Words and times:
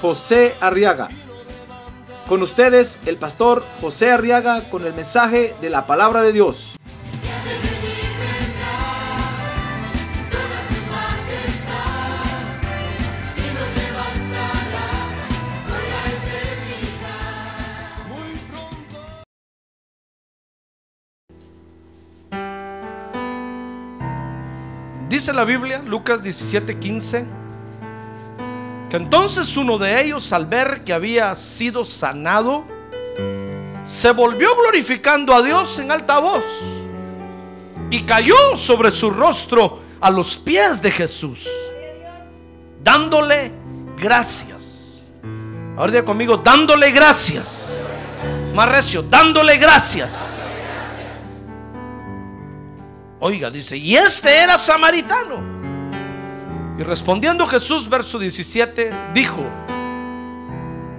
José 0.00 0.54
Arriaga. 0.60 1.08
Con 2.28 2.42
ustedes, 2.42 2.98
el 3.06 3.16
pastor 3.18 3.64
José 3.80 4.10
Arriaga 4.10 4.62
con 4.68 4.84
el 4.84 4.94
mensaje 4.94 5.54
de 5.60 5.70
la 5.70 5.86
palabra 5.86 6.22
de 6.22 6.32
Dios. 6.32 6.76
Dice 25.08 25.32
la 25.32 25.44
Biblia, 25.44 25.82
Lucas 25.86 26.20
17:15, 26.20 27.24
que 27.24 27.45
entonces 28.96 29.56
uno 29.56 29.78
de 29.78 30.02
ellos, 30.02 30.32
al 30.32 30.46
ver 30.46 30.82
que 30.84 30.92
había 30.92 31.34
sido 31.36 31.84
sanado, 31.84 32.64
se 33.82 34.10
volvió 34.12 34.48
glorificando 34.56 35.34
a 35.34 35.42
Dios 35.42 35.78
en 35.78 35.90
alta 35.90 36.18
voz 36.18 36.44
y 37.90 38.02
cayó 38.02 38.56
sobre 38.56 38.90
su 38.90 39.10
rostro 39.10 39.80
a 40.00 40.10
los 40.10 40.36
pies 40.36 40.82
de 40.82 40.90
Jesús, 40.90 41.48
dándole 42.82 43.52
gracias. 43.96 45.06
Ahora 45.76 45.92
diga 45.92 46.04
conmigo, 46.04 46.38
dándole 46.38 46.90
gracias. 46.90 47.82
Más 48.54 48.68
recio, 48.68 49.02
dándole 49.02 49.56
gracias. 49.58 50.36
Oiga, 53.20 53.50
dice, 53.50 53.76
y 53.76 53.96
este 53.96 54.34
era 54.36 54.58
samaritano. 54.58 55.55
Y 56.78 56.82
respondiendo 56.82 57.46
Jesús, 57.46 57.88
verso 57.88 58.18
17, 58.18 58.92
dijo, 59.14 59.42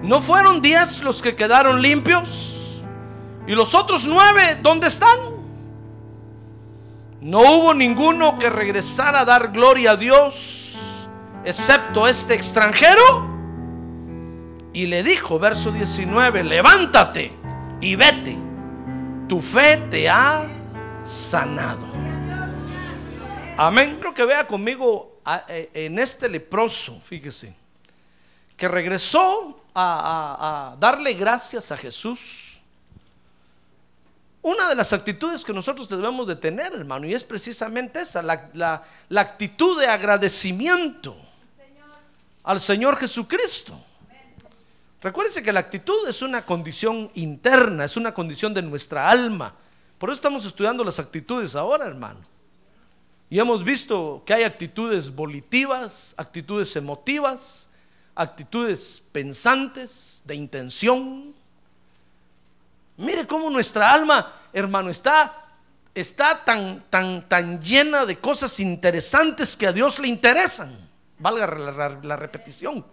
¿no 0.02 0.20
fueron 0.20 0.60
diez 0.60 1.02
los 1.02 1.22
que 1.22 1.36
quedaron 1.36 1.80
limpios? 1.80 2.82
¿Y 3.46 3.54
los 3.54 3.74
otros 3.74 4.06
nueve 4.06 4.58
dónde 4.60 4.88
están? 4.88 5.18
No 7.20 7.40
hubo 7.40 7.74
ninguno 7.74 8.38
que 8.38 8.50
regresara 8.50 9.20
a 9.20 9.24
dar 9.24 9.52
gloria 9.52 9.92
a 9.92 9.96
Dios, 9.96 10.68
excepto 11.44 12.08
este 12.08 12.34
extranjero. 12.34 13.36
Y 14.72 14.86
le 14.86 15.02
dijo, 15.02 15.38
verso 15.38 15.70
19, 15.70 16.44
levántate 16.44 17.32
y 17.80 17.96
vete, 17.96 18.36
tu 19.28 19.40
fe 19.40 19.76
te 19.90 20.08
ha 20.08 20.42
sanado. 21.04 21.86
Amén. 23.56 23.96
Creo 23.98 24.14
que 24.14 24.24
vea 24.24 24.46
conmigo 24.46 25.17
en 25.48 25.98
este 25.98 26.28
leproso, 26.28 27.00
fíjese, 27.00 27.54
que 28.56 28.68
regresó 28.68 29.62
a, 29.74 30.76
darle 30.80 31.14
gracias 31.14 31.70
a 31.70 31.76
Jesús. 31.76 32.58
Una 34.42 34.68
de 34.68 34.74
las 34.74 34.92
actitudes 34.92 35.44
que 35.44 35.52
nosotros 35.52 35.88
debemos 35.88 36.26
de 36.26 36.36
tener, 36.36 36.72
hermano, 36.74 37.06
y 37.06 37.14
es 37.14 37.24
precisamente 37.24 38.00
esa, 38.00 38.22
la, 38.22 38.48
la- 38.54 38.82
la 39.08 39.20
actitud 39.20 39.78
de 39.78 39.86
agradecimiento 39.86 41.16
al 42.44 42.60
Señor 42.60 42.96
Jesucristo. 42.96 43.78
Recuérdense 45.02 45.42
que 45.42 45.52
la 45.52 45.60
actitud 45.60 46.08
es 46.08 46.22
una 46.22 46.44
condición 46.46 47.10
interna, 47.14 47.84
es 47.84 47.96
una 47.96 48.12
condición 48.14 48.52
de 48.54 48.62
nuestra 48.62 49.08
alma. 49.08 49.54
Por 49.98 50.08
eso 50.10 50.14
estamos 50.16 50.44
estudiando 50.44 50.82
las 50.82 50.98
actitudes 50.98 51.54
ahora, 51.54 51.86
hermano. 51.86 52.18
Y 53.30 53.38
hemos 53.38 53.62
visto 53.62 54.22
que 54.24 54.32
hay 54.32 54.44
actitudes 54.44 55.14
volitivas, 55.14 56.14
actitudes 56.16 56.74
emotivas, 56.76 57.68
actitudes 58.14 59.02
pensantes, 59.12 60.22
de 60.24 60.34
intención. 60.34 61.34
Mire 62.96 63.26
cómo 63.26 63.50
nuestra 63.50 63.92
alma, 63.92 64.32
hermano, 64.52 64.88
está, 64.88 65.46
está 65.94 66.42
tan, 66.42 66.84
tan, 66.88 67.28
tan 67.28 67.60
llena 67.60 68.06
de 68.06 68.18
cosas 68.18 68.58
interesantes 68.60 69.56
que 69.56 69.66
a 69.66 69.72
Dios 69.72 69.98
le 69.98 70.08
interesan. 70.08 70.88
Valga 71.18 71.46
la, 72.02 72.16
repetición. 72.16 72.84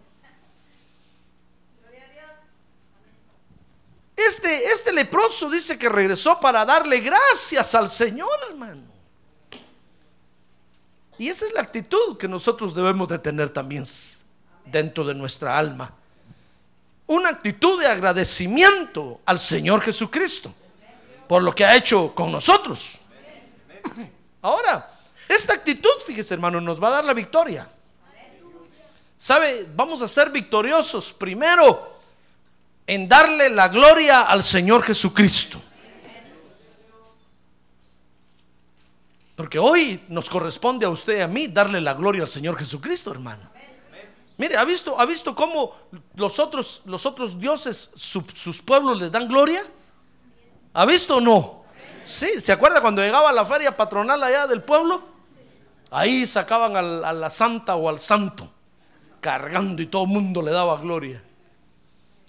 Este, 4.18 4.66
este 4.68 4.92
leproso 4.92 5.50
dice 5.50 5.78
que 5.78 5.88
regresó 5.90 6.40
para 6.40 6.66
darle 6.66 7.00
gracias 7.00 7.74
al 7.74 7.90
Señor, 7.90 8.30
hermano. 8.50 8.95
Y 11.18 11.30
esa 11.30 11.46
es 11.46 11.54
la 11.54 11.62
actitud 11.62 12.18
que 12.18 12.28
nosotros 12.28 12.76
debemos 12.76 13.08
de 13.08 13.20
tener 13.20 13.50
también 13.50 13.86
dentro 14.66 15.04
de 15.04 15.14
nuestra 15.14 15.58
alma. 15.58 15.94
Una 17.08 17.30
actitud 17.30 17.80
de 17.80 17.88
agradecimiento 17.88 19.22
al 19.26 19.40
Señor 19.40 19.82
Jesucristo 19.82 20.54
por 21.28 21.42
lo 21.42 21.54
que 21.54 21.66
ha 21.66 21.76
hecho 21.76 22.14
con 22.14 22.32
nosotros. 22.32 23.00
Ahora, 24.42 24.92
esta 25.28 25.54
actitud, 25.54 25.90
fíjese 26.06 26.34
hermano, 26.36 26.62
nos 26.62 26.82
va 26.82 26.90
a 26.90 26.92
dar 26.92 27.06
la 27.06 27.14
victoria. 27.14 27.68
¿Sabe? 29.18 29.68
Vamos 29.76 30.02
a 30.02 30.08
ser 30.08 30.30
victoriosos 30.30 31.14
primero 31.14 31.96
en 32.86 33.08
darle 33.08 33.50
la 33.50 33.70
gloria 33.70 34.22
al 34.22 34.44
Señor 34.44 34.84
Jesucristo. 34.84 35.60
Porque 39.36 39.60
hoy 39.60 40.04
nos 40.08 40.30
corresponde 40.30 40.86
a 40.86 40.90
usted 40.90 41.18
y 41.18 41.22
a 41.22 41.28
mí 41.28 41.48
darle 41.48 41.82
la 41.82 41.94
gloria 41.94 42.24
al 42.24 42.30
Señor 42.30 42.58
Jesucristo, 42.58 43.12
hermano. 43.12 43.50
Mire, 44.38 44.58
¿ha 44.58 44.66
visto, 44.66 45.00
ha 45.00 45.06
visto 45.06 45.34
cómo 45.36 45.74
los 46.16 46.40
otros, 46.40 46.82
los 46.86 47.06
otros 47.06 47.40
dioses, 47.40 47.92
su- 47.96 48.26
sus 48.34 48.62
pueblos 48.62 48.98
les 49.00 49.12
dan 49.12 49.28
gloria? 49.28 49.64
¿Ha 50.74 50.86
visto 50.86 51.18
o 51.18 51.22
no? 51.22 51.64
Sí, 52.04 52.40
¿se 52.42 52.52
acuerda 52.52 52.82
cuando 52.82 53.02
llegaba 53.02 53.32
la 53.32 53.46
feria 53.46 53.76
patronal 53.76 54.22
allá 54.24 54.46
del 54.48 54.62
pueblo? 54.62 55.02
Ahí 55.92 56.26
sacaban 56.26 56.76
a 56.76 57.14
la 57.14 57.30
santa 57.30 57.76
o 57.76 57.88
al 57.88 58.00
santo, 58.00 58.50
cargando 59.22 59.82
y 59.82 59.88
todo 59.88 60.04
el 60.04 60.10
mundo 60.10 60.42
le 60.42 60.52
daba 60.52 60.78
gloria. 60.78 61.24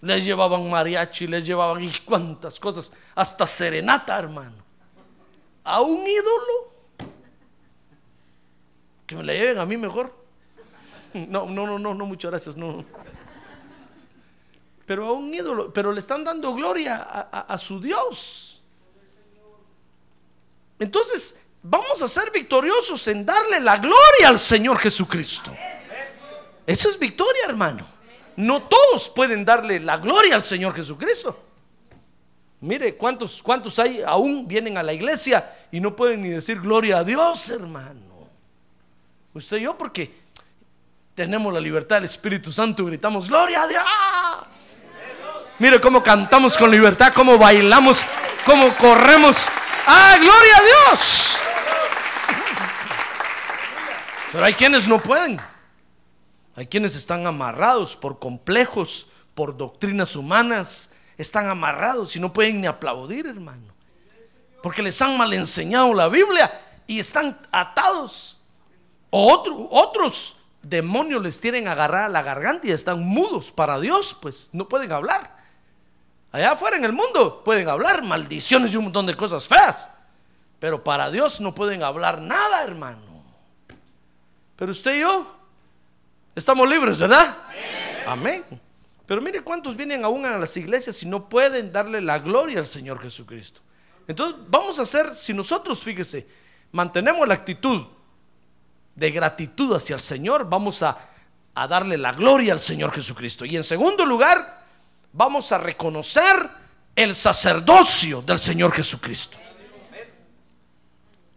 Les 0.01 0.25
llevaban 0.25 0.69
mariachi, 0.71 1.27
les 1.27 1.45
llevaban 1.45 1.83
y 1.83 1.91
cuantas 2.05 2.61
cosas, 2.61 2.93
hasta 3.15 3.47
serenata, 3.47 4.17
hermano. 4.19 4.57
A 5.65 5.81
un 5.81 6.07
ídolo. 6.07 6.76
Que 9.07 9.15
me 9.17 9.23
la 9.23 9.33
lleven 9.33 9.59
a 9.59 9.65
mí 9.67 9.77
mejor. 9.77 10.13
No, 11.15 11.47
no, 11.47 11.67
no, 11.67 11.79
no, 11.79 11.95
no, 11.95 12.07
muchas 12.07 12.31
gracias, 12.31 12.57
no. 12.57 12.85
Pero 14.85 15.07
a 15.09 15.13
un 15.13 15.33
ídolo, 15.33 15.73
pero 15.73 15.93
le 15.93 16.01
están 16.01 16.23
dando 16.25 16.53
gloria 16.55 16.97
a, 16.97 17.41
a- 17.53 17.59
su 17.59 17.81
Dios. 17.81 18.63
Entonces, 20.79 21.35
vamos 21.63 22.03
a 22.03 22.09
ser 22.09 22.31
victoriosos 22.31 23.07
en 23.09 23.25
darle 23.25 23.61
la 23.61 23.79
gloria 23.79 24.29
al 24.29 24.39
Señor 24.39 24.79
Jesucristo. 24.79 25.51
Eso 26.67 26.89
es 26.89 26.99
victoria, 26.99 27.43
hermano. 27.49 27.87
No 28.37 28.63
todos 28.65 29.09
pueden 29.09 29.45
darle 29.45 29.81
la 29.81 29.97
gloria 29.97 30.35
al 30.35 30.43
Señor 30.43 30.75
Jesucristo. 30.75 31.43
Mire 32.61 32.97
cuántos, 32.97 33.43
cuántos 33.43 33.79
hay 33.79 34.03
aún 34.03 34.47
vienen 34.47 34.77
a 34.77 34.83
la 34.83 34.93
iglesia 34.93 35.57
y 35.73 35.81
no 35.81 35.95
pueden 35.97 36.23
ni 36.23 36.29
decir 36.31 36.61
gloria 36.61 36.99
a 36.99 37.05
Dios, 37.05 37.49
hermano. 37.51 38.06
Usted 39.37 39.59
y 39.59 39.63
yo, 39.65 39.77
porque 39.77 40.11
tenemos 41.15 41.53
la 41.53 41.61
libertad 41.61 41.97
del 41.97 42.07
Espíritu 42.07 42.51
Santo 42.51 42.87
gritamos 42.87 43.29
gloria 43.29 43.65
a 43.65 43.69
Dios. 43.69 43.85
Mire 45.59 45.79
cómo 45.79 46.03
cantamos 46.03 46.57
con 46.57 46.71
libertad, 46.71 47.13
cómo 47.15 47.37
bailamos, 47.37 48.03
cómo 48.47 48.75
corremos. 48.77 49.37
¡Ah, 49.87 50.17
gloria 50.19 50.57
a 50.57 50.63
Dios! 50.63 51.37
Pero 54.33 54.43
hay 54.43 54.55
quienes 54.55 54.89
no 54.89 54.99
pueden. 55.01 55.39
Hay 56.55 56.67
quienes 56.67 56.97
están 56.97 57.27
amarrados 57.27 57.95
por 57.95 58.19
complejos, 58.19 59.07
por 59.35 59.55
doctrinas 59.55 60.17
humanas. 60.17 60.93
Están 61.19 61.51
amarrados 61.51 62.17
y 62.17 62.21
no 62.21 62.33
pueden 62.33 62.63
ni 62.63 62.67
aplaudir, 62.67 63.27
hermano. 63.27 63.75
Porque 64.63 64.81
les 64.81 65.03
han 65.03 65.19
mal 65.19 65.35
enseñado 65.35 65.93
la 65.93 66.09
Biblia 66.09 66.59
y 66.87 67.01
están 67.01 67.39
atados. 67.53 68.36
Otro- 69.11 69.69
otros 69.71 70.37
demonios 70.63 71.23
les 71.23 71.41
tienen 71.41 71.69
agarrada 71.69 72.09
la 72.09 72.23
garganta 72.23 72.67
y 72.67 72.71
están 72.71 73.03
mudos 73.05 73.53
para 73.53 73.79
Dios, 73.79 74.17
pues 74.21 74.49
no 74.53 74.69
pueden 74.69 74.91
hablar. 74.93 75.37
Allá 76.33 76.53
afuera 76.53 76.77
en 76.77 76.85
el 76.85 76.93
mundo 76.93 77.43
pueden 77.45 77.69
hablar 77.69 78.05
maldiciones 78.05 78.73
y 78.73 78.77
un 78.77 78.85
montón 78.85 79.07
de 79.07 79.15
cosas 79.15 79.47
feas, 79.47 79.91
pero 80.59 80.83
para 80.83 81.11
Dios 81.11 81.41
no 81.41 81.55
pueden 81.55 81.83
hablar 81.83 82.21
nada, 82.21 82.63
hermano. 82.63 83.01
Pero 84.57 84.73
usted 84.73 84.97
y 84.97 85.01
yo 85.01 85.35
estamos 86.35 86.69
libres, 86.69 86.99
¿verdad? 86.99 87.37
Amén. 88.07 88.45
Pero 89.07 89.23
mire 89.23 89.41
cuántos 89.43 89.77
vienen 89.77 90.05
aún 90.05 90.27
a 90.27 90.37
las 90.37 90.57
iglesias 90.57 91.01
y 91.03 91.07
no 91.07 91.29
pueden 91.29 91.73
darle 91.73 92.01
la 92.01 92.19
gloria 92.19 92.59
al 92.59 92.67
Señor 92.67 93.01
Jesucristo. 93.01 93.61
Entonces 94.09 94.39
vamos 94.49 94.79
a 94.79 94.83
hacer, 94.83 95.15
si 95.15 95.33
nosotros, 95.33 95.79
fíjese, 95.83 96.27
mantenemos 96.73 97.27
la 97.27 97.35
actitud 97.35 97.87
de 98.97 99.11
gratitud 99.11 99.77
hacia 99.77 99.95
el 99.95 100.01
Señor, 100.01 100.49
vamos 100.49 100.83
a, 100.83 100.97
a 101.55 101.69
darle 101.69 101.97
la 101.99 102.13
gloria 102.13 102.55
al 102.55 102.61
Señor 102.61 102.93
Jesucristo. 102.93 103.45
Y 103.45 103.57
en 103.57 103.63
segundo 103.63 104.05
lugar, 104.05 104.65
vamos 105.13 105.53
a 105.53 105.59
reconocer 105.59 106.51
el 106.97 107.15
sacerdocio 107.15 108.23
del 108.23 108.39
Señor 108.39 108.73
Jesucristo. 108.73 109.39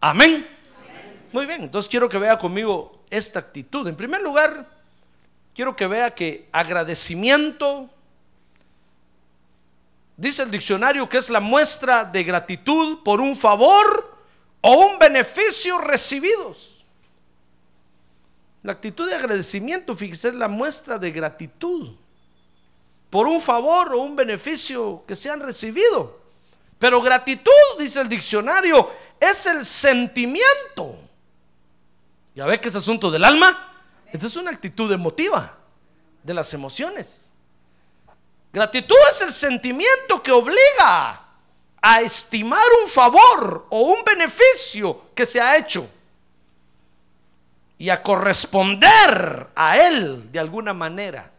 Amén. 0.00 0.48
Muy 1.32 1.46
bien, 1.46 1.62
entonces 1.62 1.88
quiero 1.88 2.08
que 2.08 2.18
vea 2.18 2.38
conmigo 2.38 3.04
esta 3.10 3.38
actitud. 3.38 3.86
En 3.86 3.94
primer 3.94 4.22
lugar, 4.22 4.66
quiero 5.54 5.76
que 5.76 5.86
vea 5.86 6.14
que 6.14 6.48
agradecimiento, 6.52 7.90
dice 10.16 10.42
el 10.42 10.50
diccionario 10.50 11.08
que 11.08 11.18
es 11.18 11.28
la 11.28 11.40
muestra 11.40 12.04
de 12.04 12.24
gratitud 12.24 13.02
por 13.04 13.20
un 13.20 13.36
favor 13.36 14.18
o 14.62 14.72
un 14.72 14.98
beneficio 14.98 15.78
recibidos. 15.78 16.69
La 18.62 18.72
actitud 18.72 19.08
de 19.08 19.14
agradecimiento, 19.14 19.96
fíjese, 19.96 20.28
es 20.28 20.34
la 20.34 20.48
muestra 20.48 20.98
de 20.98 21.10
gratitud 21.10 21.90
por 23.08 23.26
un 23.26 23.40
favor 23.40 23.92
o 23.94 23.98
un 23.98 24.14
beneficio 24.14 25.02
que 25.06 25.16
se 25.16 25.30
han 25.30 25.40
recibido. 25.40 26.20
Pero 26.78 27.00
gratitud, 27.02 27.50
dice 27.78 28.00
el 28.00 28.08
diccionario, 28.08 28.90
es 29.18 29.46
el 29.46 29.64
sentimiento. 29.64 30.96
¿Ya 32.34 32.46
ve 32.46 32.60
que 32.60 32.68
es 32.68 32.76
asunto 32.76 33.10
del 33.10 33.24
alma? 33.24 33.84
Esta 34.12 34.26
es 34.26 34.36
una 34.36 34.50
actitud 34.50 34.90
emotiva 34.92 35.58
de 36.22 36.34
las 36.34 36.54
emociones. 36.54 37.32
Gratitud 38.52 38.96
es 39.10 39.20
el 39.22 39.32
sentimiento 39.32 40.22
que 40.22 40.32
obliga 40.32 41.26
a 41.82 42.00
estimar 42.00 42.64
un 42.82 42.88
favor 42.88 43.66
o 43.70 43.80
un 43.80 44.02
beneficio 44.04 45.10
que 45.14 45.26
se 45.26 45.40
ha 45.40 45.56
hecho 45.56 45.88
y 47.80 47.88
a 47.88 48.02
corresponder 48.02 49.48
a 49.56 49.78
él 49.78 50.30
de 50.30 50.38
alguna 50.38 50.74
manera. 50.74 51.32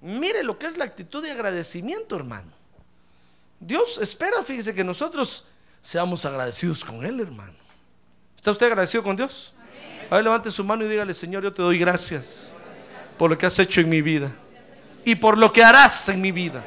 Mire 0.00 0.42
lo 0.42 0.58
que 0.58 0.64
es 0.64 0.78
la 0.78 0.86
actitud 0.86 1.22
de 1.22 1.30
agradecimiento, 1.30 2.16
hermano. 2.16 2.50
Dios 3.60 3.98
espera, 3.98 4.42
fíjese, 4.42 4.74
que 4.74 4.82
nosotros 4.82 5.44
seamos 5.82 6.24
agradecidos 6.24 6.82
con 6.82 7.04
Él, 7.04 7.20
hermano. 7.20 7.52
¿Está 8.36 8.52
usted 8.52 8.66
agradecido 8.66 9.02
con 9.02 9.16
Dios? 9.16 9.52
A 10.10 10.14
ver, 10.14 10.24
levante 10.24 10.50
su 10.50 10.64
mano 10.64 10.86
y 10.86 10.88
dígale, 10.88 11.12
Señor, 11.12 11.42
yo 11.42 11.52
te 11.52 11.60
doy 11.60 11.78
gracias 11.78 12.56
por 13.18 13.28
lo 13.28 13.36
que 13.36 13.44
has 13.44 13.58
hecho 13.58 13.82
en 13.82 13.90
mi 13.90 14.00
vida 14.00 14.32
y 15.04 15.14
por 15.14 15.36
lo 15.36 15.52
que 15.52 15.62
harás 15.62 16.08
en 16.08 16.22
mi 16.22 16.32
vida. 16.32 16.64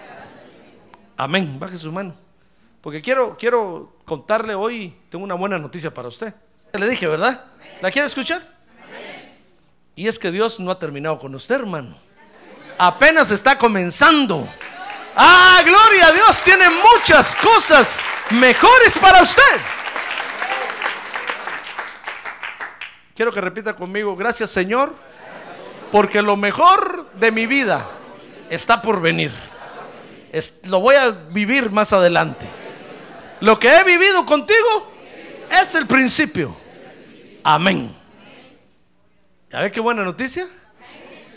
Amén. 1.17 1.57
Baje 1.59 1.79
su 1.79 1.91
mano. 1.91 2.13
Porque 2.79 3.01
quiero, 3.01 3.35
quiero 3.39 3.95
contarle 4.05 4.53
hoy, 4.53 4.95
tengo 5.09 5.23
una 5.23 5.33
buena 5.33 5.57
noticia 5.57 5.91
para 5.91 6.09
usted. 6.09 6.35
Le 6.77 6.87
dije, 6.87 7.07
¿verdad? 7.07 7.43
¿La 7.81 7.91
quiere 7.91 8.07
escuchar? 8.07 8.43
Y 9.95 10.07
es 10.07 10.19
que 10.19 10.31
Dios 10.31 10.59
no 10.59 10.69
ha 10.69 10.77
terminado 10.77 11.17
con 11.17 11.33
usted, 11.33 11.55
hermano. 11.55 11.97
Apenas 12.77 13.31
está 13.31 13.57
comenzando. 13.57 14.47
Ah, 15.15 15.59
gloria 15.65 16.07
a 16.07 16.11
Dios, 16.11 16.43
tiene 16.43 16.65
muchas 16.69 17.35
cosas 17.35 18.01
mejores 18.29 18.95
para 18.99 19.23
usted. 19.23 19.41
Quiero 23.15 23.33
que 23.33 23.41
repita 23.41 23.75
conmigo, 23.75 24.15
gracias 24.15 24.51
Señor, 24.51 24.93
porque 25.91 26.21
lo 26.21 26.35
mejor 26.35 27.09
de 27.13 27.31
mi 27.31 27.47
vida 27.47 27.83
está 28.51 28.79
por 28.79 29.01
venir. 29.01 29.31
lo 30.65 30.79
voy 30.81 30.93
a 30.93 31.09
vivir 31.09 31.71
más 31.71 31.91
adelante. 31.93 32.45
Lo 33.39 33.57
que 33.57 33.75
he 33.75 33.83
vivido 33.83 34.23
contigo 34.27 34.91
es 35.49 35.73
el 35.73 35.87
principio. 35.87 36.66
Amén. 37.49 37.95
¿Ya 39.49 39.61
ve 39.61 39.71
qué 39.71 39.79
buena 39.79 40.03
noticia? 40.03 40.49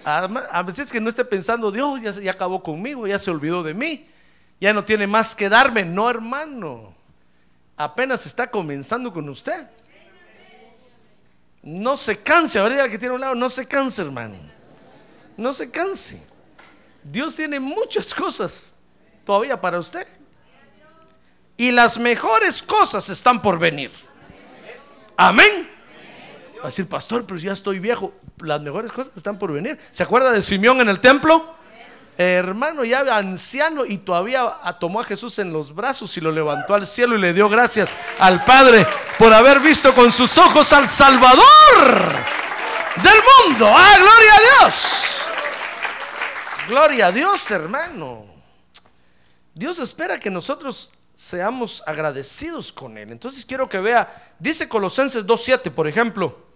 A 0.04 0.60
veces 0.64 0.90
que 0.90 1.00
no 1.00 1.08
esté 1.08 1.24
pensando, 1.24 1.70
Dios 1.70 2.00
ya, 2.20 2.32
acabó 2.32 2.64
conmigo, 2.64 3.06
ya 3.06 3.16
se 3.16 3.30
olvidó 3.30 3.62
de 3.62 3.74
mí, 3.74 4.10
ya 4.60 4.72
no 4.72 4.84
tiene 4.84 5.06
más 5.06 5.36
que 5.36 5.48
darme. 5.48 5.84
No, 5.84 6.10
hermano. 6.10 6.96
Apenas 7.76 8.26
está 8.26 8.50
comenzando 8.50 9.12
con 9.12 9.28
usted. 9.28 9.70
No 11.62 11.96
se 11.96 12.20
canse, 12.20 12.58
ahorita 12.58 12.88
que 12.88 12.98
tiene 12.98 13.14
un 13.14 13.20
lado, 13.20 13.36
no 13.36 13.48
se 13.48 13.68
canse, 13.68 14.02
hermano. 14.02 14.34
No 15.36 15.52
se 15.52 15.70
canse. 15.70 16.20
Dios 17.04 17.36
tiene 17.36 17.60
muchas 17.60 18.12
cosas 18.12 18.74
todavía 19.24 19.60
para 19.60 19.78
usted. 19.78 20.08
Y 21.56 21.70
las 21.70 21.98
mejores 21.98 22.60
cosas 22.60 23.08
están 23.10 23.40
por 23.40 23.60
venir. 23.60 23.92
Amén. 25.16 25.69
Va 26.60 26.64
a 26.64 26.66
decir, 26.66 26.88
pastor, 26.88 27.24
pero 27.26 27.40
ya 27.40 27.52
estoy 27.52 27.78
viejo. 27.78 28.12
Las 28.38 28.60
mejores 28.60 28.92
cosas 28.92 29.16
están 29.16 29.38
por 29.38 29.52
venir. 29.52 29.78
¿Se 29.92 30.02
acuerda 30.02 30.30
de 30.30 30.42
Simeón 30.42 30.80
en 30.80 30.88
el 30.88 31.00
templo? 31.00 31.56
hermano, 32.22 32.84
ya 32.84 33.00
anciano 33.16 33.86
y 33.86 33.96
todavía 33.96 34.54
tomó 34.78 35.00
a 35.00 35.04
Jesús 35.04 35.38
en 35.38 35.54
los 35.54 35.74
brazos 35.74 36.14
y 36.18 36.20
lo 36.20 36.30
levantó 36.30 36.74
al 36.74 36.86
cielo 36.86 37.14
y 37.16 37.18
le 37.18 37.32
dio 37.32 37.48
gracias 37.48 37.96
al 38.18 38.44
Padre 38.44 38.86
por 39.18 39.32
haber 39.32 39.60
visto 39.60 39.94
con 39.94 40.12
sus 40.12 40.36
ojos 40.36 40.70
al 40.74 40.90
Salvador 40.90 41.42
del 42.96 43.18
mundo. 43.46 43.66
¡Ah, 43.70 43.96
gloria 43.98 44.34
a 44.34 44.66
Dios! 44.66 45.20
Gloria 46.68 47.06
a 47.06 47.12
Dios, 47.12 47.50
hermano. 47.50 48.26
Dios 49.54 49.78
espera 49.78 50.20
que 50.20 50.30
nosotros 50.30 50.92
seamos 51.14 51.82
agradecidos 51.86 52.70
con 52.70 52.98
Él. 52.98 53.12
Entonces 53.12 53.46
quiero 53.46 53.68
que 53.68 53.80
vea, 53.80 54.34
dice 54.38 54.68
Colosenses 54.68 55.26
2.7, 55.26 55.70
por 55.70 55.88
ejemplo, 55.88 56.49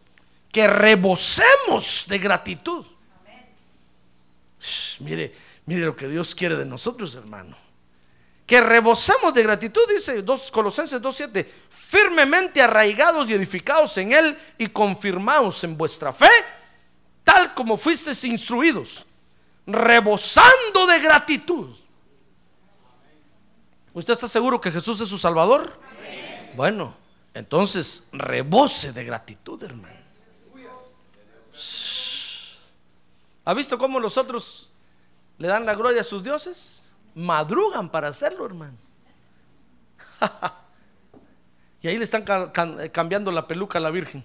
que 0.55 0.69
rebosemos 0.69 2.05
de 2.07 2.17
gratitud. 2.17 2.87
mire, 5.01 5.35
mire 5.67 5.85
lo 5.85 5.97
que 5.97 6.07
Dios 6.07 6.33
quiere 6.33 6.55
de 6.55 6.65
nosotros, 6.65 7.17
hermano. 7.17 7.57
Que 8.47 8.61
rebosemos 8.61 9.35
de 9.35 9.43
gratitud, 9.43 9.83
dice 9.89 10.23
2, 10.23 10.51
Colosenses 10.53 11.03
2.7, 11.03 11.45
firmemente 11.69 12.63
arraigados 12.63 13.29
y 13.29 13.35
edificados 13.35 13.99
en 13.99 14.13
Él 14.13 14.39
y 14.57 14.69
confirmados 14.69 15.65
en 15.65 15.77
vuestra 15.77 16.13
fe, 16.13 16.31
tal 17.25 17.53
como 17.53 17.77
fuisteis 17.77 18.23
instruidos, 18.23 19.05
rebosando 19.67 20.87
de 20.87 21.01
gratitud. 21.01 21.71
¿Usted 23.93 24.13
está 24.13 24.29
seguro 24.29 24.61
que 24.61 24.71
Jesús 24.71 25.01
es 25.01 25.09
su 25.09 25.19
Salvador? 25.19 25.81
Bueno, 26.55 26.97
entonces 27.33 28.07
rebose 28.13 28.93
de 28.93 29.03
gratitud, 29.03 29.61
hermano. 29.61 30.04
¿Ha 33.45 33.55
visto 33.55 33.79
cómo 33.79 34.01
los 34.01 34.17
otros 34.19 34.71
le 35.39 35.49
dan 35.49 35.67
la 35.67 35.75
gloria 35.75 36.01
a 36.01 36.05
sus 36.05 36.23
dioses? 36.23 36.83
Madrugan 37.15 37.89
para 37.89 38.09
hacerlo, 38.09 38.47
hermano. 38.47 38.77
y 41.83 41.89
ahí 41.89 41.99
le 41.99 42.05
están 42.05 42.25
cambiando 42.91 43.31
la 43.31 43.47
peluca 43.47 43.79
a 43.79 43.83
la 43.83 43.91
Virgen. 43.91 44.25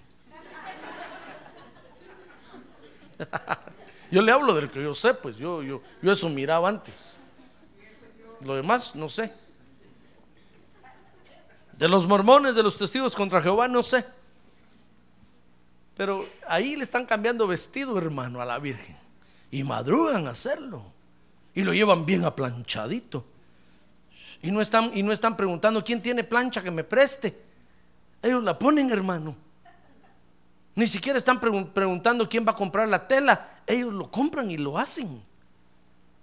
yo 4.10 4.22
le 4.22 4.32
hablo 4.32 4.54
de 4.54 4.62
lo 4.62 4.70
que 4.70 4.82
yo 4.82 4.94
sé, 4.94 5.14
pues 5.14 5.36
yo, 5.36 5.62
yo, 5.62 5.82
yo 6.00 6.12
eso 6.12 6.28
miraba 6.28 6.68
antes. 6.68 7.18
Lo 8.44 8.54
demás, 8.54 8.94
no 8.94 9.08
sé. 9.10 9.32
De 11.74 11.88
los 11.88 12.06
mormones, 12.06 12.54
de 12.54 12.62
los 12.62 12.76
testigos 12.76 13.14
contra 13.14 13.40
Jehová, 13.40 13.68
no 13.68 13.82
sé. 13.82 14.06
Pero 16.00 16.26
ahí 16.48 16.76
le 16.76 16.82
están 16.82 17.04
cambiando 17.04 17.46
vestido, 17.46 17.98
hermano, 17.98 18.40
a 18.40 18.46
la 18.46 18.58
Virgen. 18.58 18.96
Y 19.50 19.62
madrugan 19.62 20.28
a 20.28 20.30
hacerlo. 20.30 20.82
Y 21.54 21.62
lo 21.62 21.74
llevan 21.74 22.06
bien 22.06 22.24
aplanchadito. 22.24 23.22
Y 24.40 24.50
no 24.50 24.62
están, 24.62 24.96
y 24.96 25.02
no 25.02 25.12
están 25.12 25.36
preguntando 25.36 25.84
quién 25.84 26.00
tiene 26.00 26.24
plancha 26.24 26.62
que 26.62 26.70
me 26.70 26.84
preste. 26.84 27.38
Ellos 28.22 28.42
la 28.42 28.58
ponen, 28.58 28.90
hermano. 28.90 29.36
Ni 30.74 30.86
siquiera 30.86 31.18
están 31.18 31.38
preguntando 31.38 32.26
quién 32.26 32.46
va 32.46 32.52
a 32.52 32.56
comprar 32.56 32.88
la 32.88 33.06
tela. 33.06 33.60
Ellos 33.66 33.92
lo 33.92 34.10
compran 34.10 34.50
y 34.50 34.56
lo 34.56 34.78
hacen. 34.78 35.22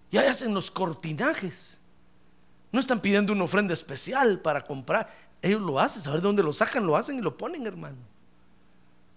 Y 0.10 0.18
ahí 0.18 0.26
hacen 0.26 0.56
los 0.56 0.72
cortinajes. 0.72 1.78
No 2.72 2.80
están 2.80 3.00
pidiendo 3.00 3.32
una 3.32 3.44
ofrenda 3.44 3.76
especial 3.76 4.40
para 4.40 4.66
comprar. 4.66 5.14
Ellos 5.40 5.62
lo 5.62 5.80
hacen, 5.80 6.02
saber 6.02 6.22
de 6.22 6.26
dónde 6.30 6.42
lo 6.42 6.52
sacan, 6.52 6.84
lo 6.84 6.98
hacen 6.98 7.20
y 7.20 7.22
lo 7.22 7.38
ponen, 7.38 7.68
hermano. 7.68 8.17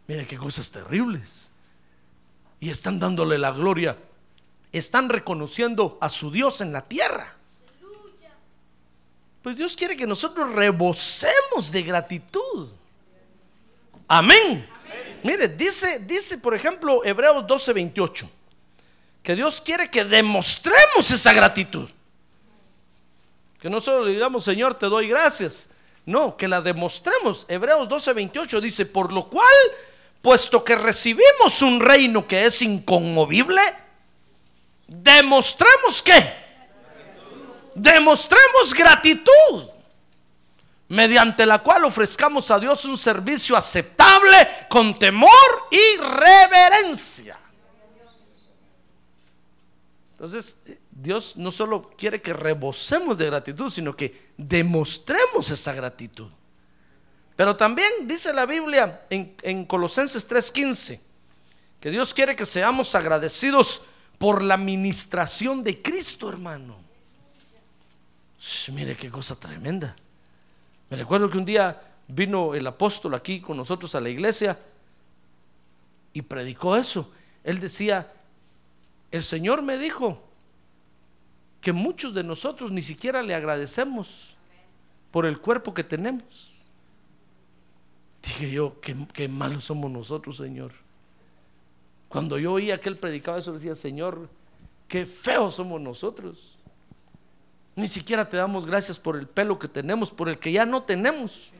Miren 0.07 0.27
qué 0.27 0.37
cosas 0.37 0.71
terribles. 0.71 1.51
y 2.61 2.69
están 2.69 3.01
dándole 3.01 3.39
la 3.39 3.53
gloria. 3.53 3.97
Están 4.71 5.09
reconociendo 5.09 5.97
a 6.01 6.09
su 6.11 6.31
Dios 6.31 6.61
en 6.61 6.73
la 6.73 6.83
tierra. 6.83 7.35
Pues 9.43 9.57
Dios 9.57 9.75
quiere 9.75 9.97
que 9.97 10.07
nosotros 10.07 10.53
rebosemos 10.53 11.73
de 11.73 11.83
gratitud. 11.83 12.69
Amén. 14.07 14.69
Mire, 15.23 15.49
dice, 15.49 16.01
dice 16.01 16.39
por 16.39 16.55
ejemplo 16.55 17.03
Hebreos 17.05 17.47
12:28, 17.47 18.29
que 19.23 19.35
Dios 19.35 19.61
quiere 19.61 19.91
que 19.91 20.05
demostremos 20.05 21.11
esa 21.11 21.33
gratitud. 21.33 21.89
Que 23.61 23.71
no 23.71 23.81
solo 23.81 24.05
le 24.05 24.13
digamos, 24.13 24.45
Señor, 24.45 24.75
te 24.75 24.87
doy 24.87 25.09
gracias. 25.09 25.69
No, 26.05 26.37
que 26.37 26.49
la 26.49 26.61
demostremos. 26.61 27.47
Hebreos 27.49 27.89
12:28 27.89 28.61
dice, 28.61 28.85
por 28.87 29.13
lo 29.13 29.29
cual, 29.29 29.47
puesto 30.23 30.65
que 30.65 30.77
recibimos 30.77 31.63
un 31.63 31.81
reino 31.81 32.27
que 32.27 32.45
es 32.47 32.63
inconmovible, 32.63 33.61
demostremos 34.87 36.03
que, 36.03 36.35
demostremos 37.75 38.75
gratitud 38.75 39.69
mediante 40.89 41.47
la 41.47 41.61
cual 41.61 41.85
ofrezcamos 41.85 42.51
a 42.51 42.59
Dios 42.59 42.85
un 42.85 42.99
servicio 42.99 43.57
aceptable 43.57 44.67
con 44.69 44.99
temor 44.99 45.31
y 45.71 45.97
reverencia. 45.99 47.39
Entonces, 50.13 50.59
Dios 50.91 51.37
no 51.37 51.51
solo 51.51 51.91
quiere 51.97 52.21
que 52.21 52.33
rebosemos 52.33 53.17
de 53.17 53.27
gratitud, 53.27 53.71
sino 53.71 53.97
que 53.97 54.33
demostremos 54.37 55.51
esa 55.51 55.73
gratitud. 55.73 56.31
Pero 57.41 57.57
también 57.57 57.89
dice 58.05 58.35
la 58.35 58.45
Biblia 58.45 59.07
en, 59.09 59.35
en 59.41 59.65
Colosenses 59.65 60.29
3:15 60.29 61.01
que 61.81 61.91
Dios 61.91 62.13
quiere 62.13 62.37
que 62.37 62.45
seamos 62.45 62.95
agradecidos 62.95 63.81
por 64.19 64.43
la 64.43 64.59
ministración 64.59 65.65
de 65.65 65.81
Cristo, 65.81 66.29
hermano. 66.29 66.77
mire 68.75 68.95
qué 68.95 69.11
cosa 69.11 69.37
tremenda. 69.37 69.97
Me 70.91 70.99
recuerdo 70.99 71.31
que 71.31 71.39
un 71.39 71.47
día 71.47 71.81
vino 72.09 72.55
el 72.55 72.67
apóstol 72.67 73.15
aquí 73.15 73.41
con 73.41 73.57
nosotros 73.57 73.95
a 73.95 74.03
la 74.03 74.11
iglesia 74.11 74.59
y 76.13 76.21
predicó 76.21 76.77
eso. 76.77 77.11
Él 77.43 77.59
decía, 77.59 78.13
el 79.11 79.23
Señor 79.23 79.63
me 79.63 79.79
dijo 79.79 80.23
que 81.63 81.73
muchos 81.73 82.13
de 82.13 82.23
nosotros 82.23 82.71
ni 82.71 82.83
siquiera 82.83 83.23
le 83.23 83.35
agradecemos 83.35 84.37
por 85.11 85.25
el 85.25 85.41
cuerpo 85.41 85.73
que 85.73 85.85
tenemos. 85.85 86.50
Dije 88.23 88.51
yo, 88.51 88.81
qué, 88.81 88.97
qué 89.13 89.29
malos 89.29 89.65
somos 89.65 89.91
nosotros, 89.91 90.37
Señor. 90.37 90.73
Cuando 92.09 92.39
yo 92.39 92.53
oía 92.53 92.81
que 92.81 92.89
él 92.89 92.97
predicaba 92.97 93.39
eso, 93.39 93.53
decía, 93.53 93.75
Señor, 93.75 94.29
qué 94.89 95.07
feos 95.07 95.55
somos 95.55 95.81
nosotros. 95.81 96.59
Ni 97.77 97.87
siquiera 97.87 98.29
te 98.29 98.37
damos 98.37 98.67
gracias 98.67 98.99
por 98.99 99.17
el 99.17 99.27
pelo 99.27 99.59
que 99.59 99.69
tenemos, 99.69 100.11
por 100.11 100.29
el 100.29 100.39
que 100.39 100.53
ya 100.53 100.67
no 100.67 100.83
tenemos. 100.83 101.51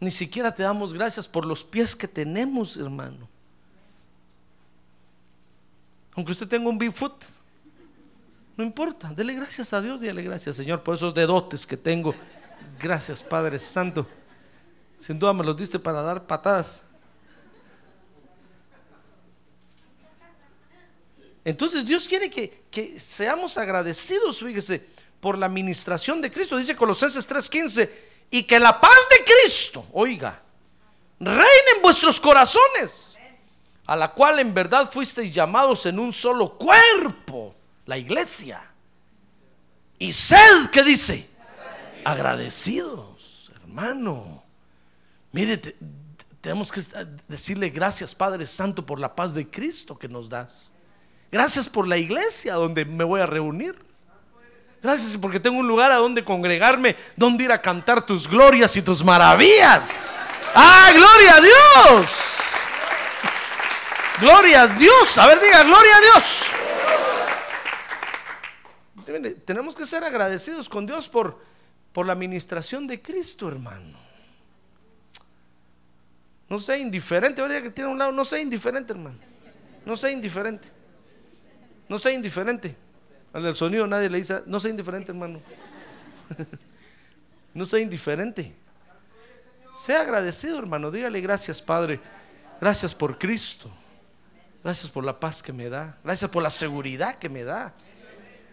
Ni 0.00 0.10
siquiera 0.10 0.52
te 0.52 0.64
damos 0.64 0.92
gracias 0.92 1.28
por 1.28 1.46
los 1.46 1.62
pies 1.62 1.94
que 1.94 2.08
tenemos, 2.08 2.76
hermano. 2.76 3.28
Aunque 6.14 6.32
usted 6.32 6.48
tenga 6.48 6.68
un 6.68 6.76
Bigfoot, 6.76 7.24
no 8.56 8.64
importa, 8.64 9.14
dele 9.14 9.34
gracias 9.34 9.72
a 9.72 9.80
Dios, 9.80 10.00
dile 10.00 10.22
gracias, 10.22 10.56
Señor, 10.56 10.82
por 10.82 10.96
esos 10.96 11.14
dedotes 11.14 11.64
que 11.66 11.76
tengo. 11.76 12.14
Gracias, 12.78 13.22
Padre 13.22 13.58
Santo. 13.58 14.06
Sin 14.98 15.18
duda 15.18 15.32
me 15.32 15.44
los 15.44 15.56
diste 15.56 15.78
para 15.78 16.02
dar 16.02 16.26
patadas. 16.26 16.84
Entonces 21.44 21.84
Dios 21.84 22.06
quiere 22.06 22.30
que, 22.30 22.64
que 22.70 23.00
seamos 23.00 23.58
agradecidos, 23.58 24.38
fíjese, 24.38 24.86
por 25.20 25.36
la 25.36 25.46
administración 25.46 26.20
de 26.20 26.30
Cristo. 26.30 26.56
Dice 26.56 26.76
Colosenses 26.76 27.28
3:15, 27.28 27.90
y 28.30 28.44
que 28.44 28.58
la 28.58 28.80
paz 28.80 29.08
de 29.10 29.24
Cristo, 29.24 29.86
oiga, 29.92 30.40
reine 31.18 31.70
en 31.76 31.82
vuestros 31.82 32.20
corazones, 32.20 33.16
a 33.86 33.96
la 33.96 34.12
cual 34.12 34.38
en 34.38 34.54
verdad 34.54 34.90
fuisteis 34.90 35.32
llamados 35.32 35.86
en 35.86 35.98
un 35.98 36.12
solo 36.12 36.56
cuerpo, 36.56 37.54
la 37.86 37.98
iglesia. 37.98 38.62
Y 39.98 40.12
sed, 40.12 40.70
¿qué 40.72 40.82
dice? 40.82 41.28
Agradecidos, 42.04 43.50
hermano. 43.62 44.42
Mire, 45.32 45.56
te- 45.56 45.76
tenemos 46.40 46.70
que 46.72 46.82
decirle 47.28 47.70
gracias, 47.70 48.14
Padre 48.14 48.46
Santo, 48.46 48.84
por 48.84 48.98
la 48.98 49.14
paz 49.14 49.32
de 49.34 49.48
Cristo 49.48 49.98
que 49.98 50.08
nos 50.08 50.28
das. 50.28 50.72
Gracias 51.30 51.68
por 51.68 51.86
la 51.88 51.96
iglesia 51.96 52.54
donde 52.54 52.84
me 52.84 53.04
voy 53.04 53.20
a 53.20 53.26
reunir. 53.26 53.74
Gracias 54.82 55.16
porque 55.16 55.38
tengo 55.38 55.58
un 55.58 55.68
lugar 55.68 55.92
a 55.92 55.96
donde 55.96 56.24
congregarme, 56.24 56.96
donde 57.16 57.44
ir 57.44 57.52
a 57.52 57.62
cantar 57.62 58.04
tus 58.04 58.26
glorias 58.28 58.76
y 58.76 58.82
tus 58.82 59.02
maravillas. 59.04 60.08
¡Ah, 60.54 60.90
gloria 60.92 61.36
a 61.36 61.40
Dios! 61.40 62.10
Gloria 64.20 64.62
a 64.62 64.66
Dios. 64.66 65.18
A 65.18 65.26
ver, 65.28 65.40
diga, 65.40 65.62
gloria 65.62 65.96
a 65.96 66.00
Dios. 66.00 66.42
Tenemos 69.44 69.74
que 69.74 69.86
ser 69.86 70.04
agradecidos 70.04 70.68
con 70.68 70.86
Dios 70.86 71.08
por, 71.08 71.42
por 71.92 72.06
la 72.06 72.12
administración 72.12 72.86
de 72.86 73.00
Cristo, 73.00 73.48
hermano. 73.48 73.98
No 76.48 76.58
sea 76.58 76.76
indiferente. 76.76 77.42
Que 77.62 77.70
tiene 77.70 77.90
un 77.90 77.98
lado, 77.98 78.12
no 78.12 78.24
sea 78.24 78.38
indiferente, 78.38 78.92
hermano. 78.92 79.18
No 79.84 79.96
sea 79.96 80.10
indiferente. 80.10 80.68
No 81.88 81.98
sea 81.98 82.12
indiferente. 82.12 82.76
Al 83.32 83.42
del 83.42 83.54
sonido 83.54 83.86
nadie 83.86 84.10
le 84.10 84.18
dice, 84.18 84.42
no 84.46 84.60
sea 84.60 84.70
indiferente, 84.70 85.12
hermano. 85.12 85.40
no 87.54 87.66
sea 87.66 87.80
indiferente. 87.80 88.54
Sea 89.74 90.02
agradecido, 90.02 90.58
hermano. 90.58 90.90
Dígale 90.90 91.20
gracias, 91.20 91.62
Padre. 91.62 92.00
Gracias 92.60 92.94
por 92.94 93.18
Cristo. 93.18 93.70
Gracias 94.62 94.90
por 94.90 95.04
la 95.04 95.18
paz 95.18 95.42
que 95.42 95.52
me 95.52 95.68
da. 95.68 95.96
Gracias 96.04 96.30
por 96.30 96.42
la 96.42 96.50
seguridad 96.50 97.16
que 97.16 97.28
me 97.28 97.44
da. 97.44 97.72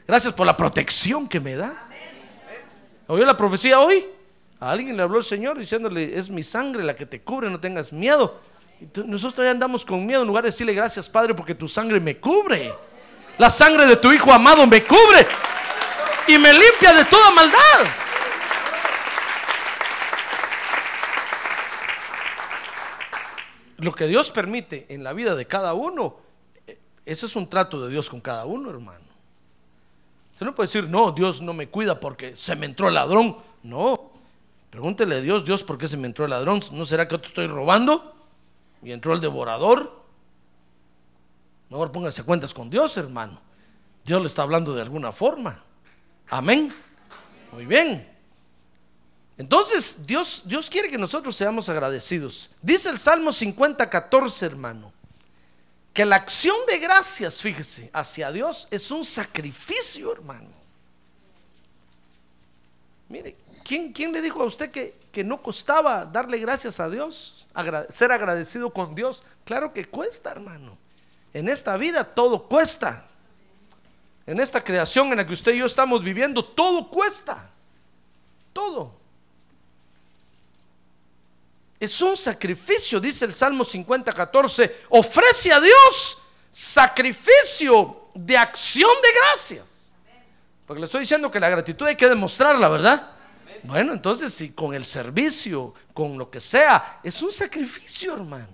Gracias 0.08 0.34
por 0.34 0.48
la 0.48 0.56
protección 0.56 1.28
que 1.28 1.40
me 1.40 1.56
da. 1.56 1.89
¿Oyó 3.12 3.26
la 3.26 3.36
profecía 3.36 3.80
hoy? 3.80 4.06
A 4.60 4.70
alguien 4.70 4.96
le 4.96 5.02
habló 5.02 5.18
el 5.18 5.24
Señor 5.24 5.58
diciéndole, 5.58 6.16
es 6.16 6.30
mi 6.30 6.44
sangre 6.44 6.84
la 6.84 6.96
que 6.96 7.08
te 7.08 7.24
cubre, 7.24 7.50
no 7.50 7.60
tengas 7.60 7.92
miedo. 7.92 8.40
Nosotros 9.04 9.34
todavía 9.34 9.52
andamos 9.52 9.84
con 9.84 10.06
miedo 10.06 10.22
en 10.22 10.28
lugar 10.28 10.44
de 10.44 10.52
decirle 10.52 10.76
gracias 10.76 11.10
Padre 11.10 11.34
porque 11.34 11.56
tu 11.56 11.68
sangre 11.68 12.00
me 12.00 12.18
cubre. 12.18 12.72
La 13.40 13.50
sangre 13.50 13.88
de 13.88 13.96
tu 13.96 14.14
Hijo 14.14 14.32
amado 14.32 14.68
me 14.68 14.84
cubre 14.84 15.26
y 16.28 16.38
me 16.38 16.54
limpia 16.54 16.94
de 16.94 17.06
toda 17.06 17.32
maldad. 17.32 17.88
Lo 23.78 23.92
que 23.92 24.06
Dios 24.06 24.30
permite 24.30 24.86
en 24.90 25.04
la 25.04 25.14
vida 25.14 25.34
de 25.34 25.48
cada 25.48 25.74
uno, 25.74 26.18
eh, 26.68 26.78
ese 27.08 27.26
es 27.26 27.36
un 27.36 27.50
trato 27.50 27.84
de 27.84 27.90
Dios 27.90 28.08
con 28.08 28.22
cada 28.22 28.46
uno, 28.46 28.70
hermano. 28.70 29.09
Usted 30.40 30.48
no 30.48 30.56
puede 30.56 30.68
decir, 30.68 30.90
no, 30.90 31.12
Dios 31.12 31.42
no 31.42 31.52
me 31.52 31.68
cuida 31.68 32.00
porque 32.00 32.34
se 32.34 32.56
me 32.56 32.66
entró 32.66 32.88
el 32.88 32.94
ladrón. 32.94 33.36
No. 33.62 34.10
Pregúntele 34.70 35.16
a 35.16 35.20
Dios, 35.20 35.44
Dios, 35.44 35.66
¿por 35.66 35.78
qué 35.78 35.86
se 35.86 35.98
me 35.98 36.08
entró 36.08 36.24
el 36.24 36.32
ladrón? 36.32 36.62
¿No 36.72 36.86
será 36.86 37.06
que 37.06 37.16
yo 37.16 37.20
te 37.20 37.28
estoy 37.28 37.48
robando? 37.48 38.16
Y 38.82 38.94
entró 38.94 39.14
el 39.14 39.20
devorador. 39.20 40.02
Mejor 41.70 41.92
póngase 41.92 42.24
cuentas 42.24 42.54
con 42.54 42.70
Dios, 42.70 42.96
hermano. 42.96 43.42
Dios 44.06 44.22
le 44.22 44.28
está 44.28 44.44
hablando 44.44 44.74
de 44.74 44.82
alguna 44.82 45.12
forma. 45.12 45.62
Amén. 46.30 46.74
Muy 47.52 47.66
bien. 47.66 48.10
Entonces, 49.38 50.06
Dios, 50.08 50.44
Dios 50.46 50.70
quiere 50.70 50.88
que 50.88 50.98
nosotros 50.98 51.36
seamos 51.36 51.68
agradecidos. 51.68 52.50
Dice 52.62 52.90
el 52.90 52.98
Salmo 52.98 53.34
50, 53.34 53.90
14, 53.90 54.46
hermano, 54.46 54.94
que 55.94 56.06
la 56.06 56.18
acción 56.18 56.56
de 56.68 56.78
gracias, 56.78 57.42
fíjese, 57.42 57.90
hacia 57.94 58.32
Dios 58.32 58.68
es 58.72 58.92
un 58.92 59.04
sacrificio, 59.04 60.12
hermano. 60.12 60.50
Mire, 63.10 63.36
¿quién, 63.64 63.92
quién 63.92 64.12
le 64.12 64.22
dijo 64.22 64.42
a 64.42 64.46
usted 64.46 64.70
que, 64.72 64.96
que 65.12 65.24
no 65.24 65.42
costaba 65.42 66.06
darle 66.06 66.38
gracias 66.38 66.80
a 66.80 66.90
Dios? 66.90 67.48
Ser 67.90 68.12
agradecido 68.12 68.72
con 68.72 68.94
Dios. 68.94 69.24
Claro 69.46 69.74
que 69.74 69.86
cuesta, 69.86 70.32
hermano. 70.32 70.78
En 71.34 71.50
esta 71.50 71.76
vida 71.76 72.04
todo 72.04 72.48
cuesta. 72.48 73.06
En 74.26 74.40
esta 74.40 74.64
creación 74.64 75.10
en 75.10 75.18
la 75.18 75.26
que 75.26 75.34
usted 75.34 75.54
y 75.54 75.60
yo 75.60 75.66
estamos 75.66 76.04
viviendo, 76.04 76.46
todo 76.46 76.90
cuesta. 76.90 77.50
Todo. 78.54 78.99
Es 81.80 82.02
un 82.02 82.18
sacrificio, 82.18 83.00
dice 83.00 83.26
el 83.26 83.34
Salmo 83.34 83.64
50, 83.64 84.12
14. 84.12 84.84
Ofrece 84.90 85.54
a 85.54 85.62
Dios 85.62 86.18
sacrificio 86.52 88.10
de 88.14 88.38
acción 88.38 88.92
de 89.02 89.10
gracias. 89.22 89.96
Porque 90.68 90.82
le 90.82 90.86
estoy 90.86 91.02
diciendo 91.02 91.32
que 91.32 91.40
la 91.40 91.50
gratitud 91.50 91.88
hay 91.88 91.96
que 91.96 92.10
demostrarla, 92.10 92.68
¿verdad? 92.68 93.12
Bueno, 93.64 93.94
entonces 93.94 94.34
si 94.34 94.52
con 94.52 94.74
el 94.74 94.86
servicio, 94.86 95.74
con 95.94 96.18
lo 96.18 96.30
que 96.30 96.40
sea, 96.40 97.00
es 97.04 97.22
un 97.22 97.32
sacrificio, 97.32 98.14
hermano. 98.14 98.48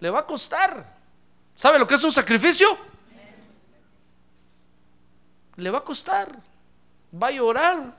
le 0.00 0.10
va 0.10 0.20
a 0.20 0.26
costar. 0.26 0.96
¿Sabe 1.54 1.78
lo 1.78 1.86
que 1.86 1.94
es 1.94 2.04
un 2.04 2.12
sacrificio? 2.12 2.78
Le 5.56 5.70
va 5.70 5.78
a 5.78 5.84
costar. 5.84 6.32
Va 7.20 7.26
a 7.28 7.30
llorar. 7.30 7.94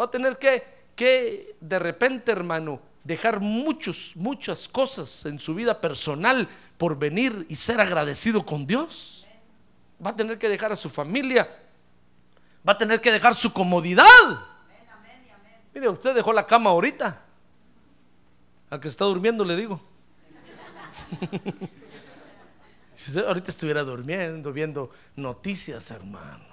Va 0.00 0.04
a 0.04 0.10
tener 0.10 0.38
que, 0.38 0.77
que 0.98 1.56
de 1.60 1.78
repente, 1.78 2.32
hermano, 2.32 2.80
dejar 3.04 3.38
muchos, 3.38 4.10
muchas 4.16 4.66
cosas 4.66 5.26
en 5.26 5.38
su 5.38 5.54
vida 5.54 5.80
personal 5.80 6.48
por 6.76 6.98
venir 6.98 7.46
y 7.48 7.54
ser 7.54 7.80
agradecido 7.80 8.44
con 8.44 8.66
Dios. 8.66 9.24
Va 10.04 10.10
a 10.10 10.16
tener 10.16 10.40
que 10.40 10.48
dejar 10.48 10.72
a 10.72 10.76
su 10.76 10.90
familia. 10.90 11.56
Va 12.68 12.72
a 12.72 12.78
tener 12.78 13.00
que 13.00 13.12
dejar 13.12 13.36
su 13.36 13.52
comodidad. 13.52 14.04
Mire, 15.72 15.88
usted 15.88 16.16
dejó 16.16 16.32
la 16.32 16.44
cama 16.44 16.70
ahorita. 16.70 17.22
Al 18.68 18.80
que 18.80 18.88
está 18.88 19.04
durmiendo 19.04 19.44
le 19.44 19.54
digo. 19.54 19.80
si 22.96 23.12
usted 23.12 23.24
ahorita 23.24 23.52
estuviera 23.52 23.84
durmiendo, 23.84 24.52
viendo 24.52 24.90
noticias, 25.14 25.92
hermano, 25.92 26.44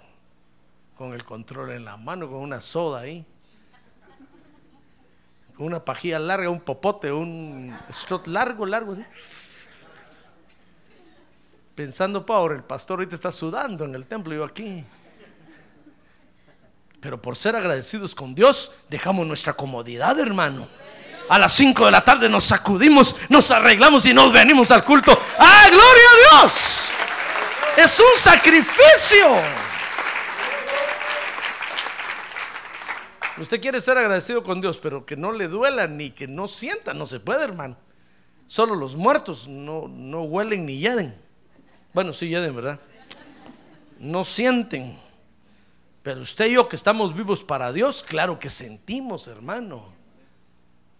con 0.94 1.14
el 1.14 1.26
control 1.26 1.72
en 1.72 1.84
la 1.84 1.98
mano, 1.98 2.30
con 2.30 2.38
una 2.38 2.62
soda 2.62 3.00
ahí, 3.00 3.26
una 5.58 5.84
pajilla 5.84 6.20
larga, 6.20 6.50
un 6.50 6.60
popote, 6.60 7.12
un 7.12 7.76
slot 7.92 8.28
largo, 8.28 8.66
largo 8.66 8.94
así. 8.94 9.06
Pensando, 11.76 12.26
Power, 12.26 12.54
el 12.54 12.64
pastor 12.64 13.00
ahorita 13.00 13.16
está 13.16 13.32
sudando 13.32 13.86
en 13.86 13.96
el 13.96 14.06
templo, 14.06 14.34
yo 14.34 14.44
aquí. 14.44 14.84
Pero 17.02 17.22
por 17.22 17.36
ser 17.36 17.56
agradecidos 17.56 18.16
con 18.16 18.34
Dios, 18.34 18.72
dejamos 18.90 19.28
nuestra 19.28 19.54
comodidad, 19.54 20.18
hermano. 20.20 20.68
A 21.28 21.40
las 21.40 21.54
5 21.54 21.86
de 21.86 21.92
la 21.92 22.06
tarde 22.06 22.30
nos 22.30 22.46
sacudimos, 22.46 23.16
nos 23.30 23.52
arreglamos 23.52 24.06
y 24.06 24.14
nos 24.14 24.32
venimos 24.32 24.72
al 24.72 24.84
culto. 24.84 25.20
¡Ah, 25.38 25.68
gloria 25.70 25.84
a 25.84 26.42
Dios! 26.42 26.94
Es 27.78 28.00
un 28.00 28.18
sacrificio. 28.18 29.28
Usted 33.38 33.60
quiere 33.60 33.82
ser 33.82 33.98
agradecido 33.98 34.44
con 34.44 34.62
Dios, 34.62 34.78
pero 34.78 35.06
que 35.06 35.18
no 35.18 35.32
le 35.32 35.48
duela 35.48 35.88
ni 35.88 36.12
que 36.12 36.28
no 36.28 36.48
sienta, 36.48 36.94
no 36.94 37.06
se 37.06 37.20
puede, 37.20 37.44
hermano. 37.44 37.76
Solo 38.48 38.76
los 38.76 38.96
muertos 38.96 39.48
no, 39.48 39.88
no 39.90 40.22
huelen 40.24 40.66
ni 40.66 40.80
yeden. 40.80 41.16
Bueno, 41.94 42.14
sí 42.14 42.30
yeden, 42.30 42.56
¿verdad? 42.56 42.80
No 44.00 44.24
sienten. 44.24 44.98
Pero 46.02 46.22
usted 46.22 46.48
y 46.48 46.54
yo 46.54 46.70
que 46.70 46.76
estamos 46.76 47.16
vivos 47.16 47.44
para 47.44 47.74
Dios, 47.74 48.04
claro 48.04 48.40
que 48.40 48.50
sentimos, 48.50 49.28
hermano. 49.28 49.84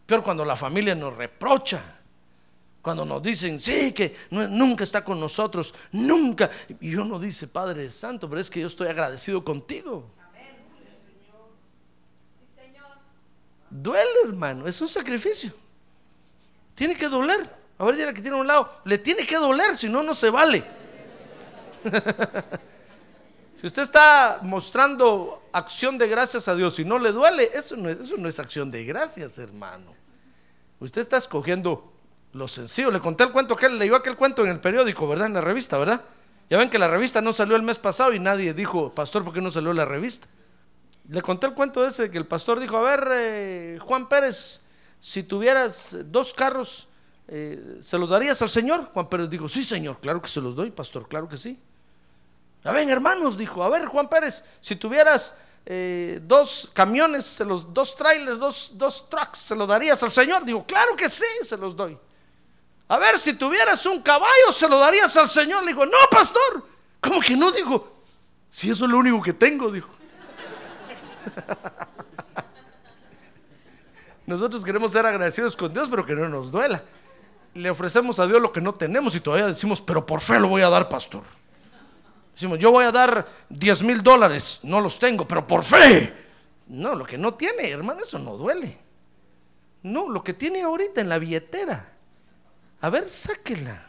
Pero 0.06 0.24
cuando 0.24 0.44
la 0.44 0.56
familia 0.56 0.96
nos 0.96 1.16
reprocha, 1.16 1.82
cuando 2.82 3.06
nos 3.06 3.22
dicen, 3.24 3.62
sí, 3.62 3.94
que 3.94 4.16
nunca 4.30 4.84
está 4.84 5.04
con 5.04 5.20
nosotros, 5.20 5.74
nunca. 5.92 6.50
Y 6.82 6.96
uno 6.96 7.18
dice, 7.18 7.48
Padre 7.48 7.90
Santo, 7.92 8.30
pero 8.30 8.42
es 8.42 8.50
que 8.50 8.60
yo 8.60 8.68
estoy 8.68 8.88
agradecido 8.88 9.44
contigo. 9.44 10.15
Duele, 13.82 14.22
hermano, 14.26 14.68
es 14.68 14.80
un 14.80 14.88
sacrificio. 14.88 15.52
Tiene 16.74 16.96
que 16.96 17.10
doler. 17.10 17.50
A 17.78 17.86
ver, 17.86 17.98
dile 17.98 18.14
que 18.14 18.22
tiene 18.22 18.38
a 18.38 18.40
un 18.40 18.48
lado, 18.48 18.72
le 18.86 18.98
tiene 18.98 19.26
que 19.26 19.36
doler, 19.36 19.78
si 19.78 19.90
no, 19.90 20.02
no 20.02 20.16
se 20.16 20.30
vale. 20.30 20.66
si 23.60 23.68
usted 23.68 23.82
está 23.82 24.40
mostrando 24.44 25.44
acción 25.52 25.98
de 25.98 26.08
gracias 26.08 26.48
a 26.48 26.56
Dios 26.56 26.80
y 26.80 26.86
no 26.86 26.98
le 26.98 27.12
duele, 27.12 27.52
eso 27.54 27.76
no 27.76 27.90
es, 27.90 28.00
eso 28.00 28.16
no 28.18 28.30
es 28.30 28.40
acción 28.40 28.72
de 28.72 28.86
gracias, 28.86 29.38
hermano. 29.40 29.94
Usted 30.80 31.02
está 31.02 31.18
escogiendo 31.18 31.92
lo 32.32 32.48
sencillo. 32.48 32.92
Le 32.92 33.02
conté 33.02 33.26
el 33.26 33.32
cuento 33.34 33.58
que 33.58 33.66
él 33.66 33.78
leyó 33.78 33.98
aquel 33.98 34.16
cuento 34.16 34.44
en 34.46 34.52
el 34.52 34.62
periódico, 34.62 35.06
¿verdad? 35.08 35.28
En 35.28 35.34
la 35.34 35.42
revista, 35.42 35.78
¿verdad? 35.78 36.02
Ya 36.50 36.58
ven 36.58 36.70
que 36.70 36.80
la 36.80 36.88
revista 36.88 37.20
no 37.20 37.34
salió 37.34 37.58
el 37.58 37.64
mes 37.64 37.78
pasado 37.78 38.14
y 38.14 38.20
nadie 38.20 38.54
dijo, 38.54 38.94
pastor, 38.94 39.26
¿por 39.26 39.34
qué 39.34 39.42
no 39.42 39.52
salió 39.52 39.74
la 39.74 39.84
revista? 39.84 40.28
Le 41.10 41.22
conté 41.22 41.48
el 41.48 41.54
cuento 41.54 41.86
ese 41.86 42.10
que 42.10 42.18
el 42.18 42.26
pastor 42.26 42.60
dijo, 42.60 42.78
a 42.78 42.82
ver, 42.82 43.08
eh, 43.12 43.80
Juan 43.82 44.10
Pérez, 44.10 44.62
si 45.00 45.24
tuvieras 45.24 45.96
dos 46.06 46.34
carros, 46.34 46.88
eh, 47.28 47.80
¿se 47.82 47.98
los 47.98 48.10
darías 48.10 48.42
al 48.42 48.50
Señor? 48.50 48.90
Juan 48.94 49.08
Pérez 49.08 49.30
dijo, 49.30 49.48
sí, 49.48 49.64
Señor, 49.64 50.00
claro 50.00 50.22
que 50.22 50.30
se 50.30 50.42
los 50.42 50.56
doy, 50.56 50.72
pastor, 50.72 51.08
claro 51.08 51.30
que 51.30 51.38
sí. 51.38 51.60
A 52.64 52.72
ver, 52.72 52.90
hermanos, 52.90 53.38
dijo, 53.38 53.64
a 53.64 53.70
ver, 53.70 53.86
Juan 53.86 54.10
Pérez, 54.10 54.44
si 54.62 54.76
tuvieras 54.76 55.36
eh, 55.68 56.20
dos 56.24 56.72
camiones, 56.74 57.26
se 57.26 57.46
los, 57.46 57.72
dos 57.72 57.96
trailers, 57.96 58.40
dos, 58.40 58.72
dos 58.74 59.08
trucks, 59.08 59.40
¿se 59.40 59.56
los 59.56 59.68
darías 59.68 60.02
al 60.02 60.12
Señor? 60.12 60.44
Dijo, 60.44 60.66
claro 60.66 60.96
que 60.96 61.10
sí, 61.10 61.26
se 61.44 61.58
los 61.58 61.76
doy. 61.76 61.98
A 62.88 62.98
ver, 62.98 63.18
si 63.20 63.34
tuvieras 63.34 63.86
un 63.86 64.02
caballo, 64.02 64.52
¿se 64.52 64.68
lo 64.68 64.80
darías 64.80 65.16
al 65.18 65.30
Señor? 65.30 65.64
Le 65.64 65.70
dijo, 65.70 65.86
no, 65.86 65.98
pastor, 66.10 66.66
¿cómo 67.00 67.20
que 67.20 67.36
no? 67.36 67.52
Dijo, 67.52 67.96
si 68.52 68.70
eso 68.70 68.86
es 68.86 68.92
lo 68.92 68.98
único 68.98 69.22
que 69.22 69.34
tengo, 69.34 69.72
dijo. 69.72 69.90
Nosotros 74.26 74.64
queremos 74.64 74.92
ser 74.92 75.06
agradecidos 75.06 75.56
con 75.56 75.74
Dios, 75.74 75.88
pero 75.90 76.06
que 76.06 76.16
no 76.16 76.28
nos 76.30 76.52
duela. 76.52 76.84
Le 77.54 77.70
ofrecemos 77.70 78.20
a 78.20 78.28
Dios 78.28 78.42
lo 78.42 78.52
que 78.52 78.62
no 78.62 78.74
tenemos 78.74 79.16
y 79.16 79.20
todavía 79.20 79.48
decimos, 79.48 79.82
pero 79.82 80.06
por 80.06 80.20
fe 80.22 80.40
lo 80.40 80.48
voy 80.48 80.62
a 80.62 80.70
dar, 80.70 80.90
pastor. 80.90 81.24
Decimos, 82.34 82.60
yo 82.60 82.72
voy 82.72 82.86
a 82.86 82.92
dar 82.92 83.28
10 83.50 83.84
mil 83.84 84.04
dólares, 84.04 84.60
no 84.64 84.82
los 84.82 85.00
tengo, 85.00 85.28
pero 85.28 85.48
por 85.48 85.64
fe. 85.64 86.14
No, 86.68 86.96
lo 86.96 87.06
que 87.06 87.18
no 87.18 87.36
tiene, 87.36 87.70
hermano, 87.70 88.02
eso 88.04 88.20
no 88.20 88.36
duele. 88.36 88.78
No, 89.84 90.10
lo 90.10 90.24
que 90.24 90.34
tiene 90.34 90.64
ahorita 90.64 91.00
en 91.00 91.10
la 91.10 91.20
billetera. 91.20 91.94
A 92.82 92.90
ver, 92.90 93.10
sáquela. 93.10 93.88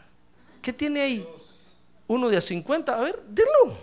¿Qué 0.61 0.71
tiene 0.71 1.01
ahí? 1.01 1.27
Uno 2.07 2.29
de 2.29 2.37
a 2.37 2.41
50. 2.41 2.95
A 2.95 3.01
ver, 3.01 3.21
dilo. 3.27 3.77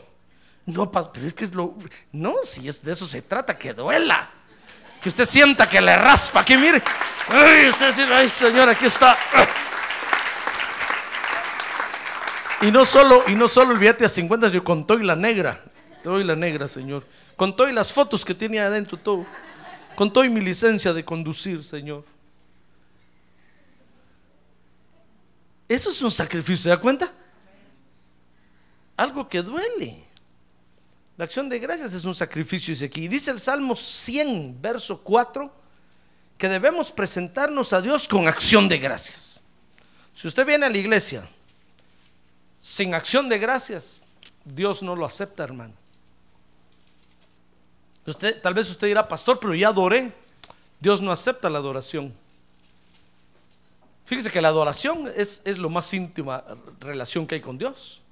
No, 0.66 0.90
pero 0.90 1.27
es 1.27 1.35
que 1.35 1.44
es 1.44 1.55
lo. 1.55 1.77
No, 2.12 2.37
si 2.42 2.68
es 2.68 2.83
de 2.83 2.92
eso 2.92 3.07
se 3.07 3.22
trata, 3.22 3.59
que 3.59 3.74
duela. 3.74 4.31
Que 5.03 5.11
usted 5.11 5.27
sienta 5.27 5.68
que 5.68 5.81
le 5.81 5.96
raspa. 5.96 6.44
Que 6.44 6.57
mire. 6.57 6.83
Ay, 7.33 7.68
usted 7.68 7.88
dice, 7.88 8.05
ay, 8.12 8.29
Señor, 8.29 8.68
aquí 8.68 8.87
está. 8.87 9.16
Y 12.62 12.70
no 12.70 12.87
solo, 12.87 13.24
y 13.27 13.35
no 13.35 13.46
solo 13.48 13.72
el 13.72 13.79
billete 13.79 14.07
a 14.07 14.09
50, 14.09 14.48
yo 14.48 14.64
con 14.64 14.87
todo 14.87 14.98
y 14.98 15.05
la 15.05 15.16
negra. 15.16 15.62
Todo 16.03 16.18
y 16.20 16.24
la 16.24 16.35
negra, 16.35 16.66
Señor. 16.66 17.07
Con 17.37 17.55
todo 17.55 17.68
y 17.68 17.72
las 17.72 17.92
fotos 17.92 18.24
que 18.24 18.35
tiene 18.35 18.61
adentro, 18.61 18.96
todo. 18.96 19.27
Con 19.94 20.12
y 20.24 20.29
mi 20.29 20.40
licencia 20.40 20.92
de 20.92 21.05
conducir, 21.05 21.62
Señor. 21.64 22.05
Eso 25.68 25.90
es 25.90 26.00
un 26.03 26.11
sacrificio, 26.11 26.64
¿se 26.64 26.68
da 26.70 26.79
cuenta? 26.79 27.12
Algo 28.96 29.29
que 29.29 29.42
duele. 29.42 30.04
La 31.16 31.24
acción 31.27 31.48
de 31.48 31.59
gracias 31.59 31.94
es 31.94 32.05
un 32.05 32.14
sacrificio, 32.14 32.72
dice 32.72 32.87
aquí. 32.87 33.05
Y 33.05 33.09
dice 33.09 33.31
el 33.31 33.38
Salmo 33.38 33.77
100, 33.77 34.61
verso 34.61 35.00
4, 35.00 35.53
que 36.37 36.48
debemos 36.48 36.90
presentarnos 36.90 37.72
a 37.72 37.81
Dios 37.81 38.09
con 38.09 38.27
acción 38.27 38.68
de 38.68 38.79
gracias. 38.79 39.40
Si 40.14 40.27
usted 40.27 40.44
viene 40.44 40.66
a 40.66 40.70
la 40.70 40.79
iglesia 40.79 41.29
sin 42.61 42.94
acción 42.94 43.29
de 43.29 43.38
gracias, 43.38 44.00
Dios 44.44 44.83
no 44.83 44.96
lo 44.96 45.07
acepta, 45.07 45.44
hermano. 45.44 45.74
Tal 48.42 48.53
vez 48.53 48.68
usted 48.68 48.88
dirá, 48.88 49.07
pastor, 49.07 49.38
pero 49.38 49.55
ya 49.55 49.68
adoré. 49.68 50.12
Dios 50.81 51.00
no 51.00 51.12
acepta 51.12 51.48
la 51.48 51.59
adoración. 51.59 52.12
Fíjese 54.05 54.31
que 54.31 54.42
la 54.42 54.48
adoración 54.48 55.11
es, 55.16 55.40
es 55.44 55.57
lo 55.57 55.70
más 55.70 55.94
íntima 55.94 56.44
relación 56.81 57.27
que 57.27 57.37
hay 57.37 57.40
con 57.40 57.57
Dios. 57.57 58.03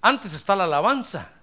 Antes 0.00 0.32
está 0.32 0.56
la 0.56 0.64
alabanza. 0.64 1.33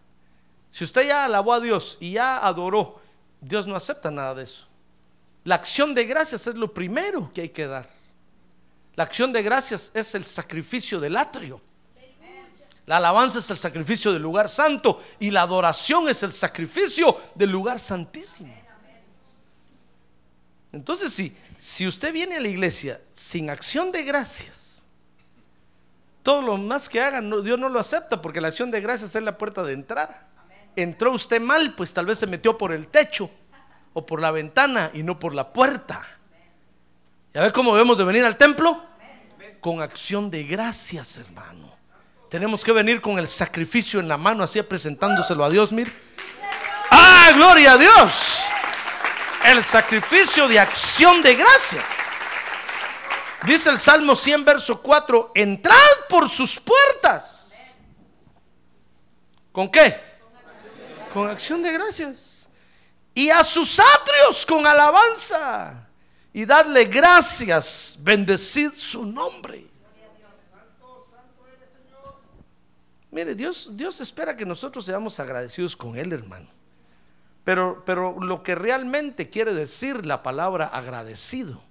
Si 0.72 0.86
usted 0.86 1.08
ya 1.08 1.26
alabó 1.26 1.54
a 1.54 1.60
Dios 1.60 1.98
y 2.00 2.14
ya 2.14 2.38
adoró, 2.38 3.02
Dios 3.42 3.68
no 3.68 3.76
acepta 3.76 4.10
nada 4.10 4.36
de 4.36 4.44
eso. 4.44 4.68
La 5.44 5.56
acción 5.56 5.94
de 5.94 6.06
gracias 6.06 6.48
es 6.48 6.56
lo 6.56 6.74
primero 6.74 7.32
que 7.34 7.42
hay 7.42 7.50
que 7.50 7.68
dar. 7.68 7.90
La 8.96 9.04
acción 9.04 9.34
de 9.34 9.42
gracias 9.42 9.92
es 9.94 10.16
el 10.16 10.24
sacrificio 10.24 11.00
del 11.00 11.18
atrio. 11.18 11.62
La 12.86 12.98
alabanza 12.98 13.40
es 13.40 13.50
el 13.50 13.58
sacrificio 13.58 14.12
del 14.12 14.22
lugar 14.22 14.50
santo 14.50 15.02
y 15.20 15.30
la 15.30 15.44
adoración 15.44 16.10
es 16.10 16.24
el 16.24 16.32
sacrificio 16.32 17.20
del 17.36 17.52
lugar 17.52 17.80
santísimo. 17.80 18.54
Entonces, 20.72 21.12
si, 21.12 21.36
si 21.58 21.86
usted 21.88 22.14
viene 22.14 22.38
a 22.38 22.40
la 22.40 22.48
iglesia 22.48 23.02
sin 23.14 23.50
acción 23.50 23.92
de 23.92 24.04
gracias, 24.04 24.84
todo 26.24 26.42
lo 26.42 26.58
más 26.58 26.88
que 26.88 27.02
haga, 27.02 27.22
Dios 27.22 27.60
no 27.60 27.68
lo 27.68 27.80
acepta 27.80 28.22
porque 28.22 28.42
la 28.42 28.50
acción 28.50 28.72
de 28.72 28.80
gracias 28.80 29.16
es 29.16 29.24
la 29.24 29.38
puerta 29.38 29.64
de 29.64 29.74
entrada 29.74 30.31
entró 30.76 31.12
usted 31.12 31.42
mal, 31.42 31.74
pues 31.76 31.94
tal 31.94 32.06
vez 32.06 32.20
se 32.20 32.28
metió 32.28 32.58
por 32.58 32.72
el 32.72 32.88
techo 32.88 33.30
o 33.94 34.06
por 34.06 34.22
la 34.22 34.32
ventana 34.32 34.92
y 34.94 35.04
no 35.04 35.20
por 35.20 35.34
la 35.34 35.52
puerta. 35.52 36.06
¿Ya 37.34 37.42
ve 37.42 37.52
cómo 37.52 37.74
debemos 37.74 37.98
de 37.98 38.04
venir 38.04 38.26
al 38.26 38.38
templo? 38.38 38.84
Con 39.60 39.82
acción 39.82 40.30
de 40.30 40.44
gracias, 40.44 41.18
hermano. 41.18 41.72
Tenemos 42.30 42.64
que 42.64 42.72
venir 42.72 43.02
con 43.02 43.20
el 43.20 43.28
sacrificio 43.28 44.00
en 44.00 44.08
la 44.08 44.18
mano, 44.18 44.44
así 44.44 44.62
presentándoselo 44.62 45.44
a 45.44 45.50
Dios, 45.50 45.72
mire. 45.72 45.92
¡Ah, 46.90 47.32
gloria 47.34 47.74
a 47.74 47.78
Dios! 47.78 48.42
El 49.46 49.64
sacrificio 49.64 50.48
de 50.48 50.60
acción 50.60 51.22
de 51.22 51.36
gracias. 51.36 51.86
Dice 53.44 53.70
el 53.70 53.80
Salmo 53.80 54.16
100, 54.16 54.46
verso 54.46 54.82
4, 54.82 55.32
entrad 55.36 55.76
por 56.10 56.30
sus 56.30 56.60
puertas. 56.60 57.54
¿Con 59.52 59.70
qué? 59.70 60.11
Con 61.14 61.28
acción 61.30 61.62
de 61.62 61.74
gracias. 61.74 62.50
Y 63.14 63.30
a 63.30 63.44
sus 63.44 63.80
atrios 63.80 64.46
con 64.46 64.66
alabanza. 64.66 65.88
Y 66.34 66.46
dadle 66.46 66.86
gracias, 66.86 67.98
bendecid 68.00 68.72
su 68.74 69.06
nombre. 69.06 69.68
Mire, 73.12 73.36
Dios, 73.36 73.70
Dios 73.74 74.00
espera 74.00 74.38
que 74.38 74.46
nosotros 74.46 74.86
seamos 74.86 75.20
agradecidos 75.20 75.76
con 75.76 75.98
Él, 75.98 76.14
hermano. 76.14 76.48
Pero, 77.44 77.84
pero 77.86 78.18
lo 78.22 78.42
que 78.44 78.56
realmente 78.56 79.30
quiere 79.30 79.54
decir 79.54 80.06
la 80.06 80.24
palabra 80.24 80.68
agradecido, 80.68 81.62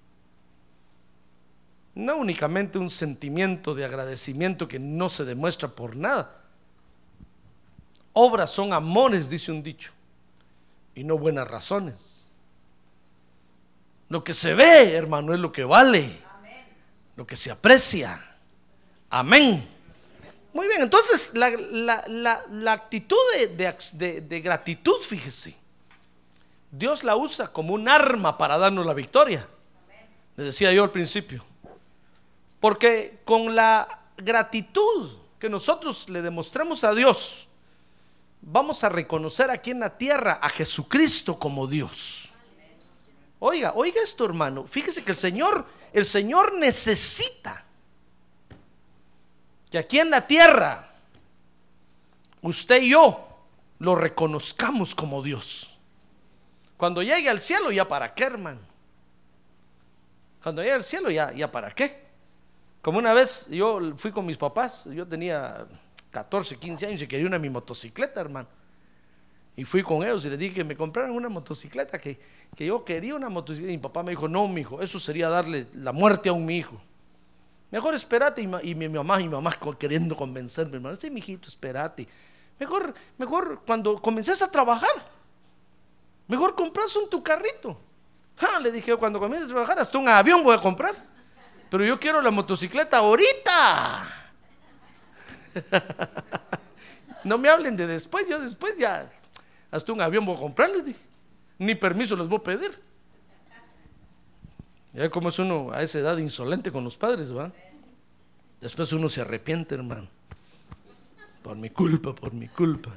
no 1.94 2.16
únicamente 2.16 2.78
un 2.78 2.90
sentimiento 2.90 3.74
de 3.74 3.86
agradecimiento 3.86 4.68
que 4.68 4.78
no 4.78 5.08
se 5.08 5.24
demuestra 5.24 5.68
por 5.68 5.96
nada. 5.96 6.39
Obras 8.12 8.50
son 8.50 8.72
amores, 8.72 9.28
dice 9.28 9.52
un 9.52 9.62
dicho, 9.62 9.92
y 10.94 11.04
no 11.04 11.16
buenas 11.16 11.48
razones. 11.48 12.26
Lo 14.08 14.24
que 14.24 14.34
se 14.34 14.54
ve, 14.54 14.94
hermano, 14.96 15.32
es 15.32 15.40
lo 15.40 15.52
que 15.52 15.64
vale, 15.64 16.18
lo 17.16 17.26
que 17.26 17.36
se 17.36 17.50
aprecia. 17.50 18.20
Amén. 19.08 19.68
Muy 20.52 20.66
bien, 20.66 20.82
entonces 20.82 21.32
la, 21.34 22.72
actitud 22.72 23.16
de, 23.56 24.40
gratitud, 24.40 25.00
fíjese, 25.02 25.54
Dios 26.72 27.04
la 27.04 27.14
usa 27.16 27.52
como 27.52 27.74
un 27.74 27.88
arma 27.88 28.36
para 28.36 28.58
darnos 28.58 28.84
la 28.84 28.94
victoria. 28.94 29.46
Le 30.36 30.44
decía 30.44 30.72
yo 30.72 30.82
al 30.82 30.90
principio. 30.90 31.44
Porque 32.58 33.20
con 33.24 33.54
la 33.54 34.06
gratitud 34.16 35.10
que 35.38 35.48
nosotros 35.48 36.08
le 36.08 36.20
demostremos 36.20 36.82
a 36.84 36.94
Dios, 36.94 37.48
vamos 38.42 38.84
a 38.84 38.88
reconocer 38.88 39.50
aquí 39.50 39.70
en 39.70 39.80
la 39.80 39.96
tierra 39.96 40.38
a 40.42 40.48
Jesucristo 40.48 41.38
como 41.38 41.66
Dios. 41.66 42.30
Oiga, 43.38 43.72
oiga 43.74 44.02
esto, 44.02 44.24
hermano. 44.24 44.66
Fíjese 44.66 45.02
que 45.02 45.12
el 45.12 45.16
Señor, 45.16 45.66
el 45.92 46.04
Señor 46.04 46.54
necesita 46.54 47.64
que 49.70 49.78
aquí 49.78 49.98
en 49.98 50.10
la 50.10 50.26
tierra 50.26 50.90
usted 52.42 52.82
y 52.82 52.90
yo 52.90 53.28
lo 53.78 53.94
reconozcamos 53.94 54.94
como 54.94 55.22
Dios. 55.22 55.78
Cuando 56.76 57.02
llegue 57.02 57.28
al 57.28 57.40
cielo, 57.40 57.70
ya 57.70 57.88
para 57.88 58.14
qué, 58.14 58.24
hermano. 58.24 58.60
Cuando 60.42 60.62
llegue 60.62 60.74
al 60.74 60.84
cielo, 60.84 61.10
ya, 61.10 61.32
ya 61.32 61.50
para 61.50 61.70
qué. 61.70 62.08
Como 62.82 62.98
una 62.98 63.12
vez 63.12 63.46
yo 63.50 63.78
fui 63.96 64.10
con 64.10 64.24
mis 64.24 64.38
papás, 64.38 64.86
yo 64.86 65.06
tenía 65.06 65.66
14, 66.10 66.56
15 66.56 66.86
años 66.86 67.02
y 67.02 67.06
quería 67.06 67.26
una 67.26 67.38
mi 67.38 67.50
motocicleta, 67.50 68.20
hermano. 68.20 68.48
Y 69.56 69.64
fui 69.64 69.82
con 69.82 70.02
ellos 70.02 70.24
y 70.24 70.30
les 70.30 70.38
dije 70.38 70.54
que 70.54 70.64
me 70.64 70.76
compraran 70.76 71.10
una 71.10 71.28
motocicleta, 71.28 71.98
que, 71.98 72.18
que 72.56 72.66
yo 72.66 72.84
quería 72.84 73.14
una 73.14 73.28
motocicleta. 73.28 73.72
Y 73.72 73.76
mi 73.76 73.82
papá 73.82 74.02
me 74.02 74.10
dijo, 74.10 74.28
no, 74.28 74.48
mi 74.48 74.62
hijo, 74.62 74.80
eso 74.80 74.98
sería 74.98 75.28
darle 75.28 75.66
la 75.74 75.92
muerte 75.92 76.28
a 76.28 76.32
un 76.32 76.46
mi 76.46 76.56
hijo. 76.56 76.80
Mejor 77.70 77.94
espérate. 77.94 78.42
Y, 78.42 78.74
mi 78.74 78.88
mamá 78.88 79.20
y 79.20 79.24
mi 79.24 79.34
mamá 79.34 79.52
queriendo 79.78 80.16
convencerme, 80.16 80.76
hermano. 80.76 80.96
Sí, 80.96 81.10
mijito, 81.10 81.48
espérate. 81.48 82.08
Mejor, 82.58 82.94
mejor 83.16 83.62
cuando 83.64 84.00
comences 84.00 84.42
a 84.42 84.50
trabajar, 84.50 84.90
mejor 86.26 86.54
compras 86.54 86.94
un 86.96 87.08
tu 87.08 87.22
carrito. 87.22 87.80
le 88.62 88.72
dije, 88.72 88.96
cuando 88.96 89.18
comiences 89.20 89.50
a 89.50 89.52
trabajar, 89.52 89.78
hasta 89.78 89.98
un 89.98 90.08
avión 90.08 90.42
voy 90.42 90.56
a 90.56 90.60
comprar. 90.60 90.94
Pero 91.70 91.84
yo 91.84 92.00
quiero 92.00 92.20
la 92.20 92.30
motocicleta 92.30 92.98
ahorita. 92.98 94.19
no 97.24 97.38
me 97.38 97.48
hablen 97.48 97.76
de 97.76 97.86
después, 97.86 98.28
yo 98.28 98.38
después 98.38 98.76
ya, 98.76 99.10
hasta 99.70 99.92
un 99.92 100.00
avión 100.00 100.24
voy 100.24 100.36
a 100.36 100.40
comprar, 100.40 100.70
dije. 100.84 100.98
Ni 101.58 101.74
permiso 101.74 102.16
les 102.16 102.26
voy 102.26 102.38
a 102.38 102.42
pedir. 102.42 102.90
Ya 104.92 105.08
como 105.10 105.28
es 105.28 105.38
uno 105.38 105.70
a 105.72 105.82
esa 105.82 105.98
edad 105.98 106.16
insolente 106.16 106.72
con 106.72 106.82
los 106.82 106.96
padres, 106.96 107.36
¿va? 107.36 107.52
Después 108.60 108.92
uno 108.92 109.08
se 109.08 109.20
arrepiente, 109.20 109.74
hermano. 109.74 110.08
Por 111.42 111.56
mi 111.56 111.70
culpa, 111.70 112.14
por 112.14 112.32
mi 112.32 112.48
culpa. 112.48 112.90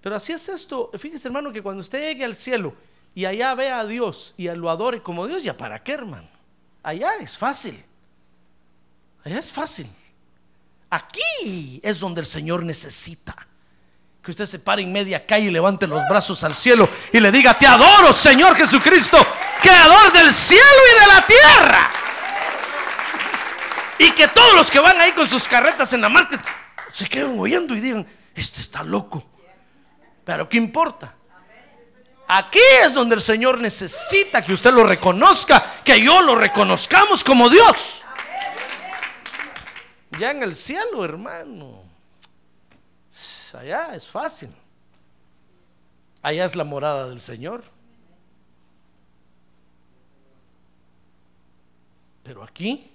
Pero 0.00 0.16
así 0.16 0.32
es 0.32 0.48
esto. 0.48 0.90
Fíjese, 0.98 1.28
hermano, 1.28 1.52
que 1.52 1.62
cuando 1.62 1.80
usted 1.80 2.00
llegue 2.00 2.24
al 2.24 2.34
cielo 2.34 2.74
y 3.14 3.24
allá 3.24 3.54
ve 3.54 3.70
a 3.70 3.84
Dios 3.84 4.34
y 4.36 4.48
lo 4.48 4.70
adore 4.70 5.02
como 5.02 5.26
Dios, 5.26 5.42
¿ya 5.42 5.56
para 5.56 5.82
qué, 5.82 5.92
hermano? 5.92 6.28
Allá 6.82 7.16
es 7.20 7.36
fácil. 7.36 7.82
Es 9.24 9.52
fácil. 9.52 9.88
Aquí 10.90 11.80
es 11.82 12.00
donde 12.00 12.20
el 12.20 12.26
Señor 12.26 12.64
necesita 12.64 13.36
que 14.22 14.30
usted 14.30 14.46
se 14.46 14.58
pare 14.58 14.82
en 14.82 14.92
media 14.92 15.24
calle 15.24 15.46
y 15.46 15.50
levante 15.50 15.86
los 15.86 16.06
brazos 16.08 16.42
al 16.44 16.54
cielo 16.54 16.88
y 17.12 17.20
le 17.20 17.32
diga, 17.32 17.54
te 17.54 17.66
adoro, 17.66 18.12
Señor 18.12 18.54
Jesucristo, 18.54 19.18
creador 19.62 20.12
del 20.12 20.32
cielo 20.34 20.62
y 20.62 21.00
de 21.00 21.06
la 21.06 21.26
tierra. 21.26 21.90
Y 23.98 24.10
que 24.12 24.28
todos 24.28 24.54
los 24.54 24.70
que 24.70 24.80
van 24.80 25.00
ahí 25.00 25.12
con 25.12 25.28
sus 25.28 25.46
carretas 25.46 25.92
en 25.92 26.00
la 26.00 26.08
marca 26.08 26.42
se 26.92 27.08
queden 27.08 27.38
oyendo 27.38 27.74
y 27.74 27.80
digan, 27.80 28.06
este 28.34 28.60
está 28.60 28.82
loco. 28.82 29.24
Pero 30.24 30.48
¿qué 30.48 30.56
importa? 30.56 31.14
Aquí 32.28 32.60
es 32.84 32.94
donde 32.94 33.16
el 33.16 33.20
Señor 33.20 33.58
necesita 33.58 34.44
que 34.44 34.52
usted 34.52 34.72
lo 34.72 34.84
reconozca, 34.84 35.80
que 35.84 36.00
yo 36.00 36.22
lo 36.22 36.34
reconozcamos 36.34 37.24
como 37.24 37.48
Dios. 37.48 38.02
Ya 40.18 40.32
en 40.32 40.42
el 40.42 40.54
cielo, 40.54 41.04
hermano 41.04 41.90
allá 43.54 43.94
es 43.94 44.08
fácil. 44.08 44.50
Allá 46.22 46.44
es 46.44 46.56
la 46.56 46.64
morada 46.64 47.08
del 47.08 47.20
Señor. 47.20 47.64
Pero 52.22 52.42
aquí, 52.42 52.90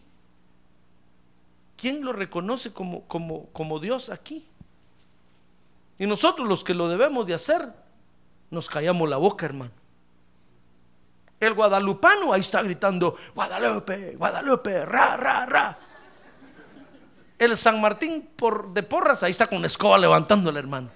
¿quién 1.76 2.06
lo 2.06 2.14
reconoce 2.14 2.72
como, 2.72 3.02
como, 3.08 3.48
como 3.48 3.80
Dios 3.80 4.10
aquí? 4.10 4.48
Y 5.98 6.06
nosotros 6.06 6.48
los 6.48 6.64
que 6.64 6.74
lo 6.74 6.88
debemos 6.88 7.26
de 7.26 7.34
hacer, 7.34 7.74
nos 8.52 8.70
callamos 8.70 9.10
la 9.10 9.18
boca, 9.18 9.46
hermano. 9.46 9.72
El 11.40 11.54
guadalupano 11.54 12.32
ahí 12.32 12.42
está 12.42 12.62
gritando, 12.62 13.18
Guadalupe, 13.34 14.16
Guadalupe, 14.16 14.86
ra, 14.86 15.18
ra, 15.18 15.46
ra. 15.46 15.78
El 17.38 17.58
San 17.58 17.82
Martín 17.82 18.30
por, 18.36 18.74
de 18.74 18.84
Porras, 18.84 19.24
ahí 19.24 19.32
está 19.32 19.48
con 19.48 19.60
la 19.60 19.68
escoba 19.68 19.98
levantándole, 19.98 20.60
hermano. 20.60 20.90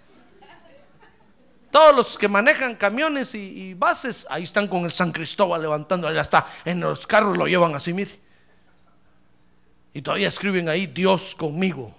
Todos 1.70 1.96
los 1.96 2.18
que 2.18 2.28
manejan 2.28 2.76
camiones 2.76 3.36
y, 3.36 3.74
bases, 3.76 4.26
ahí 4.30 4.44
están 4.44 4.68
con 4.68 4.86
el 4.86 4.92
San 4.92 5.12
Cristóbal 5.12 5.62
levantando, 5.62 6.08
ahí 6.08 6.18
está, 6.18 6.46
en 6.66 6.80
los 6.80 7.06
carros 7.06 7.38
lo 7.38 7.46
llevan 7.46 7.76
así, 7.76 7.94
mire. 7.94 8.20
Y 9.94 10.02
todavía 10.02 10.30
escriben 10.30 10.70
ahí, 10.70 10.88
Dios 10.88 11.36
conmigo, 11.36 11.94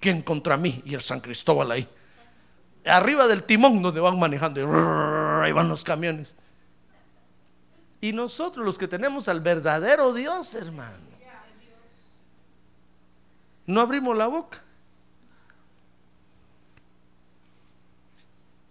¿quién 0.00 0.22
contra 0.22 0.56
mí? 0.56 0.82
Y 0.84 0.94
el 0.94 1.02
San 1.02 1.20
Cristóbal 1.20 1.70
ahí. 1.70 1.88
Arriba 2.86 3.28
del 3.28 3.42
timón 3.42 3.82
donde 3.82 4.00
van 4.00 4.18
manejando, 4.18 4.60
ahí 5.42 5.52
van 5.52 5.68
los 5.68 5.84
camiones. 5.84 6.34
Y 8.00 8.12
nosotros 8.12 8.64
los 8.64 8.78
que 8.78 8.88
tenemos 8.88 9.28
al 9.28 9.40
verdadero 9.40 10.12
Dios, 10.12 10.54
hermano 10.54 11.07
no 13.68 13.82
abrimos 13.82 14.16
la 14.16 14.26
boca. 14.26 14.62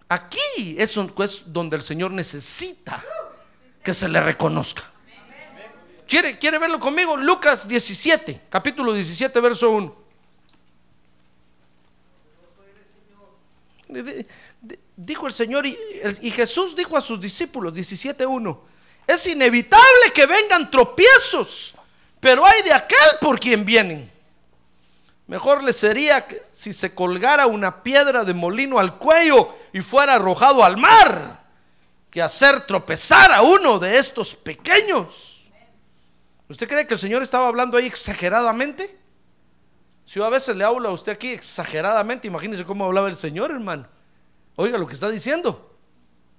Aquí 0.09 0.75
es 0.77 0.99
donde 1.45 1.75
el 1.75 1.81
Señor 1.83 2.11
necesita 2.11 3.03
que 3.83 3.93
se 3.93 4.09
le 4.09 4.19
reconozca. 4.21 4.89
¿Quiere, 6.07 6.39
¿Quiere 6.39 6.57
verlo 6.57 6.79
conmigo? 6.79 7.15
Lucas 7.15 7.67
17, 7.67 8.41
capítulo 8.49 8.91
17, 8.91 9.39
verso 9.39 9.69
1. 9.69 9.95
Dijo 14.95 15.27
el 15.27 15.33
Señor 15.33 15.67
y, 15.67 15.77
y 16.21 16.31
Jesús 16.31 16.75
dijo 16.75 16.97
a 16.97 17.01
sus 17.01 17.21
discípulos, 17.21 17.71
17.1, 17.71 18.59
es 19.05 19.27
inevitable 19.27 20.11
que 20.15 20.25
vengan 20.25 20.71
tropiezos, 20.71 21.75
pero 22.19 22.43
hay 22.45 22.63
de 22.63 22.73
aquel 22.73 23.19
por 23.21 23.39
quien 23.39 23.63
vienen. 23.63 24.16
Mejor 25.27 25.61
le 25.61 25.73
sería 25.73 26.25
que 26.25 26.41
si 26.51 26.71
se 26.71 26.95
colgara 26.95 27.47
una 27.47 27.83
piedra 27.83 28.23
de 28.23 28.33
molino 28.33 28.79
al 28.79 28.97
cuello 28.97 29.49
y 29.73 29.81
fuera 29.81 30.15
arrojado 30.15 30.63
al 30.63 30.77
mar, 30.77 31.43
que 32.09 32.21
hacer 32.21 32.65
tropezar 32.65 33.33
a 33.33 33.41
uno 33.41 33.77
de 33.77 33.97
estos 33.97 34.35
pequeños. 34.35 35.45
¿Usted 36.49 36.67
cree 36.67 36.87
que 36.87 36.93
el 36.93 36.99
Señor 36.99 37.21
estaba 37.21 37.47
hablando 37.47 37.77
ahí 37.77 37.85
exageradamente? 37.85 38.97
Si 40.05 40.21
a 40.21 40.29
veces 40.29 40.55
le 40.55 40.63
hablo 40.63 40.87
a 40.87 40.93
usted 40.93 41.11
aquí 41.11 41.33
exageradamente, 41.33 42.29
imagínese 42.29 42.63
cómo 42.63 42.85
hablaba 42.85 43.09
el 43.09 43.17
Señor, 43.17 43.51
hermano. 43.51 43.85
Oiga 44.55 44.77
lo 44.77 44.87
que 44.87 44.93
está 44.93 45.09
diciendo. 45.09 45.75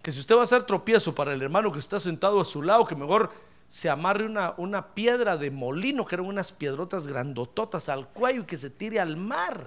Que 0.01 0.11
si 0.11 0.20
usted 0.20 0.35
va 0.35 0.40
a 0.40 0.44
hacer 0.44 0.62
tropiezo 0.62 1.14
para 1.14 1.35
el 1.35 1.42
hermano 1.42 1.70
que 1.70 1.79
está 1.79 2.01
sentado 2.01 2.40
a 2.40 2.46
su 2.46 2.62
lado, 2.62 2.87
que 2.87 2.94
mejor 2.94 3.31
se 3.68 3.90
amarre 3.90 4.24
una, 4.24 4.54
una 4.57 4.94
piedra 4.94 5.37
de 5.37 5.50
molino, 5.50 6.07
que 6.07 6.14
eran 6.14 6.26
unas 6.26 6.52
piedrotas 6.52 7.07
grandototas 7.07 7.88
al 7.88 8.09
cuello 8.09 8.42
y 8.42 8.46
que 8.46 8.57
se 8.57 8.70
tire 8.70 8.98
al 8.98 9.16
mar. 9.16 9.66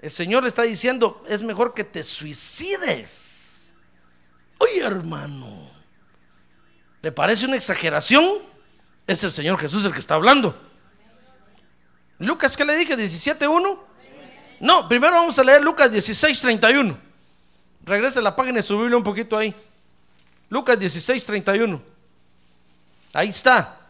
El 0.00 0.10
Señor 0.10 0.42
le 0.42 0.48
está 0.48 0.62
diciendo, 0.62 1.22
es 1.28 1.42
mejor 1.42 1.74
que 1.74 1.84
te 1.84 2.02
suicides. 2.02 3.72
Oye, 4.58 4.80
hermano, 4.80 5.70
¿le 7.02 7.12
parece 7.12 7.46
una 7.46 7.56
exageración? 7.56 8.24
Es 9.06 9.22
el 9.24 9.30
Señor 9.30 9.58
Jesús 9.58 9.84
el 9.84 9.92
que 9.92 9.98
está 9.98 10.14
hablando. 10.14 10.58
Lucas, 12.18 12.56
¿qué 12.56 12.64
le 12.64 12.76
dije? 12.76 12.96
17.1. 12.96 13.78
No, 14.60 14.88
primero 14.88 15.12
vamos 15.12 15.38
a 15.38 15.44
leer 15.44 15.62
Lucas 15.62 15.90
16.31. 15.90 16.96
Regrese 17.84 18.22
la 18.22 18.34
página 18.34 18.56
de 18.56 18.62
su 18.62 18.78
Biblia 18.78 18.96
un 18.96 19.02
poquito 19.02 19.36
ahí. 19.36 19.54
Lucas 20.48 20.78
16.31. 20.78 21.93
Ahí 23.14 23.30
está. 23.30 23.80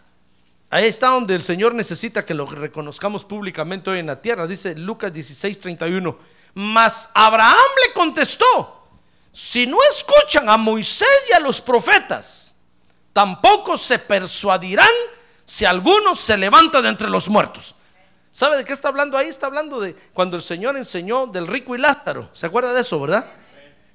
Ahí 0.71 0.87
está 0.87 1.09
donde 1.09 1.35
el 1.35 1.43
Señor 1.43 1.75
necesita 1.75 2.25
que 2.25 2.35
lo 2.35 2.47
reconozcamos 2.47 3.25
públicamente 3.25 3.91
hoy 3.91 3.99
en 3.99 4.07
la 4.07 4.21
tierra. 4.21 4.47
Dice 4.47 4.75
Lucas 4.77 5.13
16.31. 5.13 6.17
Mas 6.55 7.09
Abraham 7.15 7.57
le 7.87 7.93
contestó, 7.93 8.89
si 9.33 9.67
no 9.67 9.79
escuchan 9.91 10.49
a 10.49 10.57
Moisés 10.57 11.09
y 11.29 11.33
a 11.33 11.41
los 11.41 11.61
profetas, 11.61 12.55
tampoco 13.13 13.77
se 13.77 13.99
persuadirán 13.99 14.87
si 15.45 15.65
alguno 15.65 16.15
se 16.15 16.37
levanta 16.37 16.81
de 16.81 16.89
entre 16.89 17.11
los 17.11 17.29
muertos. 17.29 17.75
¿Sabe 18.31 18.57
de 18.57 18.65
qué 18.65 18.73
está 18.73 18.89
hablando 18.89 19.17
ahí? 19.17 19.29
Está 19.29 19.47
hablando 19.47 19.81
de 19.81 19.95
cuando 20.13 20.37
el 20.37 20.43
Señor 20.43 20.77
enseñó 20.77 21.27
del 21.27 21.47
rico 21.47 21.75
y 21.75 21.79
Lázaro. 21.79 22.31
¿Se 22.33 22.47
acuerda 22.47 22.73
de 22.73 22.81
eso, 22.81 23.01
verdad? 23.01 23.27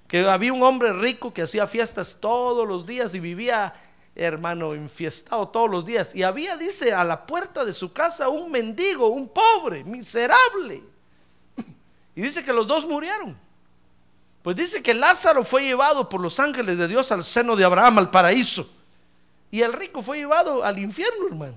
Que 0.08 0.28
había 0.28 0.54
un 0.54 0.63
hombre 0.63 0.94
rico 0.94 1.34
que 1.34 1.42
hacía 1.42 1.68
fiestas 1.68 2.18
todos 2.20 2.68
los 2.68 2.86
días 2.86 3.13
y 3.13 3.20
vivía, 3.20 3.74
hermano, 4.19 4.75
infiestado 4.75 5.47
todos 5.47 5.69
los 5.69 5.86
días. 5.86 6.13
Y 6.13 6.23
había, 6.23 6.58
dice, 6.58 6.93
a 6.93 7.03
la 7.03 7.25
puerta 7.25 7.63
de 7.63 7.73
su 7.73 7.93
casa 7.93 8.29
un 8.29 8.51
mendigo, 8.51 9.08
un 9.08 9.29
pobre, 9.29 9.84
miserable. 9.84 10.84
Y 12.15 12.21
dice 12.21 12.43
que 12.43 12.51
los 12.51 12.67
dos 12.67 12.86
murieron. 12.86 13.38
Pues 14.41 14.55
dice 14.55 14.84
que 14.84 14.93
Lázaro 14.93 15.43
fue 15.43 15.63
llevado 15.63 16.10
por 16.10 16.19
los 16.19 16.39
ángeles 16.39 16.77
de 16.77 16.88
Dios 16.88 17.12
al 17.12 17.23
seno 17.23 17.55
de 17.55 17.63
Abraham, 17.63 17.99
al 17.99 18.10
paraíso. 18.10 18.69
Y 19.51 19.62
el 19.62 19.71
rico 19.71 20.01
fue 20.01 20.17
llevado 20.17 20.63
al 20.65 20.79
infierno, 20.79 21.27
hermano. 21.27 21.55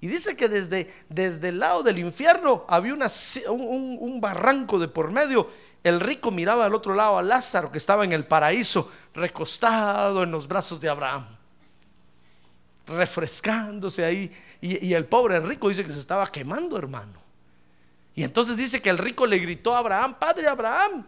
Y 0.00 0.06
dice 0.06 0.36
que 0.36 0.48
desde, 0.48 0.92
desde 1.08 1.48
el 1.48 1.58
lado 1.58 1.82
del 1.82 1.98
infierno 1.98 2.64
había 2.68 2.94
un 2.94 4.18
barranco 4.20 4.78
de 4.78 4.88
por 4.88 5.10
medio. 5.10 5.48
El 5.82 6.00
rico 6.00 6.30
miraba 6.30 6.66
al 6.66 6.74
otro 6.74 6.94
lado 6.94 7.18
a 7.18 7.22
Lázaro 7.22 7.72
que 7.72 7.78
estaba 7.78 8.04
en 8.04 8.12
el 8.12 8.26
paraíso, 8.26 8.90
recostado 9.14 10.22
en 10.22 10.30
los 10.30 10.46
brazos 10.46 10.80
de 10.80 10.88
Abraham, 10.88 11.26
refrescándose 12.90 14.04
ahí. 14.04 14.30
Y, 14.60 14.92
el 14.92 15.06
pobre 15.06 15.40
rico 15.40 15.68
dice 15.68 15.84
que 15.84 15.92
se 15.92 15.98
estaba 15.98 16.30
quemando, 16.30 16.76
hermano. 16.76 17.20
Y 18.14 18.24
entonces 18.24 18.56
dice 18.56 18.82
que 18.82 18.90
el 18.90 18.98
rico 18.98 19.26
le 19.26 19.38
gritó 19.38 19.74
a 19.74 19.78
Abraham, 19.78 20.16
Padre 20.18 20.48
Abraham, 20.48 21.06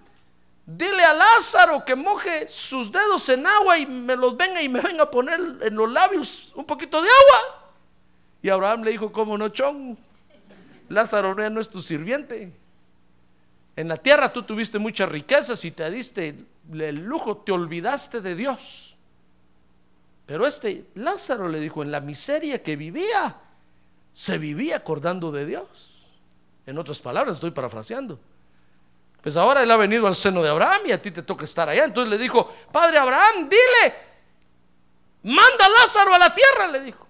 dile 0.64 1.05
a 1.05 1.12
Lázaro 1.12 1.85
que 1.85 1.95
moje 1.95 2.49
sus 2.49 2.90
dedos 2.90 3.29
en 3.29 3.47
agua 3.47 3.77
y 3.79 3.87
me 3.87 4.16
los 4.16 4.37
venga 4.37 4.62
y 4.62 4.68
me 4.68 4.81
venga 4.81 5.03
a 5.03 5.11
poner 5.11 5.40
en 5.61 5.75
los 5.75 5.90
labios 5.90 6.53
un 6.55 6.64
poquito 6.64 7.03
de 7.03 7.09
agua. 7.09 7.73
Y 8.40 8.49
Abraham 8.49 8.83
le 8.83 8.92
dijo, 8.92 9.12
¿cómo 9.12 9.37
no, 9.37 9.49
chon? 9.49 9.99
Lázaro 10.88 11.35
no 11.35 11.61
es 11.61 11.68
tu 11.68 11.83
sirviente. 11.83 12.53
En 13.77 13.88
la 13.88 13.97
tierra 13.97 14.33
tú 14.33 14.42
tuviste 14.42 14.79
muchas 14.79 15.09
riquezas 15.09 15.64
y 15.64 15.71
te 15.71 15.90
diste 15.90 16.45
el 16.73 17.05
lujo, 17.05 17.38
te 17.38 17.53
olvidaste 17.53 18.21
de 18.21 18.35
Dios. 18.35 18.91
Pero 20.33 20.47
este 20.47 20.87
Lázaro 20.95 21.47
le 21.47 21.61
dijo, 21.61 21.83
en 21.83 21.92
la 21.92 22.01
miseria 22.01 22.62
que 22.62 22.75
vivía, 22.75 23.37
se 24.14 24.38
vivía 24.38 24.77
acordando 24.77 25.31
de 25.31 25.45
Dios. 25.45 26.07
En 26.64 26.79
otras 26.79 27.03
palabras, 27.03 27.35
estoy 27.37 27.51
parafraseando. 27.51 28.18
Pues 29.21 29.37
ahora 29.37 29.62
él 29.62 29.71
ha 29.71 29.77
venido 29.77 30.07
al 30.07 30.16
seno 30.16 30.42
de 30.42 30.49
Abraham 30.49 30.81
y 30.87 30.92
a 30.92 31.03
ti 31.03 31.11
te 31.11 31.23
toca 31.23 31.45
estar 31.45 31.68
allá. 31.68 31.85
Entonces 31.85 32.09
le 32.09 32.16
dijo, 32.16 32.51
Padre 32.73 32.97
Abraham, 32.97 33.47
dile, 33.47 33.95
manda 35.25 35.66
a 35.66 35.68
Lázaro 35.68 36.14
a 36.14 36.18
la 36.18 36.35
tierra, 36.35 36.66
le 36.68 36.81
dijo 36.81 37.07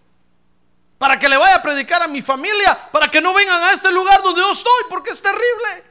para 0.98 1.16
que 1.16 1.28
le 1.28 1.36
vaya 1.36 1.54
a 1.56 1.62
predicar 1.62 2.02
a 2.02 2.08
mi 2.08 2.22
familia, 2.22 2.90
para 2.90 3.08
que 3.08 3.20
no 3.20 3.32
vengan 3.32 3.62
a 3.62 3.72
este 3.72 3.92
lugar 3.92 4.20
donde 4.20 4.40
yo 4.40 4.50
estoy, 4.50 4.82
porque 4.90 5.10
es 5.10 5.22
terrible. 5.22 5.84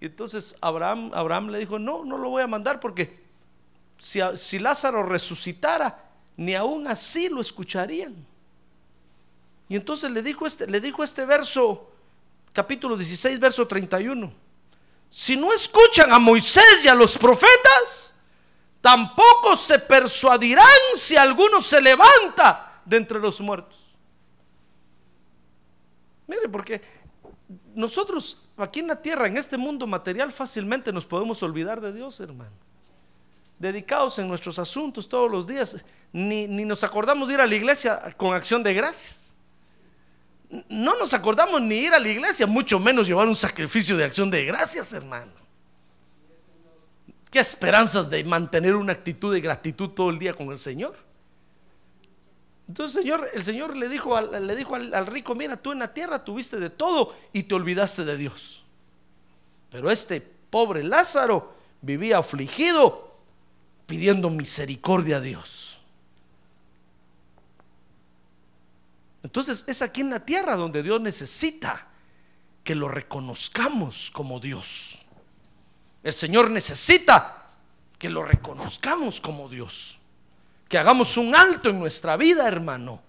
Y 0.00 0.06
entonces 0.06 0.56
Abraham, 0.60 1.12
Abraham 1.14 1.50
le 1.50 1.60
dijo, 1.60 1.78
no, 1.78 2.04
no 2.04 2.18
lo 2.18 2.28
voy 2.28 2.42
a 2.42 2.48
mandar 2.48 2.80
porque 2.80 3.21
si, 4.02 4.58
Lázaro 4.58 5.04
resucitara, 5.04 5.96
ni 6.36 6.56
aún 6.56 6.88
así 6.88 7.28
lo 7.28 7.40
escucharían. 7.40 8.26
Y 9.68 9.76
entonces 9.76 10.10
le 10.10 10.22
dijo 10.22 10.44
este, 10.44 10.66
le 10.66 10.80
dijo 10.80 11.04
este 11.04 11.24
verso, 11.24 11.88
capítulo 12.52 12.96
16, 12.96 13.38
verso 13.38 13.66
31. 13.66 14.32
Si 15.08 15.36
no 15.36 15.52
escuchan 15.52 16.12
a 16.12 16.18
Moisés 16.18 16.84
y 16.84 16.88
a 16.88 16.96
los 16.96 17.16
profetas, 17.16 18.16
tampoco 18.80 19.56
se 19.56 19.78
persuadirán 19.78 20.66
si 20.96 21.16
alguno 21.16 21.62
se 21.62 21.80
levanta 21.80 22.80
de 22.84 22.96
entre 22.96 23.20
los 23.20 23.40
muertos. 23.40 23.78
Mire, 26.26 26.48
porque 26.48 26.82
nosotros 27.74 28.48
aquí 28.56 28.80
en 28.80 28.88
la 28.88 29.00
tierra, 29.00 29.28
en 29.28 29.36
este 29.36 29.56
mundo 29.56 29.86
material, 29.86 30.32
fácilmente 30.32 30.92
nos 30.92 31.06
podemos 31.06 31.40
olvidar 31.44 31.80
de 31.80 31.92
Dios, 31.92 32.18
hermano. 32.18 32.71
Dedicados 33.62 34.18
en 34.18 34.26
nuestros 34.26 34.58
asuntos 34.58 35.08
todos 35.08 35.30
los 35.30 35.46
días, 35.46 35.84
ni, 36.12 36.48
ni 36.48 36.64
nos 36.64 36.82
acordamos 36.82 37.28
de 37.28 37.34
ir 37.34 37.40
a 37.40 37.46
la 37.46 37.54
iglesia 37.54 38.12
con 38.16 38.34
acción 38.34 38.60
de 38.60 38.74
gracias. 38.74 39.36
No 40.68 40.98
nos 40.98 41.14
acordamos 41.14 41.62
ni 41.62 41.76
ir 41.76 41.94
a 41.94 42.00
la 42.00 42.08
iglesia, 42.08 42.44
mucho 42.48 42.80
menos 42.80 43.06
llevar 43.06 43.28
un 43.28 43.36
sacrificio 43.36 43.96
de 43.96 44.02
acción 44.02 44.32
de 44.32 44.44
gracias, 44.44 44.92
hermano. 44.92 45.30
Qué 47.30 47.38
esperanzas 47.38 48.10
de 48.10 48.24
mantener 48.24 48.74
una 48.74 48.94
actitud 48.94 49.32
de 49.32 49.40
gratitud 49.40 49.90
todo 49.90 50.10
el 50.10 50.18
día 50.18 50.34
con 50.34 50.50
el 50.50 50.58
Señor. 50.58 50.96
Entonces 52.66 52.96
el 52.96 53.02
Señor, 53.04 53.30
el 53.32 53.44
Señor 53.44 53.76
le 53.76 53.88
dijo, 53.88 54.20
le 54.20 54.56
dijo 54.56 54.74
al, 54.74 55.06
rico, 55.06 55.36
mira, 55.36 55.56
tú 55.56 55.70
en 55.70 55.78
la 55.78 55.94
tierra 55.94 56.24
tuviste 56.24 56.58
de 56.58 56.68
todo 56.68 57.14
y 57.32 57.44
te 57.44 57.54
olvidaste 57.54 58.04
de 58.04 58.16
Dios. 58.16 58.64
Pero 59.70 59.88
este 59.88 60.20
pobre 60.20 60.82
Lázaro 60.82 61.54
vivía 61.80 62.18
afligido 62.18 63.11
pidiendo 63.92 64.30
misericordia 64.30 65.18
a 65.18 65.20
Dios. 65.20 65.76
Entonces 69.22 69.64
es 69.66 69.82
aquí 69.82 70.00
en 70.00 70.08
la 70.08 70.24
tierra 70.24 70.56
donde 70.56 70.82
Dios 70.82 70.98
necesita 71.02 71.88
que 72.64 72.74
lo 72.74 72.88
reconozcamos 72.88 74.10
como 74.10 74.40
Dios. 74.40 74.98
El 76.02 76.14
Señor 76.14 76.50
necesita 76.50 77.50
que 77.98 78.08
lo 78.08 78.22
reconozcamos 78.22 79.20
como 79.20 79.50
Dios 79.50 79.98
que 80.72 80.78
hagamos 80.78 81.18
un 81.18 81.34
alto 81.34 81.68
en 81.68 81.78
nuestra 81.78 82.16
vida, 82.16 82.48
hermano, 82.48 83.02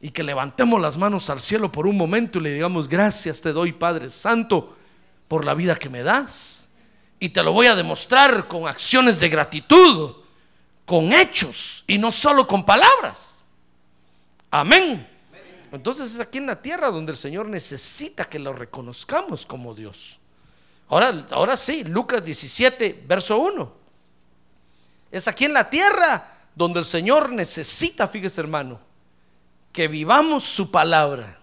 y 0.00 0.10
que 0.10 0.22
levantemos 0.22 0.80
las 0.80 0.96
manos 0.96 1.28
al 1.30 1.40
cielo 1.40 1.72
por 1.72 1.84
un 1.88 1.96
momento 1.96 2.38
y 2.38 2.42
le 2.42 2.54
digamos, 2.54 2.86
gracias 2.86 3.40
te 3.40 3.52
doy, 3.52 3.72
Padre 3.72 4.08
Santo, 4.08 4.76
por 5.26 5.44
la 5.44 5.54
vida 5.54 5.74
que 5.74 5.88
me 5.88 6.04
das. 6.04 6.65
Y 7.18 7.30
te 7.30 7.42
lo 7.42 7.52
voy 7.52 7.66
a 7.66 7.74
demostrar 7.74 8.46
con 8.46 8.68
acciones 8.68 9.18
de 9.18 9.28
gratitud, 9.28 10.16
con 10.84 11.12
hechos 11.12 11.84
y 11.86 11.98
no 11.98 12.12
solo 12.12 12.46
con 12.46 12.64
palabras. 12.64 13.44
Amén. 14.50 15.06
Entonces 15.72 16.14
es 16.14 16.20
aquí 16.20 16.38
en 16.38 16.46
la 16.46 16.60
tierra 16.60 16.90
donde 16.90 17.12
el 17.12 17.18
Señor 17.18 17.46
necesita 17.46 18.24
que 18.26 18.38
lo 18.38 18.52
reconozcamos 18.52 19.44
como 19.44 19.74
Dios. 19.74 20.18
Ahora, 20.88 21.26
ahora 21.30 21.56
sí, 21.56 21.84
Lucas 21.84 22.24
17, 22.24 23.04
verso 23.06 23.38
1. 23.38 23.72
Es 25.10 25.28
aquí 25.28 25.44
en 25.44 25.52
la 25.52 25.68
tierra 25.68 26.36
donde 26.54 26.78
el 26.78 26.84
Señor 26.84 27.30
necesita, 27.30 28.06
fíjese 28.08 28.40
hermano, 28.40 28.80
que 29.72 29.88
vivamos 29.88 30.44
su 30.44 30.70
palabra. 30.70 31.38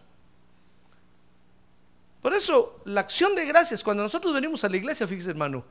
Por 2.24 2.34
eso, 2.34 2.80
la 2.86 3.02
acción 3.02 3.36
de 3.36 3.46
gracias, 3.46 3.84
cuando 3.84 4.02
nosotros 4.02 4.34
venimos 4.34 4.64
a 4.64 4.70
la 4.70 4.78
iglesia, 4.78 5.06
fíjese 5.06 5.32
hermano, 5.32 5.66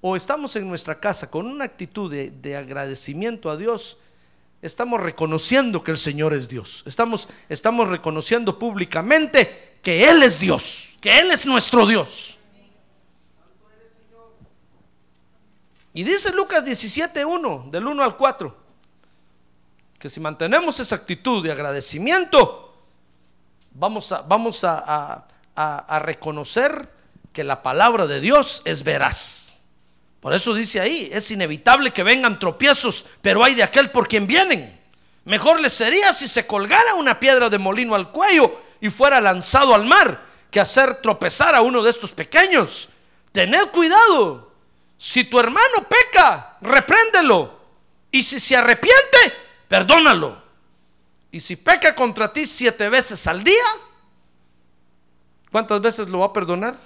o 0.00 0.16
estamos 0.16 0.56
en 0.56 0.66
nuestra 0.66 0.98
casa 0.98 1.30
con 1.30 1.46
una 1.46 1.66
actitud 1.66 2.10
de, 2.10 2.56
agradecimiento 2.56 3.50
a 3.50 3.58
Dios, 3.58 3.98
estamos 4.62 4.98
reconociendo 4.98 5.84
que 5.84 5.90
el 5.90 5.98
Señor 5.98 6.32
es 6.32 6.48
Dios. 6.48 6.82
Estamos, 6.86 7.28
estamos 7.50 7.90
reconociendo 7.90 8.58
públicamente 8.58 9.76
que 9.82 10.08
Él 10.08 10.22
es 10.22 10.40
Dios, 10.40 10.96
que 10.98 11.18
Él 11.18 11.30
es 11.30 11.44
nuestro 11.44 11.84
Dios. 11.84 12.38
Y 15.92 16.04
dice 16.04 16.32
Lucas 16.32 16.64
17.1, 16.64 17.68
del 17.68 17.86
1 17.86 18.02
al 18.02 18.16
4, 18.16 18.56
que 19.98 20.08
si 20.08 20.20
mantenemos 20.20 20.80
esa 20.80 20.96
actitud 20.96 21.44
de 21.44 21.52
agradecimiento, 21.52 22.74
vamos 23.72 24.10
a, 24.10 24.22
vamos 24.22 24.64
a, 25.56 25.98
reconocer 25.98 26.88
que 27.32 27.44
la 27.44 27.62
palabra 27.62 28.06
de 28.06 28.20
Dios 28.20 28.62
es 28.64 28.82
veraz. 28.84 29.58
Por 30.20 30.34
eso 30.34 30.54
dice 30.54 30.80
ahí, 30.80 31.08
es 31.12 31.30
inevitable 31.30 31.92
que 31.92 32.02
vengan 32.02 32.38
tropiezos, 32.38 33.06
pero 33.22 33.42
hay 33.42 33.54
de 33.54 33.62
aquel 33.62 33.90
por 33.90 34.08
quien 34.08 34.26
vienen. 34.26 34.78
Mejor 35.24 35.60
les 35.60 35.72
sería 35.72 36.12
si 36.12 36.28
se 36.28 36.46
colgara 36.46 36.94
una 36.94 37.18
piedra 37.18 37.48
de 37.50 37.58
molino 37.58 37.94
al 37.94 38.10
cuello 38.10 38.60
y 38.80 38.90
fuera 38.90 39.20
lanzado 39.20 39.74
al 39.74 39.84
mar, 39.84 40.22
que 40.50 40.60
hacer 40.60 41.00
tropezar 41.02 41.54
a 41.54 41.62
uno 41.62 41.82
de 41.82 41.90
estos 41.90 42.12
pequeños. 42.12 42.88
Tened 43.32 43.68
cuidado. 43.68 44.52
Si 44.98 45.24
tu 45.24 45.38
hermano 45.38 45.86
peca, 45.88 46.56
repréndelo. 46.60 47.60
Y 48.10 48.22
si 48.22 48.40
se 48.40 48.56
arrepiente, 48.56 49.32
perdónalo. 49.68 50.42
Y 51.30 51.40
si 51.40 51.56
peca 51.56 51.94
contra 51.94 52.32
ti 52.32 52.46
siete 52.46 52.88
veces 52.88 53.26
al 53.26 53.44
día, 53.44 53.64
¿cuántas 55.50 55.80
veces 55.80 56.08
lo 56.08 56.20
va 56.20 56.26
a 56.26 56.32
perdonar? 56.32 56.76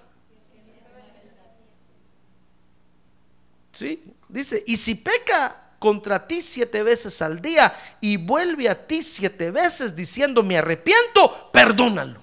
Sí, 3.72 4.02
dice, 4.28 4.62
y 4.66 4.76
si 4.76 4.94
peca 4.94 5.56
contra 5.78 6.26
ti 6.26 6.42
siete 6.42 6.82
veces 6.82 7.22
al 7.22 7.40
día 7.40 7.74
y 8.00 8.18
vuelve 8.18 8.68
a 8.68 8.86
ti 8.86 9.02
siete 9.02 9.50
veces 9.50 9.96
diciendo 9.96 10.42
me 10.42 10.58
arrepiento, 10.58 11.50
perdónalo. 11.52 12.20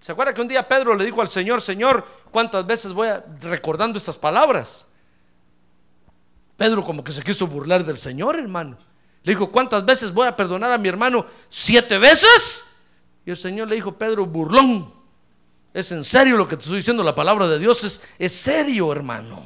¿Se 0.00 0.12
acuerda 0.12 0.34
que 0.34 0.40
un 0.40 0.48
día 0.48 0.66
Pedro 0.66 0.94
le 0.94 1.04
dijo 1.04 1.20
al 1.20 1.28
Señor, 1.28 1.62
Señor, 1.62 2.06
¿cuántas 2.30 2.66
veces 2.66 2.92
voy 2.92 3.08
a, 3.08 3.24
recordando 3.42 3.98
estas 3.98 4.18
palabras? 4.18 4.86
Pedro 6.56 6.84
como 6.84 7.04
que 7.04 7.12
se 7.12 7.22
quiso 7.22 7.46
burlar 7.46 7.84
del 7.84 7.98
Señor, 7.98 8.38
hermano. 8.38 8.78
Le 9.22 9.32
dijo, 9.32 9.52
¿cuántas 9.52 9.84
veces 9.84 10.12
voy 10.12 10.26
a 10.26 10.36
perdonar 10.36 10.72
a 10.72 10.78
mi 10.78 10.88
hermano? 10.88 11.26
¿Siete 11.48 11.98
veces? 11.98 12.66
Y 13.28 13.30
el 13.30 13.36
Señor 13.36 13.68
le 13.68 13.74
dijo, 13.74 13.92
Pedro, 13.92 14.24
burlón. 14.24 14.90
Es 15.74 15.92
en 15.92 16.02
serio 16.02 16.38
lo 16.38 16.48
que 16.48 16.56
te 16.56 16.62
estoy 16.62 16.78
diciendo, 16.78 17.04
la 17.04 17.14
palabra 17.14 17.46
de 17.46 17.58
Dios 17.58 17.84
es, 17.84 18.00
es 18.18 18.32
serio, 18.32 18.90
hermano. 18.90 19.42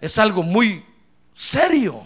Es 0.00 0.18
algo 0.18 0.42
muy 0.42 0.82
serio. 1.34 2.02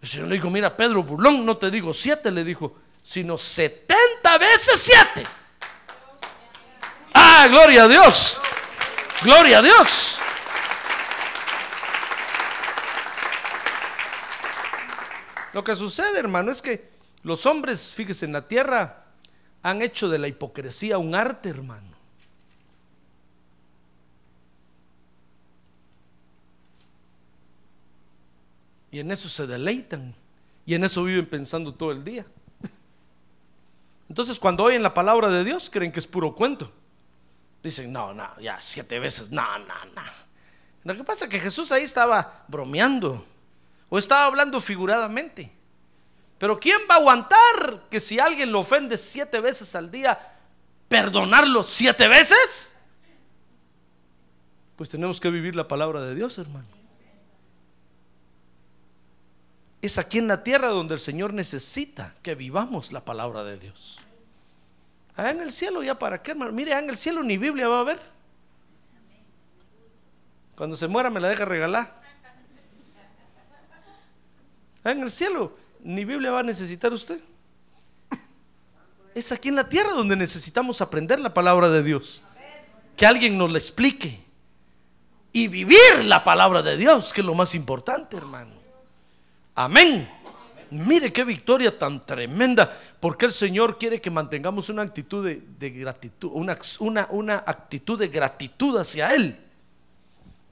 El 0.00 0.08
Señor 0.08 0.28
le 0.28 0.36
dijo, 0.36 0.48
mira, 0.48 0.74
Pedro, 0.74 1.02
burlón, 1.02 1.44
no 1.44 1.58
te 1.58 1.70
digo 1.70 1.92
siete, 1.92 2.30
le 2.30 2.44
dijo, 2.44 2.78
sino 3.02 3.36
setenta 3.36 4.38
veces 4.38 4.80
siete. 4.80 5.22
Ah, 7.12 7.46
gloria 7.50 7.84
a 7.84 7.88
Dios. 7.88 8.40
Gloria 9.20 9.58
a 9.58 9.62
Dios. 9.62 10.18
Lo 15.56 15.64
que 15.64 15.74
sucede, 15.74 16.18
hermano, 16.18 16.52
es 16.52 16.60
que 16.60 16.90
los 17.22 17.46
hombres, 17.46 17.94
fíjese, 17.94 18.26
en 18.26 18.34
la 18.34 18.46
tierra 18.46 19.06
han 19.62 19.80
hecho 19.80 20.06
de 20.06 20.18
la 20.18 20.28
hipocresía 20.28 20.98
un 20.98 21.14
arte, 21.14 21.48
hermano. 21.48 21.96
Y 28.90 28.98
en 28.98 29.10
eso 29.10 29.30
se 29.30 29.46
deleitan. 29.46 30.14
Y 30.66 30.74
en 30.74 30.84
eso 30.84 31.02
viven 31.02 31.24
pensando 31.24 31.72
todo 31.72 31.90
el 31.90 32.04
día. 32.04 32.26
Entonces 34.10 34.38
cuando 34.38 34.62
oyen 34.64 34.82
la 34.82 34.92
palabra 34.92 35.30
de 35.30 35.42
Dios 35.42 35.70
creen 35.70 35.90
que 35.90 36.00
es 36.00 36.06
puro 36.06 36.34
cuento. 36.34 36.70
Dicen, 37.62 37.90
no, 37.90 38.12
no, 38.12 38.28
ya 38.40 38.58
siete 38.60 38.98
veces, 38.98 39.30
no, 39.30 39.58
no, 39.60 39.74
no. 39.94 40.02
Lo 40.84 40.94
que 40.94 41.02
pasa 41.02 41.24
es 41.24 41.30
que 41.30 41.40
Jesús 41.40 41.72
ahí 41.72 41.84
estaba 41.84 42.44
bromeando 42.46 43.24
o 43.88 43.98
estaba 43.98 44.26
hablando 44.26 44.60
figuradamente. 44.60 45.52
Pero 46.38 46.60
¿quién 46.60 46.78
va 46.90 46.96
a 46.96 46.98
aguantar 46.98 47.84
que 47.90 48.00
si 48.00 48.18
alguien 48.18 48.52
lo 48.52 48.60
ofende 48.60 48.96
siete 48.96 49.40
veces 49.40 49.74
al 49.74 49.90
día, 49.90 50.18
perdonarlo 50.88 51.62
siete 51.62 52.08
veces? 52.08 52.74
Pues 54.76 54.90
tenemos 54.90 55.20
que 55.20 55.30
vivir 55.30 55.56
la 55.56 55.66
palabra 55.66 56.02
de 56.02 56.14
Dios, 56.14 56.36
hermano. 56.36 56.68
Es 59.80 59.98
aquí 59.98 60.18
en 60.18 60.28
la 60.28 60.42
tierra 60.42 60.68
donde 60.68 60.94
el 60.94 61.00
Señor 61.00 61.32
necesita 61.32 62.14
que 62.22 62.34
vivamos 62.34 62.92
la 62.92 63.04
palabra 63.04 63.44
de 63.44 63.58
Dios. 63.58 63.98
Allá 65.16 65.30
en 65.30 65.40
el 65.40 65.52
cielo, 65.52 65.82
ya 65.82 65.98
para 65.98 66.22
qué, 66.22 66.32
hermano. 66.32 66.52
Mire, 66.52 66.72
allá 66.74 66.84
en 66.84 66.90
el 66.90 66.96
cielo 66.98 67.22
ni 67.22 67.38
Biblia 67.38 67.68
va 67.68 67.78
a 67.78 67.80
haber. 67.80 68.00
Cuando 70.56 70.76
se 70.76 70.88
muera 70.88 71.08
me 71.08 71.20
la 71.20 71.28
deja 71.28 71.44
regalar. 71.46 72.05
Allá 74.86 74.98
en 74.98 75.02
el 75.02 75.10
cielo 75.10 75.52
ni 75.82 76.04
Biblia 76.04 76.30
va 76.30 76.40
a 76.40 76.44
necesitar 76.44 76.92
usted. 76.92 77.18
Es 79.16 79.32
aquí 79.32 79.48
en 79.48 79.56
la 79.56 79.68
tierra 79.68 79.90
donde 79.90 80.14
necesitamos 80.14 80.80
aprender 80.80 81.18
la 81.18 81.34
palabra 81.34 81.68
de 81.68 81.82
Dios. 81.82 82.22
Que 82.96 83.04
alguien 83.04 83.36
nos 83.36 83.50
la 83.50 83.58
explique. 83.58 84.22
Y 85.32 85.48
vivir 85.48 86.04
la 86.04 86.22
palabra 86.22 86.62
de 86.62 86.76
Dios, 86.76 87.12
que 87.12 87.20
es 87.20 87.26
lo 87.26 87.34
más 87.34 87.56
importante, 87.56 88.16
hermano. 88.16 88.52
Amén. 89.56 90.08
Mire 90.70 91.12
qué 91.12 91.24
victoria 91.24 91.76
tan 91.76 91.98
tremenda, 92.00 92.78
porque 93.00 93.26
el 93.26 93.32
Señor 93.32 93.78
quiere 93.78 94.00
que 94.00 94.10
mantengamos 94.10 94.68
una 94.68 94.82
actitud 94.82 95.26
de, 95.26 95.70
gratitud, 95.70 96.30
una 96.32 97.42
actitud 97.44 97.98
de 97.98 98.06
gratitud 98.06 98.78
hacia 98.78 99.12
Él. 99.14 99.45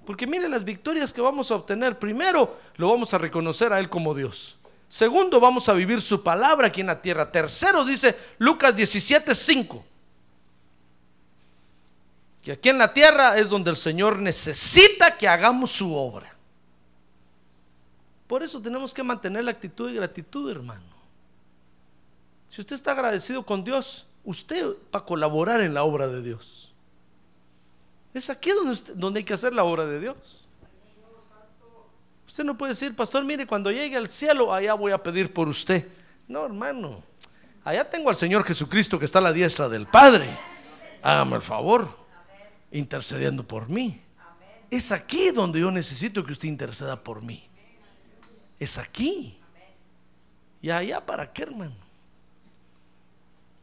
Porque 0.04 0.26
mire 0.26 0.48
las 0.48 0.64
victorias 0.64 1.12
que 1.12 1.20
vamos 1.20 1.50
a 1.50 1.56
obtener. 1.56 1.98
Primero, 1.98 2.58
lo 2.76 2.90
vamos 2.90 3.14
a 3.14 3.18
reconocer 3.18 3.72
a 3.72 3.80
Él 3.80 3.88
como 3.88 4.14
Dios. 4.14 4.56
Segundo, 4.88 5.40
vamos 5.40 5.68
a 5.68 5.72
vivir 5.72 6.00
su 6.00 6.22
palabra 6.22 6.68
aquí 6.68 6.80
en 6.80 6.88
la 6.88 7.00
tierra. 7.00 7.32
Tercero, 7.32 7.84
dice 7.84 8.16
Lucas 8.38 8.76
17, 8.76 9.34
5. 9.34 9.84
Que 12.42 12.52
aquí 12.52 12.68
en 12.68 12.78
la 12.78 12.92
tierra 12.92 13.38
es 13.38 13.48
donde 13.48 13.70
el 13.70 13.76
Señor 13.76 14.18
necesita 14.18 15.16
que 15.16 15.26
hagamos 15.26 15.70
su 15.70 15.94
obra. 15.94 16.34
Por 18.26 18.42
eso 18.42 18.60
tenemos 18.60 18.92
que 18.92 19.02
mantener 19.02 19.44
la 19.44 19.52
actitud 19.52 19.88
de 19.88 19.94
gratitud, 19.94 20.50
hermano. 20.50 20.82
Si 22.50 22.60
usted 22.60 22.76
está 22.76 22.92
agradecido 22.92 23.44
con 23.44 23.64
Dios, 23.64 24.06
usted 24.24 24.66
va 24.94 25.00
a 25.00 25.04
colaborar 25.04 25.60
en 25.60 25.72
la 25.72 25.84
obra 25.84 26.06
de 26.08 26.22
Dios. 26.22 26.73
Es 28.14 28.30
aquí 28.30 28.50
donde, 28.50 28.80
donde 28.94 29.18
hay 29.18 29.24
que 29.24 29.34
hacer 29.34 29.52
la 29.52 29.64
obra 29.64 29.84
de 29.84 30.00
Dios. 30.00 30.44
Usted 32.28 32.44
no 32.44 32.56
puede 32.56 32.72
decir, 32.72 32.96
pastor, 32.96 33.24
mire, 33.24 33.46
cuando 33.46 33.70
llegue 33.70 33.96
al 33.96 34.08
cielo, 34.08 34.52
allá 34.52 34.74
voy 34.74 34.92
a 34.92 35.02
pedir 35.02 35.32
por 35.32 35.48
usted. 35.48 35.86
No, 36.26 36.44
hermano. 36.44 37.02
Allá 37.64 37.88
tengo 37.88 38.10
al 38.10 38.16
Señor 38.16 38.44
Jesucristo 38.44 38.98
que 38.98 39.04
está 39.04 39.18
a 39.18 39.22
la 39.22 39.32
diestra 39.32 39.68
del 39.68 39.86
Padre. 39.86 40.38
Hágame 41.02 41.36
el 41.36 41.42
favor, 41.42 41.88
intercediendo 42.70 43.46
por 43.46 43.68
mí. 43.68 44.00
Es 44.70 44.90
aquí 44.90 45.30
donde 45.30 45.60
yo 45.60 45.70
necesito 45.70 46.24
que 46.24 46.32
usted 46.32 46.48
interceda 46.48 46.96
por 46.96 47.22
mí. 47.22 47.48
Es 48.58 48.78
aquí. 48.78 49.38
Y 50.60 50.70
allá 50.70 51.04
para 51.04 51.32
qué, 51.32 51.42
hermano. 51.42 51.76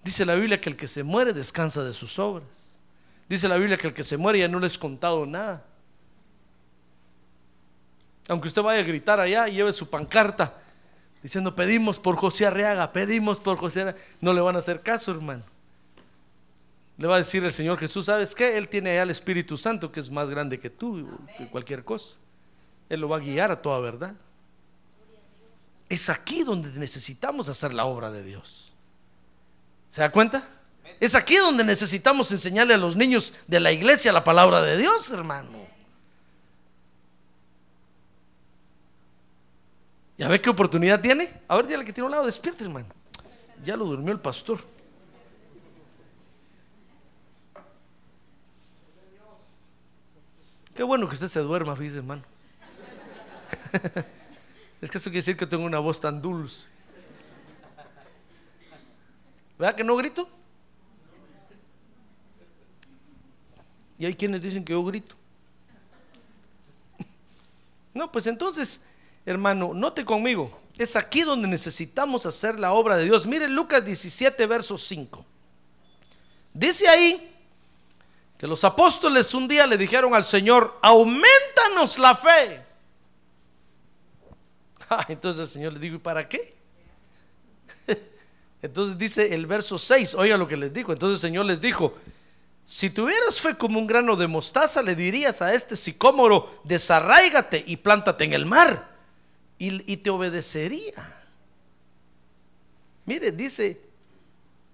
Dice 0.04 0.26
la 0.26 0.36
Biblia 0.36 0.62
que 0.62 0.70
el 0.70 0.78
que 0.78 0.88
se 0.88 1.04
muere 1.04 1.34
descansa 1.34 1.84
de 1.84 1.94
sus 1.94 2.18
obras. 2.20 2.71
Dice 3.32 3.48
la 3.48 3.56
Biblia 3.56 3.78
que 3.78 3.88
el 3.88 3.94
que 3.94 4.04
se 4.04 4.17
muere 4.17 4.39
ya 4.39 4.50
no 4.50 4.60
le 4.60 4.67
es 4.67 4.78
contado 4.78 5.26
nada. 5.26 5.63
Aunque 8.28 8.50
usted 8.50 8.62
vaya 8.62 8.82
a 8.82 8.84
gritar 8.84 9.22
allá 9.22 9.48
y 9.48 9.54
lleve 9.54 9.72
su 9.72 9.89
pancarta 9.89 10.58
diciendo 11.24 11.56
pedimos 11.56 11.98
por 11.98 12.17
José 12.17 12.46
Arriaga, 12.46 12.91
pedimos 12.91 13.39
por 13.39 13.58
José 13.58 13.84
Arriaga, 13.84 14.00
no 14.20 14.34
le 14.34 14.41
van 14.41 14.58
a 14.58 14.60
hacer 14.60 14.82
caso, 14.82 15.12
hermano. 15.12 15.44
Le 16.98 17.08
va 17.08 17.15
a 17.15 17.17
decir 17.20 17.41
el 17.46 17.54
Señor 17.54 17.78
Jesús, 17.78 18.08
¿sabes 18.08 18.36
qué? 18.36 18.58
Él 18.58 18.67
tiene 18.67 18.89
allá 18.89 19.04
el 19.04 19.12
Espíritu 19.12 19.56
Santo 19.56 19.94
que 19.94 20.02
es 20.02 20.12
más 20.12 20.30
grande 20.30 20.60
que 20.60 20.70
tú, 20.70 21.08
que 21.38 21.48
cualquier 21.48 21.86
cosa. 21.86 22.20
Él 22.89 23.00
lo 23.00 23.08
va 23.08 23.15
a 23.15 23.20
guiar 23.22 23.50
a 23.50 23.62
toda 23.62 23.80
verdad. 23.80 24.13
Es 25.88 26.10
aquí 26.10 26.44
donde 26.44 26.70
necesitamos 26.72 27.48
hacer 27.48 27.74
la 27.74 27.86
obra 27.86 28.12
de 28.12 28.24
Dios. 28.24 28.74
¿Se 29.88 30.02
da 30.02 30.12
cuenta? 30.12 30.46
Es 31.00 31.16
aquí 31.16 31.38
donde 31.38 31.64
necesitamos 31.64 32.32
enseñarle 32.32 32.74
a 32.74 32.78
los 32.78 32.96
niños 32.96 33.34
de 33.48 33.60
la 33.60 33.72
iglesia 33.72 34.12
la 34.12 34.24
palabra 34.24 34.62
de 34.62 34.78
Dios, 34.78 35.12
hermano. 35.12 35.50
¿Ya 40.18 40.28
ve 40.28 40.39
qué 40.39 40.50
oportunidad 40.50 41.02
tiene? 41.02 41.34
A 41.48 41.56
ver, 41.56 41.66
dígale 41.66 41.86
que 41.86 41.94
tiene 41.94 42.06
un 42.06 42.12
lado, 42.12 42.26
despierte, 42.26 42.64
hermano. 42.64 42.86
Ya 43.64 43.76
lo 43.76 43.86
durmió 43.86 44.12
el 44.12 44.20
pastor. 44.20 44.60
Qué 50.76 50.84
bueno 50.84 51.08
que 51.08 51.16
usted 51.16 51.28
se 51.28 51.39
duerma, 51.39 51.76
fíjese, 51.76 51.98
hermano. 51.98 52.24
Es 54.82 54.89
que 54.89 54.98
eso 54.98 55.12
quiere 55.12 55.20
decir 55.20 55.38
que 55.38 55.46
tengo 55.46 55.64
una 55.64 55.78
voz 55.78 56.02
tan 56.02 56.22
dulce. 56.24 56.68
¿Verdad 59.60 59.76
que 59.76 59.84
no 59.84 59.96
grito? 59.96 60.28
Y 64.02 64.06
hay 64.08 64.16
quienes 64.16 64.41
dicen 64.41 64.66
que 64.66 64.74
yo 64.74 64.84
grito. 64.84 65.14
No, 67.93 68.12
pues 68.12 68.26
entonces, 68.26 68.84
hermano, 69.28 69.76
note 69.76 70.04
conmigo, 70.04 70.60
es 70.76 70.95
aquí 70.95 71.22
donde 71.22 71.47
necesitamos 71.47 72.26
hacer 72.26 72.60
la 72.60 72.74
obra 72.74 72.97
de 72.97 73.04
Dios. 73.04 73.28
Mire 73.28 73.47
Lucas 73.47 73.86
17, 73.86 74.43
verso 74.47 74.76
5. 74.76 75.24
Dice 76.52 76.88
ahí 76.88 77.32
Que 78.39 78.47
los 78.47 78.64
apóstoles 78.64 79.36
un 79.36 79.47
día 79.47 79.68
le 79.68 79.78
dijeron 79.78 80.16
al 80.16 80.24
Señor, 80.24 80.80
aumentanos 80.82 81.99
la 81.99 82.16
fe. 82.16 82.66
Ah, 84.89 85.06
entonces 85.10 85.43
el 85.43 85.47
Señor 85.47 85.74
le 85.74 85.80
dijo, 85.80 85.97
¿y 85.97 85.99
para 85.99 86.28
qué? 86.28 86.56
Entonces 88.62 88.97
dice 88.97 89.34
el 89.34 89.45
verso 89.45 89.78
6, 89.78 90.16
oiga 90.16 90.36
lo 90.36 90.47
que 90.47 90.58
les 90.58 90.74
dijo. 90.74 90.91
Entonces 90.91 91.24
el 91.24 91.30
Señor 91.30 91.45
les 91.45 91.62
dijo, 91.62 91.95
si 92.66 92.89
tuvieras 92.89 93.39
fe 93.39 93.55
como 93.55 93.80
un 93.80 93.88
grano 93.88 94.16
de 94.16 94.28
mostaza, 94.28 94.82
le 94.82 94.95
dirías 94.95 95.41
a 95.41 95.53
este 95.53 95.76
sicómoro, 95.76 96.62
desarráigate 96.64 97.64
y 97.66 97.78
plántate 97.78 98.24
en 98.24 98.34
el 98.34 98.45
mar, 98.45 98.89
y, 99.57 99.97
te 99.97 100.09
obedecería. 100.09 101.18
Mire, 103.05 103.32
dice, 103.32 103.80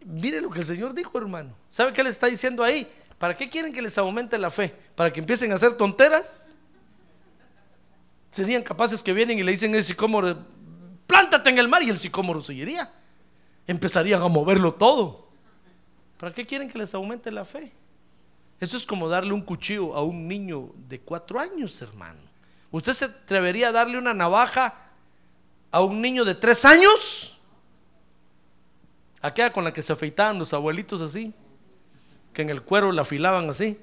mire 0.06 0.40
lo 0.40 0.50
que 0.50 0.60
el 0.60 0.66
Señor 0.66 0.94
dijo, 0.94 1.18
hermano. 1.18 1.54
¿Sabe 1.70 1.92
qué 1.92 2.04
le 2.04 2.10
está 2.10 2.28
diciendo 2.28 2.64
ahí? 2.64 2.90
¿Para 3.18 3.36
qué 3.36 3.50
quieren 3.50 3.74
que 3.74 3.82
les 3.82 3.98
aumente 3.98 4.38
la 4.38 4.50
fe? 4.50 4.74
¿Para 4.96 5.12
que 5.12 5.20
empiecen 5.20 5.52
a 5.52 5.56
hacer 5.56 5.74
tonteras? 5.74 6.56
Serían 8.32 8.64
capaces 8.64 9.04
que 9.04 9.12
vienen 9.12 9.40
y 9.40 9.44
le 9.44 9.52
dicen 9.52 9.76
al 9.76 9.84
sicómoro, 9.84 10.38
plántate 11.06 11.50
en 11.50 11.58
el 11.58 11.68
mar 11.68 11.84
y 11.84 11.90
el 11.90 12.00
sicómoro 12.00 12.42
seguiría. 12.42 12.90
Empezarían 13.66 14.22
a 14.22 14.28
moverlo 14.30 14.74
todo. 14.74 15.27
¿Para 16.18 16.34
qué 16.34 16.46
quieren 16.46 16.70
que 16.70 16.78
les 16.78 16.94
aumente 16.94 17.32
la 17.32 17.46
fe? 17.46 17.72
Eso 18.60 18.76
es 18.76 18.86
como 18.86 19.08
darle 19.08 19.34
un 19.34 19.42
cuchillo 19.42 19.96
a 19.96 20.02
un 20.02 20.28
niño 20.28 20.72
de 20.90 21.00
cuatro 21.00 21.40
años, 21.40 21.80
hermano. 21.82 22.20
¿Usted 22.72 22.94
se 22.94 23.06
atrevería 23.06 23.70
a 23.70 23.72
darle 23.72 23.98
una 23.98 24.14
navaja 24.14 24.74
a 25.72 25.82
un 25.82 26.02
niño 26.02 26.26
de 26.26 26.34
tres 26.34 26.66
años? 26.66 27.40
Aquella 29.22 29.54
con 29.54 29.64
la 29.64 29.74
que 29.74 29.82
se 29.82 29.94
afeitaban 29.94 30.40
los 30.40 30.54
abuelitos 30.54 31.02
así, 31.02 31.34
que 32.34 32.42
en 32.42 32.50
el 32.50 32.64
cuero 32.64 32.92
la 32.92 33.04
afilaban 33.04 33.50
así, 33.50 33.80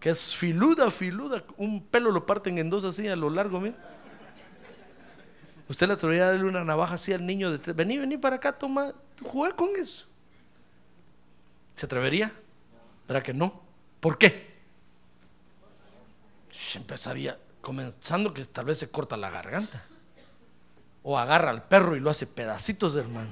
que 0.00 0.10
es 0.10 0.34
filuda, 0.34 0.90
filuda, 0.90 1.44
un 1.56 1.82
pelo 1.82 2.10
lo 2.10 2.26
parten 2.26 2.58
en 2.58 2.70
dos 2.70 2.84
así 2.84 3.06
a 3.06 3.16
lo 3.16 3.30
largo, 3.30 3.60
mira. 3.60 3.76
Usted 5.68 5.86
le 5.86 5.94
atrevería 5.94 6.24
a 6.24 6.32
darle 6.32 6.44
una 6.44 6.64
navaja 6.64 6.94
así 6.94 7.12
al 7.12 7.26
niño 7.26 7.50
de 7.50 7.58
tres. 7.58 7.74
Vení, 7.74 7.98
vení 7.98 8.16
para 8.16 8.36
acá, 8.36 8.52
toma, 8.52 8.92
juega 9.22 9.56
con 9.56 9.70
eso. 9.76 10.06
¿Se 11.76 11.86
atrevería? 11.86 12.32
¿Verdad 13.06 13.22
que 13.22 13.34
no? 13.34 13.62
¿Por 14.00 14.18
qué? 14.18 14.56
Sh, 16.50 16.76
Empezaría 16.76 17.38
comenzando 17.60 18.32
que 18.32 18.44
tal 18.46 18.64
vez 18.64 18.78
se 18.78 18.90
corta 18.90 19.16
la 19.16 19.30
garganta. 19.30 19.84
O 21.02 21.18
agarra 21.18 21.50
al 21.50 21.62
perro 21.64 21.94
y 21.94 22.00
lo 22.00 22.10
hace 22.10 22.26
pedacitos, 22.26 22.96
hermano. 22.96 23.30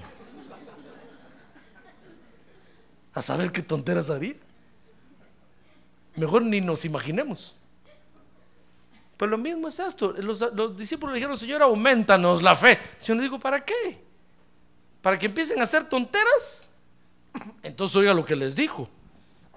A 3.15 3.23
saber 3.23 3.51
qué 3.51 3.63
tonteras 3.63 4.11
haría. 4.11 4.35
Mejor 6.17 6.43
ni 6.43 6.61
nos 6.61 6.85
imaginemos. 6.85 7.57
Pero 9.17 9.31
lo 9.31 9.39
mismo 9.39 9.69
es 9.69 9.79
esto. 9.79 10.13
Los, 10.13 10.41
los 10.55 10.77
discípulos 10.77 11.13
le 11.13 11.19
dijeron, 11.19 11.37
Señor, 11.37 11.63
aumentanos 11.63 12.43
la 12.43 12.55
fe. 12.55 12.79
Señor 12.99 13.19
le 13.19 13.23
dijo, 13.25 13.39
¿para 13.39 13.65
qué? 13.65 14.05
¿Para 15.01 15.19
que 15.19 15.27
empiecen 15.27 15.61
a 15.61 15.65
hacer 15.65 15.89
tonteras? 15.89 16.69
Entonces 17.63 17.97
oiga 17.97 18.15
lo 18.15 18.25
que 18.25 18.37
les 18.37 18.55
dijo. 18.55 18.89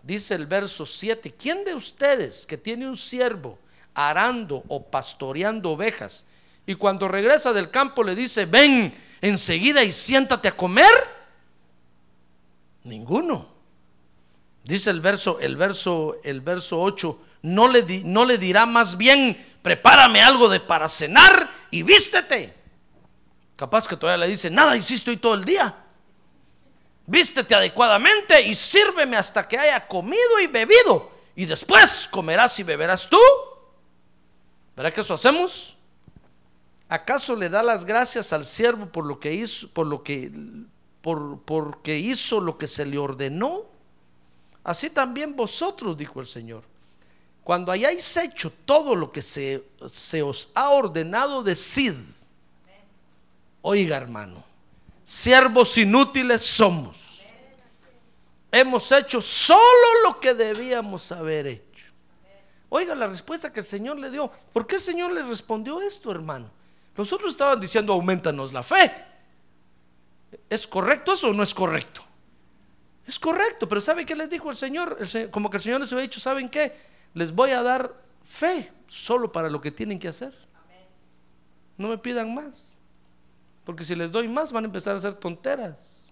Dice 0.04 0.36
el 0.36 0.46
verso 0.46 0.86
7, 0.86 1.34
¿quién 1.38 1.64
de 1.66 1.76
ustedes 1.76 2.46
que 2.46 2.58
tiene 2.58 2.88
un 2.88 2.96
siervo 2.98 3.60
arando 3.94 4.64
o 4.68 4.84
pastoreando 4.84 5.72
ovejas 5.72 6.26
y 6.66 6.76
cuando 6.76 7.08
regresa 7.08 7.52
del 7.54 7.70
campo 7.72 8.04
le 8.04 8.16
dice, 8.16 8.46
ven 8.46 8.94
enseguida 9.22 9.84
y 9.84 9.92
siéntate 9.92 10.48
a 10.48 10.56
comer? 10.56 10.92
Ninguno. 12.84 13.48
Dice 14.64 14.90
el 14.90 15.02
verso, 15.02 15.40
el 15.40 15.56
verso, 15.58 16.18
el 16.24 16.42
verso 16.42 16.80
8, 16.80 17.22
no 17.44 17.68
le, 17.68 17.82
di- 17.84 18.04
no 18.06 18.26
le 18.26 18.38
dirá 18.38 18.66
más 18.66 18.98
bien, 18.98 19.38
prepárame 19.62 20.22
algo 20.22 20.50
de 20.50 20.60
para 20.60 20.90
cenar 20.90 21.50
y 21.72 21.84
vístete. 21.84 22.54
Capaz 23.56 23.88
que 23.88 23.98
todavía 23.98 24.26
le 24.26 24.32
dice, 24.32 24.50
nada 24.50 24.76
hiciste 24.78 25.10
hoy 25.12 25.18
todo 25.18 25.34
el 25.34 25.44
día. 25.44 25.76
Vístete 27.10 27.56
adecuadamente 27.56 28.42
y 28.42 28.54
sírveme 28.54 29.16
hasta 29.16 29.48
que 29.48 29.58
haya 29.58 29.88
comido 29.88 30.40
y 30.44 30.48
bebido. 30.48 31.10
Y 31.36 31.46
después 31.46 32.06
comerás 32.12 32.60
y 32.60 32.64
beberás 32.64 33.08
tú. 33.08 33.20
¿Verdad 34.76 34.92
que 34.92 35.02
eso 35.02 35.14
hacemos? 35.14 35.78
¿Acaso 36.90 37.36
le 37.36 37.50
da 37.50 37.64
las 37.64 37.86
gracias 37.86 38.34
al 38.34 38.44
siervo 38.44 38.88
por 38.88 39.06
lo 39.06 39.20
que 39.20 39.34
hizo, 39.34 39.70
por 39.70 39.88
lo 39.88 40.04
que, 40.04 40.32
por, 41.02 41.42
porque 41.44 41.98
hizo 41.98 42.42
lo 42.42 42.58
que 42.58 42.68
se 42.68 42.86
le 42.86 42.98
ordenó? 42.98 43.66
Así 44.66 44.90
también 44.90 45.34
vosotros, 45.34 45.98
dijo 45.98 46.20
el 46.20 46.28
Señor. 46.28 46.64
Cuando 47.46 47.72
hayáis 47.72 48.18
hecho 48.18 48.52
todo 48.66 48.98
lo 48.98 49.14
que 49.14 49.22
se, 49.22 49.64
se 49.90 50.22
os 50.22 50.50
ha 50.54 50.72
ordenado, 50.72 51.42
decid. 51.42 51.94
Oiga, 53.62 53.96
hermano, 53.96 54.44
siervos 55.08 55.78
inútiles 55.78 56.42
somos. 56.42 57.22
Hemos 58.52 58.92
hecho 58.92 59.22
solo 59.22 59.62
lo 60.06 60.20
que 60.20 60.34
debíamos 60.34 61.12
haber 61.14 61.48
hecho. 61.48 61.86
Oiga 62.70 62.94
la 62.94 63.08
respuesta 63.08 63.54
que 63.54 63.62
el 63.62 63.66
Señor 63.66 63.98
le 63.98 64.12
dio. 64.12 64.30
¿Por 64.52 64.68
qué 64.68 64.76
el 64.76 64.82
Señor 64.82 65.14
le 65.14 65.24
respondió 65.24 65.80
esto, 65.82 66.12
hermano? 66.12 66.52
Los 66.98 67.14
otros 67.14 67.32
estaban 67.32 67.60
diciendo, 67.62 67.94
aumentanos 67.94 68.52
la 68.52 68.64
fe. 68.64 68.92
¿Es 70.50 70.68
correcto 70.68 71.14
eso 71.14 71.30
o 71.30 71.34
no 71.34 71.44
es 71.44 71.54
correcto? 71.54 72.02
Es 73.06 73.18
correcto, 73.18 73.70
pero 73.70 73.80
¿sabe 73.80 74.06
qué 74.06 74.14
les 74.16 74.30
dijo 74.30 74.52
el 74.52 74.58
Señor? 74.58 74.98
El 75.00 75.08
Se- 75.08 75.32
como 75.32 75.50
que 75.50 75.56
el 75.58 75.64
Señor 75.64 75.80
les 75.80 75.92
había 75.94 76.02
dicho, 76.04 76.20
¿saben 76.20 76.50
qué? 76.50 76.76
Les 77.14 77.32
voy 77.34 77.52
a 77.52 77.64
dar 77.64 77.94
fe 78.26 78.74
solo 78.90 79.32
para 79.32 79.50
lo 79.50 79.62
que 79.62 79.72
tienen 79.72 80.00
que 80.00 80.10
hacer. 80.10 80.34
No 81.78 81.88
me 81.88 81.98
pidan 81.98 82.34
más. 82.34 82.77
Porque 83.68 83.84
si 83.84 83.96
les 83.96 84.10
doy 84.10 84.30
más 84.30 84.54
van 84.54 84.64
a 84.64 84.68
empezar 84.68 84.94
a 84.96 84.98
hacer 84.98 85.16
tonteras. 85.16 86.06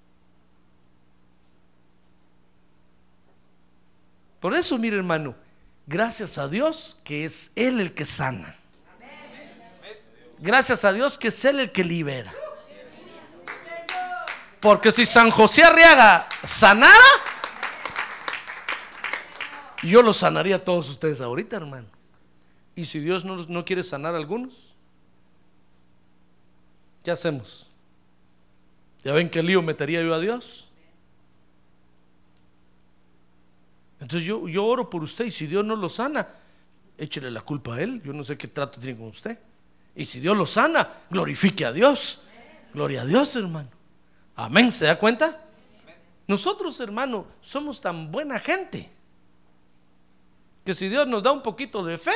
Por 4.42 4.54
eso, 4.54 4.78
mire 4.78 4.98
hermano, 4.98 5.34
gracias 5.88 6.38
a 6.38 6.50
Dios 6.50 7.00
que 7.06 7.24
es 7.24 7.54
Él 7.56 7.80
el 7.80 7.94
que 7.94 8.04
sana. 8.04 8.58
Gracias 10.38 10.84
a 10.84 10.92
Dios 10.92 11.18
que 11.18 11.30
es 11.30 11.46
Él 11.46 11.62
el 11.62 11.72
que 11.72 11.86
libera. 11.86 12.34
Porque 14.60 14.92
si 14.92 15.06
San 15.06 15.32
José 15.32 15.64
Arriaga 15.64 16.28
sanara, 16.46 16.92
yo 19.82 20.02
los 20.02 20.18
sanaría 20.18 20.58
a 20.58 20.64
todos 20.66 20.90
ustedes 20.90 21.22
ahorita, 21.22 21.56
hermano. 21.56 21.88
Y 22.76 22.84
si 22.84 23.00
Dios 23.00 23.24
no, 23.24 23.38
no 23.48 23.64
quiere 23.64 23.82
sanar 23.82 24.14
a 24.14 24.18
algunos, 24.18 24.65
¿qué 27.06 27.12
hacemos? 27.12 27.68
¿Ya 29.04 29.14
ven 29.14 29.30
qué 29.30 29.44
lío 29.44 29.62
metería 29.62 30.02
yo 30.02 30.16
a 30.16 30.20
Dios? 30.20 30.68
Entonces 34.02 34.28
yo, 34.28 34.48
yo 34.48 34.66
oro 34.66 34.90
por 34.90 35.04
usted 35.04 35.26
y 35.26 35.32
si 35.32 35.46
Dios 35.46 35.64
no 35.64 35.76
lo 35.76 35.88
sana, 35.88 36.28
échele 36.98 37.30
la 37.30 37.42
culpa 37.42 37.76
a 37.76 37.82
Él. 37.82 38.02
Yo 38.04 38.12
no 38.12 38.24
sé 38.24 38.36
qué 38.36 38.48
trato 38.48 38.80
tiene 38.80 38.98
con 38.98 39.10
usted. 39.10 39.38
Y 39.96 40.06
si 40.06 40.20
Dios 40.20 40.36
lo 40.36 40.48
sana, 40.48 41.04
glorifique 41.12 41.64
a 41.64 41.72
Dios. 41.72 42.22
Gloria 42.74 43.04
a 43.04 43.06
Dios, 43.06 43.36
hermano. 43.36 43.70
Amén. 44.36 44.72
¿Se 44.72 44.86
da 44.86 44.98
cuenta? 44.98 45.46
Nosotros, 46.28 46.80
hermano, 46.80 47.28
somos 47.40 47.80
tan 47.80 48.12
buena 48.12 48.40
gente 48.40 48.90
que 50.66 50.74
si 50.74 50.90
Dios 50.90 51.08
nos 51.08 51.22
da 51.22 51.32
un 51.32 51.44
poquito 51.44 51.86
de 51.86 52.00
fe, 52.00 52.16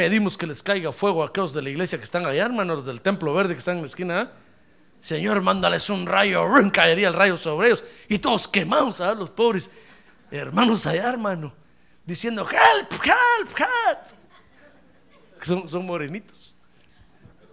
pedimos 0.00 0.38
que 0.38 0.46
les 0.46 0.62
caiga 0.62 0.92
fuego 0.92 1.22
a 1.22 1.26
aquellos 1.26 1.52
de 1.52 1.60
la 1.60 1.68
iglesia 1.68 1.98
que 1.98 2.04
están 2.04 2.24
allá, 2.24 2.46
hermanos, 2.46 2.86
del 2.86 3.02
templo 3.02 3.34
verde 3.34 3.52
que 3.52 3.58
están 3.58 3.76
en 3.76 3.82
la 3.82 3.86
esquina. 3.86 4.22
¿eh? 4.22 4.28
Señor, 4.98 5.42
mándales 5.42 5.90
un 5.90 6.06
rayo, 6.06 6.42
caería 6.72 7.08
el 7.08 7.12
rayo 7.12 7.36
sobre 7.36 7.68
ellos 7.68 7.84
y 8.08 8.18
todos 8.18 8.48
quemados, 8.48 9.02
a 9.02 9.12
los 9.12 9.28
pobres 9.28 9.70
hermanos 10.30 10.86
allá, 10.86 11.06
hermano, 11.06 11.52
diciendo, 12.06 12.48
help, 12.48 12.92
help, 12.92 13.58
help. 13.58 13.98
Son, 15.42 15.68
son 15.68 15.84
morenitos, 15.84 16.54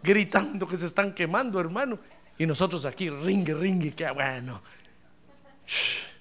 gritando 0.01 0.65
que 0.65 0.77
se 0.77 0.85
están 0.85 1.13
quemando, 1.13 1.59
hermano. 1.59 1.99
Y 2.37 2.45
nosotros 2.45 2.85
aquí, 2.85 3.09
ringue, 3.09 3.53
ringue, 3.53 3.93
que 3.93 4.09
bueno. 4.11 4.61
Shh. 5.65 6.16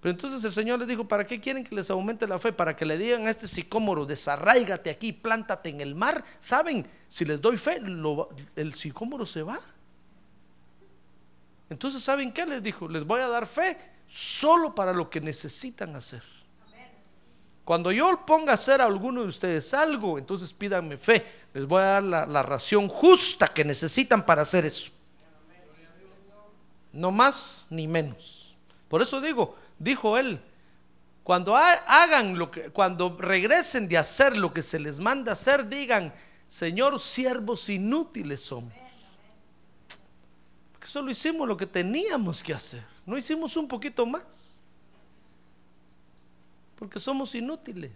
Pero 0.00 0.12
entonces 0.12 0.42
el 0.44 0.52
Señor 0.52 0.78
les 0.78 0.88
dijo, 0.88 1.06
¿para 1.06 1.26
qué 1.26 1.38
quieren 1.38 1.62
que 1.62 1.74
les 1.74 1.90
aumente 1.90 2.26
la 2.26 2.38
fe? 2.38 2.52
Para 2.52 2.74
que 2.74 2.86
le 2.86 2.96
digan 2.96 3.26
a 3.26 3.30
este 3.30 3.46
sicómoro, 3.46 4.06
desarráigate 4.06 4.88
aquí, 4.88 5.12
plántate 5.12 5.68
en 5.68 5.82
el 5.82 5.94
mar. 5.94 6.24
¿Saben? 6.38 6.88
Si 7.08 7.26
les 7.26 7.40
doy 7.40 7.58
fe, 7.58 7.80
el 8.56 8.74
sicómoro 8.74 9.26
se 9.26 9.42
va. 9.42 9.60
Entonces, 11.68 12.02
¿saben 12.02 12.32
qué 12.32 12.46
les 12.46 12.62
dijo? 12.62 12.88
Les 12.88 13.04
voy 13.04 13.20
a 13.20 13.28
dar 13.28 13.46
fe 13.46 13.76
solo 14.08 14.74
para 14.74 14.92
lo 14.94 15.10
que 15.10 15.20
necesitan 15.20 15.94
hacer. 15.94 16.22
Cuando 17.62 17.92
yo 17.92 18.24
ponga 18.26 18.52
a 18.52 18.54
hacer 18.54 18.80
a 18.80 18.86
alguno 18.86 19.22
de 19.22 19.28
ustedes 19.28 19.72
algo, 19.74 20.18
entonces 20.18 20.52
pídanme 20.52 20.96
fe. 20.96 21.24
Les 21.52 21.66
voy 21.66 21.82
a 21.82 21.84
dar 21.84 22.02
la, 22.02 22.26
la 22.26 22.42
ración 22.42 22.88
justa 22.88 23.48
que 23.48 23.64
necesitan 23.64 24.24
para 24.24 24.42
hacer 24.42 24.64
eso. 24.64 24.90
No 26.92 27.10
más 27.12 27.66
ni 27.68 27.86
menos. 27.86 28.56
Por 28.88 29.02
eso 29.02 29.20
digo, 29.20 29.56
dijo 29.80 30.16
él, 30.16 30.40
cuando 31.24 31.56
ha- 31.56 31.72
hagan 31.86 32.38
lo 32.38 32.50
que, 32.50 32.70
cuando 32.70 33.16
regresen 33.18 33.88
de 33.88 33.98
hacer 33.98 34.36
lo 34.36 34.54
que 34.54 34.62
se 34.62 34.78
les 34.78 35.00
manda 35.00 35.32
hacer, 35.32 35.68
digan, 35.68 36.14
Señor, 36.46 37.00
siervos 37.00 37.68
inútiles 37.68 38.42
somos. 38.42 38.72
Porque 40.72 40.86
solo 40.88 41.10
hicimos 41.10 41.46
lo 41.48 41.56
que 41.56 41.66
teníamos 41.66 42.42
que 42.42 42.54
hacer. 42.54 42.82
No 43.06 43.16
hicimos 43.18 43.56
un 43.56 43.68
poquito 43.68 44.06
más. 44.06 44.60
Porque 46.76 46.98
somos 46.98 47.34
inútiles. 47.34 47.92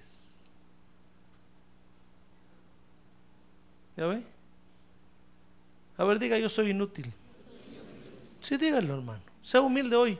¿Ya 3.97 4.07
ve? 4.07 4.23
A 5.97 6.05
ver, 6.05 6.19
diga, 6.19 6.39
yo 6.39 6.49
soy 6.49 6.71
inútil. 6.71 7.13
Sí, 8.43 8.57
dígalo, 8.57 8.95
hermano. 8.97 9.23
Sea 9.43 9.61
humilde 9.61 9.97
hoy. 9.97 10.19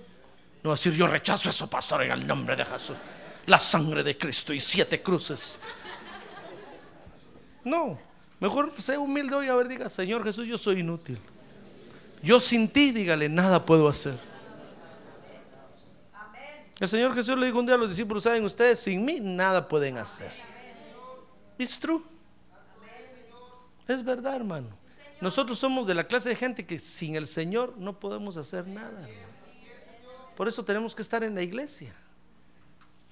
No 0.65 0.71
decir, 0.71 0.95
yo 0.95 1.07
rechazo 1.07 1.51
eso, 1.51 1.69
pastor, 1.69 2.05
en 2.05 2.13
el 2.13 2.27
nombre 2.27 2.57
de 2.57 2.65
Jesús. 2.65 2.97
La 3.47 3.59
sangre 3.59 4.03
de 4.03 4.17
Cristo 4.17 4.55
y 4.55 4.61
siete 4.61 5.03
cruces. 5.03 5.59
No, 7.63 7.99
mejor 8.41 8.73
sea 8.81 8.99
humilde 8.99 9.35
hoy. 9.35 9.49
A 9.49 9.55
ver, 9.55 9.69
diga, 9.69 9.91
Señor 9.91 10.25
Jesús, 10.25 10.47
yo 10.47 10.57
soy 10.57 10.81
inútil. 10.81 11.19
Yo 12.23 12.41
sin 12.41 12.67
ti, 12.67 12.93
dígale, 12.93 13.29
nada 13.29 13.63
puedo 13.63 13.87
hacer. 13.87 14.19
El 16.81 16.89
Señor 16.89 17.15
Jesús 17.15 17.37
le 17.37 17.47
dijo 17.47 17.59
un 17.59 17.67
día 17.67 17.75
a 17.75 17.79
los 17.79 17.91
discípulos, 17.91 18.23
saben 18.23 18.43
ustedes, 18.45 18.81
sin 18.81 19.05
mí 19.05 19.21
nada 19.21 19.69
pueden 19.69 19.99
hacer. 19.99 20.33
It's 21.59 21.79
true. 21.79 22.03
Es 23.87 24.03
verdad, 24.03 24.37
hermano. 24.37 24.69
Nosotros 25.21 25.59
somos 25.59 25.87
de 25.87 25.95
la 25.95 26.05
clase 26.05 26.31
de 26.31 26.37
gente 26.37 26.65
que 26.65 26.79
sin 26.79 27.17
el 27.17 27.27
Señor 27.27 27.75
no 27.77 28.01
podemos 28.01 28.39
hacer 28.39 28.67
nada. 28.67 29.07
Por 30.37 30.49
eso 30.49 30.65
tenemos 30.65 30.95
que 30.95 31.03
estar 31.03 31.23
en 31.23 31.35
la 31.35 31.43
iglesia. 31.43 31.93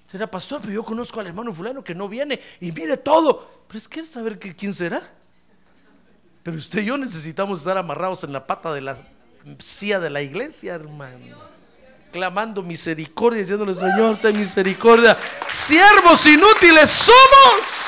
Será 0.09 0.29
pastor, 0.29 0.61
pero 0.61 0.73
yo 0.73 0.83
conozco 0.83 1.19
al 1.19 1.27
hermano 1.27 1.53
fulano 1.53 1.83
que 1.83 1.95
no 1.95 2.07
viene 2.07 2.39
y 2.59 2.71
mire 2.71 2.97
todo. 2.97 3.63
Pero 3.67 3.79
es 3.79 3.87
que 3.87 4.05
saber 4.05 4.37
quién 4.37 4.73
será. 4.73 5.01
Pero 6.43 6.57
usted 6.57 6.81
y 6.81 6.85
yo 6.85 6.97
necesitamos 6.97 7.59
estar 7.59 7.77
amarrados 7.77 8.23
en 8.23 8.33
la 8.33 8.45
pata 8.45 8.73
de 8.73 8.81
la 8.81 8.97
silla 9.59 9.99
de 9.99 10.09
la 10.09 10.21
iglesia, 10.21 10.75
hermano. 10.75 11.37
Clamando 12.11 12.61
misericordia, 12.61 13.41
diciéndole, 13.41 13.73
Señor, 13.73 14.21
ten 14.21 14.37
misericordia. 14.37 15.17
Siervos 15.47 16.25
inútiles 16.27 16.89
somos. 16.89 17.85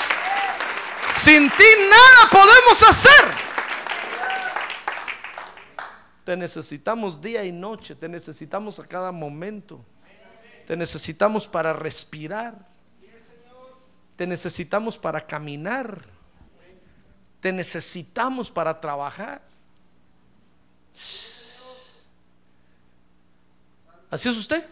Sin 1.12 1.50
ti 1.52 1.64
nada 1.90 2.30
podemos 2.32 2.84
hacer. 2.90 3.45
Te 6.26 6.36
necesitamos 6.36 7.22
día 7.22 7.46
y 7.46 7.52
noche, 7.52 7.94
te 7.94 8.10
necesitamos 8.10 8.80
a 8.80 8.86
cada 8.86 9.12
momento. 9.12 9.80
Te 10.66 10.76
necesitamos 10.76 11.48
para 11.48 11.72
respirar. 11.72 12.56
Te 14.16 14.26
necesitamos 14.26 14.98
para 14.98 15.24
caminar. 15.24 16.04
Te 17.40 17.54
necesitamos 17.54 18.50
para 18.50 18.82
trabajar. 18.82 19.44
¿Así 24.10 24.28
es 24.28 24.36
usted? 24.36 24.66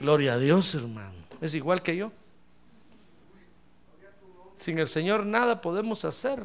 Gloria 0.00 0.34
a 0.34 0.38
Dios, 0.38 0.74
hermano. 0.74 1.14
Es 1.40 1.54
igual 1.54 1.80
que 1.80 1.94
yo. 1.94 2.10
Sin 4.58 4.80
el 4.80 4.88
Señor 4.88 5.26
nada 5.26 5.60
podemos 5.60 6.04
hacer. 6.04 6.42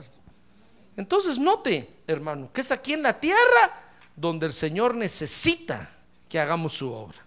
Entonces 0.96 1.40
note, 1.40 1.90
hermano, 2.06 2.52
que 2.54 2.62
es 2.62 2.72
aquí 2.72 2.94
en 2.94 3.02
la 3.02 3.20
tierra 3.20 3.87
donde 4.18 4.48
el 4.48 4.54
Señor 4.54 4.96
necesita 4.96 5.90
que 6.28 6.40
hagamos 6.40 6.74
su 6.74 6.92
obra. 6.92 7.20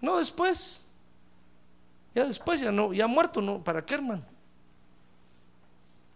No 0.00 0.18
después. 0.18 0.82
Ya 2.14 2.26
después, 2.26 2.60
ya 2.60 2.70
no, 2.70 2.92
ya 2.92 3.06
muerto, 3.06 3.40
no. 3.40 3.64
¿Para 3.64 3.84
qué, 3.84 3.94
hermano? 3.94 4.24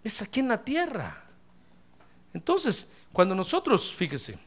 Es 0.05 0.23
aquí 0.23 0.41
en 0.41 0.49
la 0.49 0.63
tierra. 0.63 1.25
Entonces, 2.35 2.93
cuando 3.13 3.35
nosotros, 3.35 3.93
fíjese, 3.93 4.39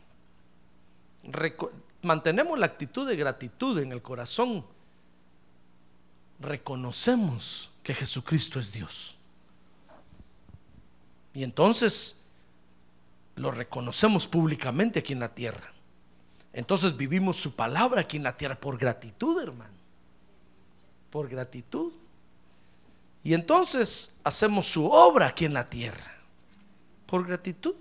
mantenemos 2.03 2.57
la 2.57 2.67
actitud 2.67 3.07
de 3.07 3.15
gratitud 3.15 3.79
en 3.79 3.91
el 3.91 4.03
corazón, 4.03 4.63
reconocemos 6.39 7.71
que 7.83 7.95
Jesucristo 7.95 8.59
es 8.59 8.71
Dios. 8.71 9.17
Y 11.33 11.43
entonces 11.43 12.20
lo 13.35 13.51
reconocemos 13.51 14.27
públicamente 14.27 14.99
aquí 14.99 15.13
en 15.13 15.19
la 15.19 15.33
tierra. 15.33 15.71
Entonces 16.53 16.97
vivimos 16.97 17.37
su 17.37 17.55
palabra 17.55 18.01
aquí 18.01 18.17
en 18.17 18.23
la 18.23 18.35
tierra 18.35 18.59
por 18.59 18.77
gratitud, 18.77 19.41
hermano. 19.41 19.73
Por 21.09 21.29
gratitud. 21.29 21.93
Y 23.23 23.33
entonces 23.33 24.15
hacemos 24.23 24.67
su 24.67 24.85
obra 24.85 25.27
aquí 25.27 25.45
en 25.45 25.53
la 25.53 25.69
tierra. 25.69 26.17
Por 27.05 27.25
gratitud. 27.25 27.75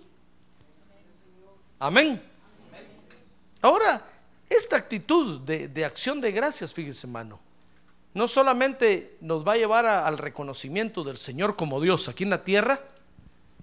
Amén. 1.78 2.22
Ahora, 3.62 4.06
esta 4.48 4.76
actitud 4.76 5.40
de, 5.40 5.68
de 5.68 5.84
acción 5.84 6.20
de 6.20 6.32
gracias, 6.32 6.72
fíjese, 6.72 7.06
hermano, 7.06 7.40
no 8.12 8.26
solamente 8.26 9.16
nos 9.20 9.46
va 9.46 9.52
a 9.52 9.56
llevar 9.56 9.86
al 9.86 10.18
reconocimiento 10.18 11.04
del 11.04 11.16
Señor 11.16 11.56
como 11.56 11.80
Dios 11.80 12.08
aquí 12.08 12.24
en 12.24 12.30
la 12.30 12.44
tierra, 12.44 12.82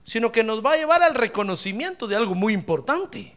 sino 0.08 0.32
que 0.32 0.42
nos 0.42 0.66
va 0.66 0.72
a 0.72 0.78
llevar 0.78 1.04
al 1.04 1.16
reconocimiento 1.16 2.08
de 2.08 2.16
algo 2.16 2.34
muy 2.34 2.54
importante, 2.54 3.36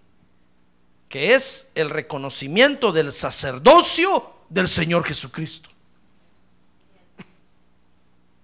que 1.08 1.34
es 1.34 1.72
el 1.74 1.90
reconocimiento 1.90 2.92
del 2.92 3.12
sacerdocio 3.12 4.32
del 4.48 4.68
Señor 4.68 5.04
Jesucristo. 5.04 5.68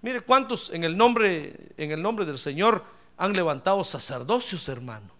Mire 0.03 0.23
cuántos 0.23 0.71
en 0.71 0.83
el 0.83 0.97
nombre 0.97 1.73
en 1.77 1.93
el 1.93 2.03
nombre 2.03 2.27
del 2.27 2.37
Señor 2.37 2.85
han 3.17 3.33
levantado 3.33 3.85
sacerdocios, 3.85 4.69
hermano. 4.69 5.11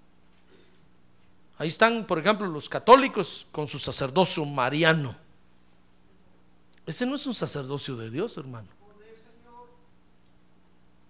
Ahí 1.59 1.69
están, 1.69 2.07
por 2.07 2.19
ejemplo, 2.19 2.49
los 2.49 2.69
católicos 2.69 3.47
con 3.53 3.69
su 3.69 3.79
sacerdocio 3.79 4.45
mariano. 4.45 5.15
Ese 6.85 7.07
no 7.07 7.15
es 7.15 7.27
un 7.27 7.35
sacerdocio 7.35 7.97
de 7.97 8.11
Dios, 8.11 8.37
hermano. 8.37 8.69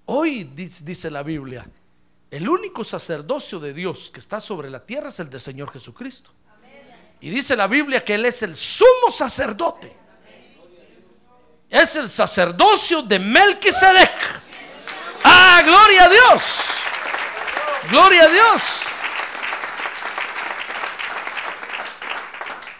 Hoy 0.04 0.44
dice, 0.44 1.10
la 1.10 1.22
Biblia, 1.22 1.68
el 2.30 2.48
único 2.48 2.84
sacerdocio 2.84 3.60
de 3.60 3.72
Dios 3.72 4.10
que 4.12 4.20
está 4.20 4.40
sobre 4.40 4.68
la 4.68 4.84
tierra 4.84 5.10
es 5.10 5.20
el 5.20 5.30
del 5.30 5.40
Señor 5.40 5.72
Jesucristo. 5.72 6.30
Y 7.20 7.30
dice 7.30 7.56
la 7.56 7.66
Biblia 7.66 8.04
que 8.04 8.14
Él 8.14 8.26
es 8.26 8.42
el 8.42 8.54
sumo 8.56 9.10
sacerdote. 9.10 9.96
Es 11.68 11.96
el 11.96 12.10
sacerdocio 12.10 13.02
de 13.02 13.18
Melquisedec. 13.18 14.12
Ah, 15.24 15.62
gloria 15.64 16.04
a 16.04 16.08
Dios. 16.08 16.42
Gloria 17.90 18.24
a 18.24 18.28
Dios. 18.28 18.62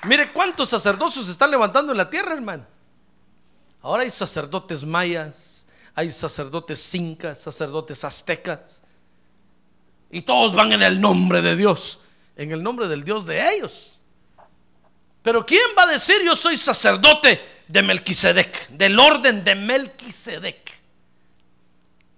Mire 0.05 0.33
cuántos 0.33 0.71
sacerdocios 0.71 1.27
se 1.27 1.33
están 1.33 1.51
levantando 1.51 1.93
en 1.93 1.99
la 1.99 2.09
tierra, 2.09 2.35
hermano. 2.35 2.67
Ahora 3.81 4.03
hay 4.03 4.11
sacerdotes 4.11 4.85
mayas, 4.85 5.67
hay 5.95 6.11
sacerdotes 6.13 6.95
incas, 6.95 7.41
sacerdotes 7.41 8.05
aztecas. 8.05 8.83
Y 10.11 10.23
todos 10.23 10.55
van 10.55 10.73
en 10.73 10.83
el 10.83 11.01
nombre 11.01 11.43
de 11.43 11.57
Dios, 11.57 11.99
en 12.37 12.53
el 12.53 12.63
nombre 12.63 12.89
del 12.89 13.05
Dios 13.05 13.27
de 13.27 13.55
ellos. 13.57 13.99
Pero 15.23 15.45
¿quién 15.45 15.63
va 15.77 15.83
a 15.83 15.87
decir 15.87 16.17
yo 16.25 16.37
soy 16.37 16.57
sacerdote 16.57 17.41
de 17.67 17.83
Melquisedec, 17.83 18.69
del 18.69 18.99
orden 18.99 19.43
de 19.43 19.55
Melquisedec? 19.57 20.73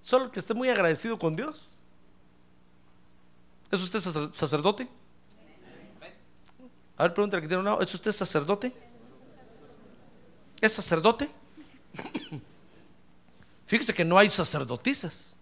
Solo 0.03 0.31
que 0.31 0.39
esté 0.41 0.55
muy 0.55 0.69
agradecido 0.69 1.19
con 1.19 1.35
Dios. 1.35 1.71
¿Es 3.71 3.81
usted 3.83 4.01
sacer- 4.01 4.31
sacerdote? 4.33 4.89
A 6.97 7.05
ver, 7.05 7.15
pregúntale 7.15 7.43
que 7.43 7.49
tiene 7.49 7.61
un 7.61 7.65
lado. 7.67 7.81
¿Es 7.81 7.93
usted 7.95 8.13
sacerdote? 8.13 8.73
¿Es 10.61 10.73
sacerdote? 10.73 11.29
Fíjese 13.67 13.95
que 13.95 14.05
no 14.05 14.19
hay 14.19 14.29
sacerdotisas, 14.31 15.37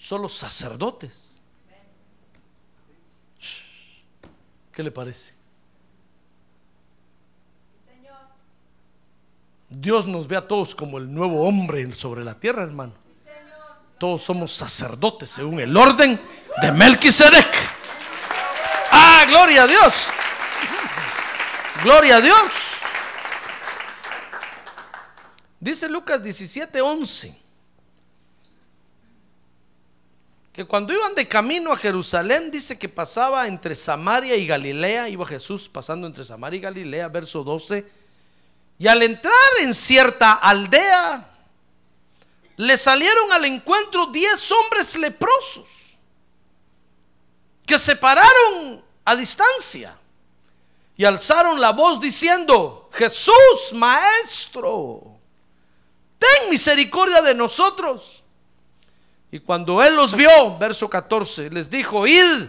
solo 0.00 0.28
sacerdotes. 0.28 1.12
¿Qué 4.72 4.82
le 4.82 4.90
parece? 4.90 5.34
Dios 9.68 10.06
nos 10.06 10.26
ve 10.26 10.36
a 10.36 10.48
todos 10.48 10.74
como 10.74 10.98
el 10.98 11.12
nuevo 11.12 11.46
hombre 11.46 11.94
sobre 11.94 12.24
la 12.24 12.34
tierra, 12.34 12.62
hermano. 12.62 12.92
Todos 13.98 14.22
somos 14.22 14.52
sacerdotes 14.52 15.30
según 15.30 15.60
el 15.60 15.76
orden 15.76 16.18
de 16.62 16.72
Melquisedec. 16.72 17.54
Ah, 18.90 19.24
gloria 19.28 19.64
a 19.64 19.66
Dios. 19.66 20.08
Gloria 21.84 22.16
a 22.16 22.20
Dios. 22.20 22.40
Dice 25.60 25.88
Lucas 25.90 26.22
17:11 26.22 26.70
que 27.32 27.49
que 30.60 30.66
cuando 30.66 30.92
iban 30.92 31.14
de 31.14 31.26
camino 31.26 31.72
a 31.72 31.76
Jerusalén, 31.78 32.50
dice 32.50 32.78
que 32.78 32.86
pasaba 32.86 33.48
entre 33.48 33.74
Samaria 33.74 34.36
y 34.36 34.46
Galilea, 34.46 35.08
iba 35.08 35.24
Jesús 35.24 35.70
pasando 35.70 36.06
entre 36.06 36.22
Samaria 36.22 36.58
y 36.58 36.60
Galilea, 36.60 37.08
verso 37.08 37.42
12, 37.42 37.90
y 38.78 38.86
al 38.86 39.02
entrar 39.02 39.32
en 39.62 39.72
cierta 39.72 40.34
aldea, 40.34 41.26
le 42.58 42.76
salieron 42.76 43.32
al 43.32 43.46
encuentro 43.46 44.08
diez 44.08 44.52
hombres 44.52 44.98
leprosos, 44.98 45.96
que 47.64 47.78
se 47.78 47.96
pararon 47.96 48.84
a 49.06 49.16
distancia 49.16 49.96
y 50.94 51.06
alzaron 51.06 51.58
la 51.58 51.72
voz 51.72 51.98
diciendo, 51.98 52.90
Jesús, 52.92 53.72
maestro, 53.72 55.20
ten 56.18 56.50
misericordia 56.50 57.22
de 57.22 57.34
nosotros. 57.34 58.19
Y 59.30 59.40
cuando 59.40 59.82
él 59.82 59.94
los 59.94 60.14
vio, 60.16 60.58
verso 60.58 60.88
14, 60.88 61.50
les 61.50 61.70
dijo, 61.70 62.06
id 62.06 62.48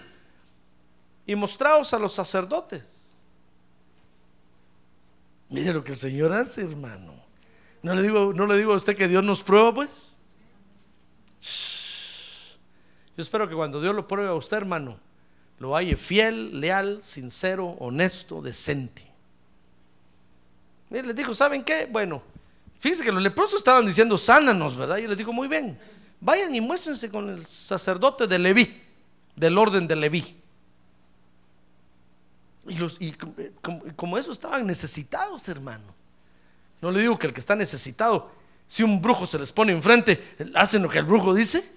y 1.25 1.35
mostraos 1.35 1.93
a 1.93 1.99
los 1.99 2.13
sacerdotes. 2.13 2.83
Mire 5.49 5.73
lo 5.73 5.83
que 5.83 5.91
el 5.91 5.97
Señor 5.97 6.31
hace, 6.33 6.61
hermano. 6.61 7.13
No 7.83 7.93
le 7.93 8.01
digo, 8.01 8.33
no 8.33 8.47
le 8.47 8.57
digo 8.57 8.73
a 8.73 8.77
usted 8.77 8.95
que 8.95 9.07
Dios 9.07 9.23
nos 9.23 9.43
prueba, 9.43 9.73
pues. 9.73 10.13
Yo 13.17 13.21
espero 13.21 13.47
que 13.47 13.55
cuando 13.55 13.81
Dios 13.81 13.93
lo 13.93 14.07
pruebe 14.07 14.29
a 14.29 14.33
usted, 14.33 14.57
hermano, 14.57 14.97
lo 15.59 15.75
halle 15.75 15.95
fiel, 15.95 16.59
leal, 16.59 16.99
sincero, 17.03 17.75
honesto, 17.79 18.41
decente. 18.41 19.05
Mire, 20.89 21.07
les 21.07 21.15
dijo, 21.15 21.35
¿saben 21.35 21.63
qué? 21.63 21.87
Bueno, 21.89 22.23
fíjense 22.79 23.03
que 23.03 23.11
los 23.11 23.21
leprosos 23.21 23.57
estaban 23.57 23.85
diciendo, 23.85 24.17
sánanos, 24.17 24.75
¿verdad? 24.75 24.97
Y 24.97 25.07
les 25.07 25.17
dijo, 25.17 25.31
muy 25.31 25.47
bien, 25.47 25.77
vayan 26.21 26.55
y 26.55 26.61
muéstrense 26.61 27.09
con 27.09 27.29
el 27.29 27.45
sacerdote 27.45 28.27
de 28.27 28.39
Leví, 28.39 28.81
del 29.35 29.57
orden 29.57 29.87
de 29.87 29.95
Leví. 29.95 30.37
Y, 32.67 32.75
los, 32.77 32.97
y 32.99 33.11
como, 33.13 33.83
como 33.95 34.17
eso 34.17 34.31
estaban 34.31 34.65
necesitados, 34.65 35.49
hermano. 35.49 35.93
No 36.79 36.91
le 36.91 37.01
digo 37.01 37.17
que 37.17 37.27
el 37.27 37.33
que 37.33 37.39
está 37.39 37.55
necesitado, 37.55 38.31
si 38.67 38.83
un 38.83 39.01
brujo 39.01 39.25
se 39.25 39.37
les 39.37 39.51
pone 39.51 39.73
enfrente, 39.73 40.35
hacen 40.55 40.83
lo 40.83 40.89
que 40.89 40.99
el 40.99 41.05
brujo 41.05 41.33
dice. 41.33 41.69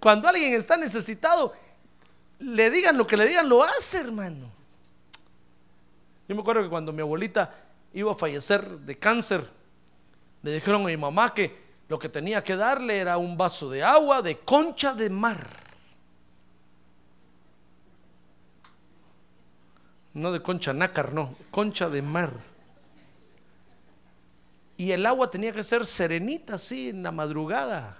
Cuando 0.00 0.28
alguien 0.28 0.54
está 0.54 0.76
necesitado, 0.76 1.52
le 2.38 2.70
digan 2.70 2.96
lo 2.96 3.06
que 3.06 3.16
le 3.16 3.26
digan, 3.26 3.48
lo 3.48 3.62
hace, 3.62 3.98
hermano. 3.98 4.50
Yo 6.26 6.34
me 6.34 6.40
acuerdo 6.40 6.62
que 6.62 6.68
cuando 6.70 6.92
mi 6.92 7.02
abuelita 7.02 7.54
iba 7.92 8.12
a 8.12 8.14
fallecer 8.14 8.78
de 8.78 8.98
cáncer, 8.98 9.48
le 10.42 10.54
dijeron 10.54 10.82
a 10.82 10.86
mi 10.86 10.96
mamá 10.96 11.34
que 11.34 11.69
lo 11.90 11.98
que 11.98 12.08
tenía 12.08 12.44
que 12.44 12.54
darle 12.54 13.00
era 13.00 13.18
un 13.18 13.36
vaso 13.36 13.68
de 13.68 13.82
agua 13.82 14.22
de 14.22 14.38
concha 14.38 14.94
de 14.94 15.10
mar. 15.10 15.44
No 20.14 20.30
de 20.30 20.40
concha 20.40 20.72
nácar, 20.72 21.12
no, 21.12 21.34
concha 21.50 21.88
de 21.88 22.00
mar. 22.00 22.30
Y 24.76 24.92
el 24.92 25.04
agua 25.04 25.32
tenía 25.32 25.52
que 25.52 25.64
ser 25.64 25.84
serenita, 25.84 26.54
así, 26.54 26.90
en 26.90 27.02
la 27.02 27.10
madrugada. 27.10 27.98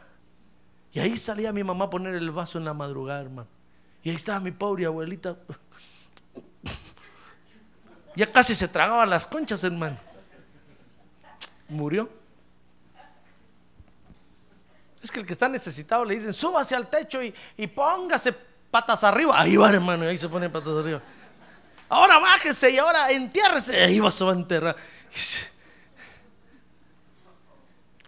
Y 0.93 1.01
ahí 1.01 1.17
salía 1.17 1.53
mi 1.53 1.65
mamá 1.65 1.87
a 1.87 1.91
poner 1.91 2.15
el 2.15 2.31
vaso 2.31 2.59
en 2.59 2.67
la 2.67 2.75
madrugada, 2.75 3.23
hermano. 3.23 3.49
Y 4.05 4.11
ahí 4.11 4.17
estaba 4.17 4.39
mi 4.39 4.53
pobre 4.53 4.87
abuelita. 4.87 5.37
Ya 8.15 8.31
casi 8.31 8.55
se 8.55 8.69
tragaba 8.69 9.05
las 9.05 9.27
conchas, 9.27 9.65
hermano. 9.65 9.97
Murió. 11.69 12.20
Que 15.11 15.21
el 15.21 15.27
que 15.27 15.33
está 15.33 15.49
necesitado 15.49 16.05
le 16.05 16.17
dicen, 16.17 16.35
hacia 16.57 16.77
el 16.77 16.87
techo 16.87 17.23
y, 17.23 17.35
y 17.57 17.67
póngase 17.67 18.33
patas 18.71 19.05
arriba. 19.05 19.41
Ahí 19.41 19.57
va, 19.57 19.71
hermano, 19.71 20.07
ahí 20.07 20.19
se 20.19 20.29
ponen 20.29 20.51
patas 20.51 20.77
arriba. 20.77 21.03
Ahora 21.89 22.19
bájese 22.19 22.71
y 22.71 22.79
ahora 22.79 23.11
entiérrese. 23.11 23.83
Ahí 23.83 23.99
va, 23.99 24.11
se 24.11 24.25
va 24.25 24.33
a 24.33 24.37
enterrar. 24.37 24.77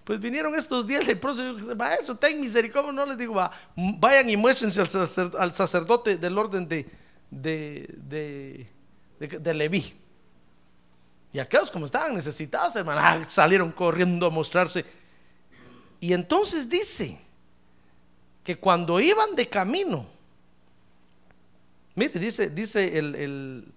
Pues 0.05 0.18
vinieron 0.18 0.53
estos 0.57 0.84
días 0.84 1.07
leprosos 1.07 1.62
y 1.62 1.74
maestro, 1.76 2.16
ten 2.16 2.40
misericordia. 2.40 2.90
No 2.90 3.07
les 3.07 3.16
digo, 3.16 3.34
va, 3.34 3.53
vayan 3.76 4.28
y 4.30 4.36
muéstrense 4.36 4.80
al, 4.80 5.55
sacerdote 5.55 6.16
del 6.16 6.36
orden 6.36 6.66
de, 6.66 6.90
de, 7.30 7.94
de, 7.98 8.66
de, 9.20 9.38
de 9.38 9.55
Leví. 9.55 9.94
Y 11.32 11.38
aquellos 11.38 11.70
como 11.70 11.86
estaban 11.86 12.14
necesitados, 12.14 12.74
hermano, 12.76 13.00
ah, 13.03 13.18
salieron 13.28 13.70
corriendo 13.72 14.26
a 14.26 14.30
mostrarse. 14.30 14.84
Y 16.03 16.12
entonces 16.14 16.68
dice 16.68 17.16
que 18.42 18.59
cuando 18.59 18.98
iban 18.98 19.36
de 19.36 19.48
camino, 19.48 20.05
mire, 21.94 22.18
dice, 22.18 22.50
dice 22.50 22.98
el, 22.98 23.72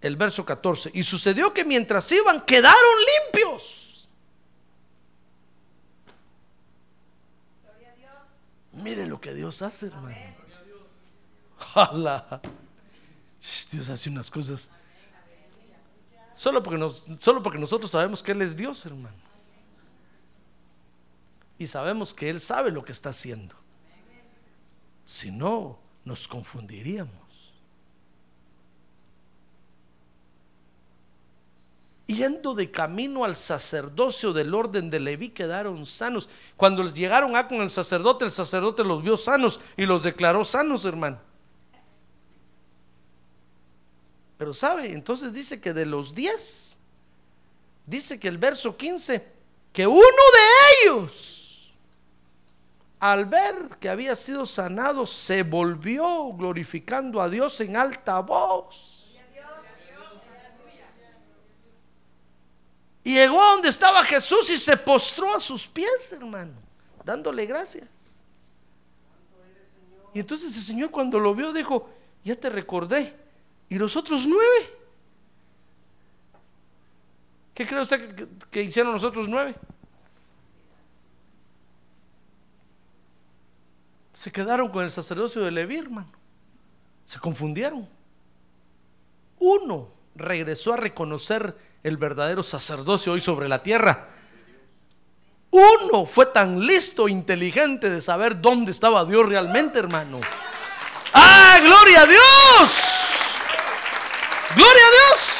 el, 0.00 0.16
verso 0.16 0.42
14, 0.42 0.90
y 0.94 1.02
sucedió 1.02 1.52
que 1.52 1.66
mientras 1.66 2.10
iban 2.12 2.40
quedaron 2.40 2.78
limpios. 3.26 4.08
Mire 8.72 9.04
lo 9.04 9.20
que 9.20 9.34
Dios 9.34 9.60
hace, 9.60 9.88
hermano. 9.88 10.16
Ojalá. 11.58 12.40
Dios 13.70 13.90
hace 13.90 14.08
unas 14.08 14.30
cosas. 14.30 14.70
Solo 16.34 16.62
porque, 16.62 16.78
nos, 16.78 17.04
solo 17.18 17.42
porque 17.42 17.58
nosotros 17.58 17.90
sabemos 17.90 18.22
que 18.22 18.32
Él 18.32 18.40
es 18.40 18.56
Dios, 18.56 18.86
hermano 18.86 19.29
y 21.60 21.66
sabemos 21.66 22.14
que 22.14 22.30
Él 22.30 22.40
sabe 22.40 22.70
lo 22.70 22.82
que 22.82 22.92
está 22.92 23.10
haciendo. 23.10 23.54
Si 25.04 25.30
no, 25.30 25.78
nos 26.06 26.26
confundiríamos. 26.26 27.12
Yendo 32.06 32.54
de 32.54 32.70
camino 32.70 33.26
al 33.26 33.36
sacerdocio 33.36 34.32
del 34.32 34.54
orden 34.54 34.88
de 34.88 35.00
Leví 35.00 35.28
quedaron 35.28 35.84
sanos. 35.84 36.30
Cuando 36.56 36.82
llegaron 36.94 37.36
a 37.36 37.46
con 37.46 37.60
el 37.60 37.70
sacerdote, 37.70 38.24
el 38.24 38.30
sacerdote 38.30 38.82
los 38.82 39.02
vio 39.02 39.18
sanos 39.18 39.60
y 39.76 39.84
los 39.84 40.02
declaró 40.02 40.46
sanos, 40.46 40.86
hermano. 40.86 41.20
Pero 44.38 44.54
sabe, 44.54 44.94
entonces 44.94 45.34
dice 45.34 45.60
que 45.60 45.74
de 45.74 45.84
los 45.84 46.14
diez, 46.14 46.78
dice 47.84 48.18
que 48.18 48.28
el 48.28 48.38
verso 48.38 48.78
15, 48.78 49.28
que 49.74 49.86
uno 49.86 50.00
de 50.00 50.88
ellos 50.88 51.36
al 53.00 53.24
ver 53.24 53.78
que 53.80 53.88
había 53.88 54.14
sido 54.14 54.44
sanado, 54.44 55.06
se 55.06 55.42
volvió 55.42 56.32
glorificando 56.34 57.22
a 57.22 57.30
Dios 57.30 57.58
en 57.62 57.76
alta 57.76 58.20
voz. 58.20 58.98
Y 63.02 63.14
llegó 63.14 63.42
a 63.42 63.52
donde 63.52 63.70
estaba 63.70 64.04
Jesús 64.04 64.50
y 64.50 64.58
se 64.58 64.76
postró 64.76 65.34
a 65.34 65.40
sus 65.40 65.66
pies, 65.66 66.12
hermano, 66.12 66.52
dándole 67.02 67.46
gracias. 67.46 67.88
Y 70.12 70.20
entonces 70.20 70.54
el 70.54 70.62
Señor 70.62 70.90
cuando 70.90 71.18
lo 71.18 71.34
vio 71.34 71.54
dijo, 71.54 71.88
ya 72.22 72.36
te 72.36 72.50
recordé. 72.50 73.16
¿Y 73.70 73.76
los 73.76 73.96
otros 73.96 74.26
nueve? 74.26 74.76
¿Qué 77.54 77.66
cree 77.66 77.80
usted 77.80 78.14
que, 78.14 78.28
que 78.50 78.62
hicieron 78.62 78.92
los 78.92 79.04
otros 79.04 79.26
nueve? 79.26 79.54
Se 84.20 84.30
quedaron 84.30 84.68
con 84.68 84.84
el 84.84 84.90
sacerdocio 84.90 85.40
de 85.40 85.50
Leví, 85.50 85.78
hermano. 85.78 86.12
Se 87.06 87.18
confundieron. 87.18 87.88
Uno 89.38 89.88
regresó 90.14 90.74
a 90.74 90.76
reconocer 90.76 91.56
el 91.82 91.96
verdadero 91.96 92.42
sacerdocio 92.42 93.14
hoy 93.14 93.22
sobre 93.22 93.48
la 93.48 93.62
tierra. 93.62 94.10
Uno 95.48 96.04
fue 96.04 96.26
tan 96.26 96.60
listo, 96.60 97.08
e 97.08 97.12
inteligente 97.12 97.88
de 97.88 98.02
saber 98.02 98.42
dónde 98.42 98.72
estaba 98.72 99.06
Dios 99.06 99.26
realmente, 99.26 99.78
hermano. 99.78 100.20
¡Ah, 101.14 101.58
gloria 101.62 102.02
a 102.02 102.06
Dios! 102.06 102.70
¡Gloria 104.54 104.84
a 104.84 104.90
Dios! 104.90 105.36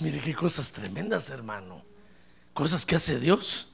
mire 0.00 0.18
qué 0.18 0.34
cosas 0.34 0.72
tremendas, 0.72 1.30
hermano 1.30 1.84
cosas 2.60 2.84
que 2.84 2.94
hace 2.94 3.18
Dios. 3.18 3.68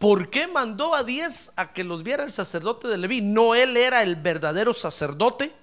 ¿Por 0.00 0.30
qué 0.30 0.48
mandó 0.48 0.94
a 0.96 1.04
diez 1.04 1.52
a 1.54 1.72
que 1.72 1.84
los 1.84 2.02
viera 2.02 2.24
el 2.24 2.32
sacerdote 2.32 2.88
de 2.88 2.98
Leví? 2.98 3.20
¿No 3.20 3.54
él 3.54 3.76
era 3.76 4.02
el 4.02 4.16
verdadero 4.16 4.74
sacerdote? 4.74 5.54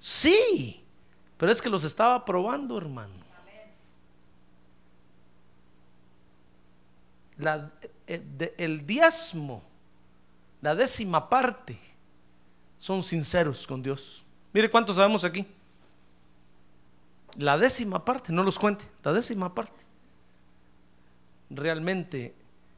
Sí, 0.00 0.82
pero 1.36 1.52
es 1.52 1.62
que 1.62 1.70
los 1.70 1.84
estaba 1.84 2.24
probando, 2.24 2.76
hermano. 2.76 3.14
Eh, 8.08 8.54
el 8.58 8.84
diezmo, 8.84 9.62
la 10.60 10.74
décima 10.74 11.28
parte, 11.28 11.78
son 12.76 13.04
sinceros 13.04 13.68
con 13.68 13.80
Dios. 13.82 14.24
Mire 14.52 14.68
cuántos 14.68 14.96
sabemos 14.96 15.22
aquí. 15.22 15.46
la 17.36 17.56
décima 17.56 18.04
parte, 18.04 18.32
no 18.32 18.42
los 18.42 18.58
cuente, 18.58 18.84
la 19.04 19.12
décima 19.12 19.54
parte, 19.54 19.87
realmente 21.50 22.34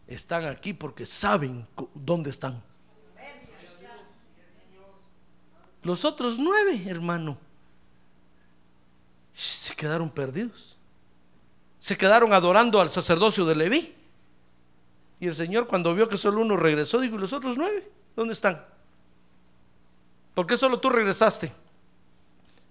están 0.06 0.44
aquí 0.44 0.72
porque 0.72 1.06
saben 1.06 1.66
dónde 1.94 2.30
están. 2.30 2.62
Los 5.82 6.04
otros 6.04 6.38
nueve, 6.38 6.82
hermano, 6.86 7.38
se 9.32 9.74
quedaron 9.74 10.10
perdidos. 10.10 10.76
Se 11.78 11.96
quedaron 11.96 12.32
adorando 12.34 12.80
al 12.80 12.90
sacerdocio 12.90 13.46
de 13.46 13.54
Leví. 13.54 13.94
Y 15.18 15.26
el 15.26 15.34
Señor 15.34 15.66
cuando 15.66 15.94
vio 15.94 16.08
que 16.08 16.16
solo 16.16 16.42
uno 16.42 16.56
regresó, 16.56 17.00
dijo, 17.00 17.16
¿y 17.16 17.18
los 17.18 17.32
otros 17.32 17.56
nueve? 17.56 17.90
¿Dónde 18.14 18.34
están? 18.34 18.64
¿Por 20.34 20.46
qué 20.46 20.56
solo 20.56 20.80
tú 20.80 20.90
regresaste? 20.90 21.52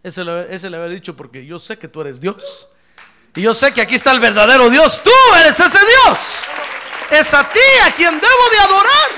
Ese 0.04 0.24
le, 0.24 0.54
ese 0.54 0.70
le 0.70 0.78
había 0.78 0.90
dicho 0.90 1.16
porque 1.16 1.46
yo 1.46 1.60
sé 1.60 1.78
que 1.78 1.88
tú 1.88 2.02
eres 2.02 2.20
Dios. 2.22 2.70
Y 3.40 3.44
yo 3.44 3.54
sé 3.54 3.74
que 3.74 3.80
aquí 3.80 3.96
está 3.96 4.12
el 4.12 4.20
verdadero 4.20 4.70
Dios. 4.70 5.02
Tú 5.02 5.12
eres 5.40 5.58
ese 5.58 5.80
Dios. 5.80 6.46
Es 7.10 7.34
a 7.34 7.50
ti 7.50 7.60
a 7.88 7.92
quien 7.94 8.20
debo 8.20 8.50
de 8.52 8.60
adorar. 8.60 9.10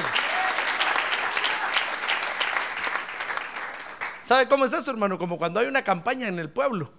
¿Sabe 4.21 4.47
cómo 4.47 4.65
es 4.65 4.73
eso, 4.73 4.91
hermano? 4.91 5.17
Como 5.17 5.39
cuando 5.39 5.59
hay 5.59 5.65
una 5.65 5.83
campaña 5.83 6.27
en 6.27 6.37
el 6.37 6.51
pueblo. 6.51 6.93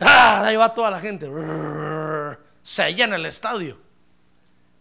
¡Ah! 0.00 0.46
Ahí 0.46 0.56
va 0.56 0.72
toda 0.72 0.90
la 0.90 0.98
gente. 0.98 1.30
Se 2.62 2.94
llena 2.94 3.16
el 3.16 3.26
estadio. 3.26 3.76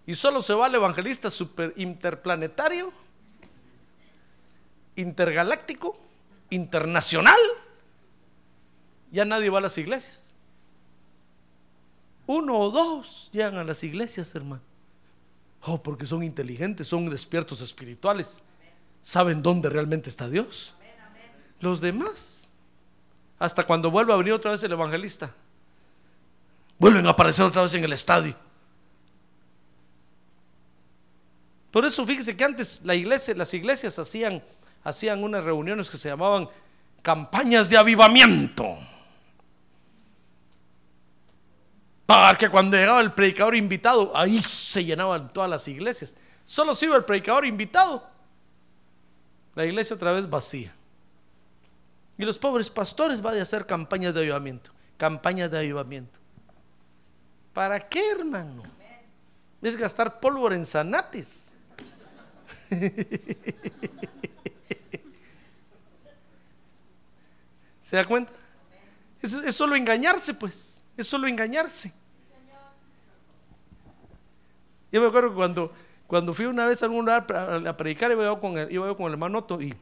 Y 0.05 0.15
solo 0.15 0.41
se 0.41 0.53
va 0.53 0.67
el 0.67 0.75
evangelista 0.75 1.29
super 1.29 1.73
interplanetario, 1.75 2.93
intergaláctico, 4.95 5.99
internacional. 6.51 7.39
Ya 9.11 9.25
nadie 9.25 9.49
va 9.49 9.57
a 9.57 9.63
las 9.63 9.77
iglesias. 9.77 10.26
Uno 12.27 12.59
o 12.59 12.69
dos 12.69 13.29
llegan 13.31 13.55
a 13.55 13.63
las 13.63 13.83
iglesias, 13.83 14.35
hermano. 14.35 14.61
Oh, 15.63 15.81
porque 15.81 16.05
son 16.05 16.23
inteligentes, 16.23 16.87
son 16.87 17.09
despiertos 17.09 17.61
espirituales. 17.61 18.43
Saben 19.01 19.41
dónde 19.41 19.69
realmente 19.69 20.09
está 20.09 20.29
Dios. 20.29 20.75
Los 21.61 21.81
demás, 21.81 22.49
hasta 23.39 23.63
cuando 23.63 23.89
vuelva 23.89 24.13
a 24.13 24.17
venir 24.17 24.33
otra 24.33 24.51
vez 24.51 24.61
el 24.61 24.71
evangelista, 24.71 25.33
vuelven 26.77 27.07
a 27.07 27.11
aparecer 27.11 27.45
otra 27.45 27.63
vez 27.63 27.73
en 27.73 27.83
el 27.83 27.93
estadio. 27.93 28.35
Por 31.71 31.85
eso 31.85 32.05
fíjese 32.05 32.35
que 32.35 32.43
antes 32.43 32.81
la 32.83 32.95
iglesia, 32.95 33.33
las 33.35 33.53
iglesias 33.53 33.97
hacían, 33.99 34.43
hacían 34.83 35.23
unas 35.23 35.43
reuniones 35.43 35.89
que 35.89 35.97
se 35.97 36.09
llamaban 36.09 36.49
campañas 37.01 37.69
de 37.69 37.77
avivamiento. 37.77 38.65
Para 42.07 42.35
que 42.37 42.49
cuando 42.49 42.77
llegaba 42.77 43.01
el 43.01 43.11
predicador 43.11 43.55
invitado, 43.57 44.15
ahí 44.15 44.41
se 44.41 44.85
llenaban 44.85 45.29
todas 45.29 45.49
las 45.49 45.67
iglesias. 45.67 46.15
Solo 46.45 46.73
se 46.73 46.85
iba 46.85 46.95
el 46.95 47.03
predicador 47.03 47.45
invitado. 47.45 48.09
La 49.53 49.65
iglesia 49.65 49.97
otra 49.97 50.13
vez 50.13 50.29
vacía. 50.29 50.73
Y 52.17 52.23
los 52.23 52.39
pobres 52.39 52.69
pastores 52.69 53.21
van 53.21 53.37
a 53.37 53.41
hacer 53.41 53.65
campañas 53.65 54.13
de 54.13 54.21
avivamiento. 54.21 54.71
Campañas 54.95 55.51
de 55.51 55.57
avivamiento. 55.57 56.17
¿Para 57.53 57.77
qué, 57.77 58.11
hermano? 58.11 58.63
Es 59.61 59.75
gastar 59.75 60.21
pólvora 60.21 60.55
en 60.55 60.65
zanates. 60.65 61.53
¿Se 67.83 67.97
da 67.97 68.05
cuenta? 68.05 68.31
Es 69.21 69.55
solo 69.57 69.75
engañarse, 69.75 70.33
pues. 70.33 70.76
Es 70.97 71.07
solo 71.07 71.27
engañarse. 71.27 71.93
Yo 74.91 75.01
me 75.01 75.07
acuerdo 75.07 75.33
cuando, 75.35 75.71
cuando 76.07 76.33
fui 76.33 76.45
una 76.45 76.65
vez 76.65 76.81
a 76.81 76.85
algún 76.85 77.05
lugar 77.05 77.25
a, 77.67 77.77
predicar, 77.77 78.11
iba 78.11 78.39
con 78.39 78.57
el, 78.57 78.71
iba 78.71 78.95
con 78.97 79.05
el 79.07 79.13
hermano 79.13 79.39
Otto 79.39 79.61
y 79.61 79.75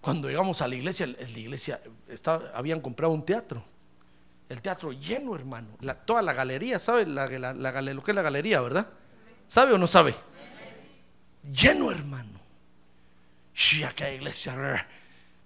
cuando 0.00 0.28
llegamos 0.28 0.62
a 0.62 0.68
la 0.68 0.74
iglesia, 0.74 1.06
la 1.06 1.38
iglesia 1.38 1.80
estaba, 2.08 2.50
habían 2.54 2.80
comprado 2.80 3.12
un 3.12 3.24
teatro. 3.24 3.62
El 4.48 4.62
teatro 4.62 4.92
lleno, 4.92 5.36
hermano. 5.36 5.68
Toda 6.06 6.22
la 6.22 6.32
galería, 6.32 6.78
¿sabe? 6.78 7.06
La, 7.06 7.28
la- 7.28 7.52
la 7.54 7.82
lo 7.82 8.02
que 8.02 8.10
es 8.10 8.14
la 8.14 8.22
galería, 8.22 8.60
¿verdad? 8.60 8.88
¿Sabe 9.46 9.74
o 9.74 9.78
no 9.78 9.86
sabe? 9.86 10.14
Lleno, 11.52 11.90
hermano. 11.92 12.40
Aquella 13.86 14.12
iglesia. 14.12 14.86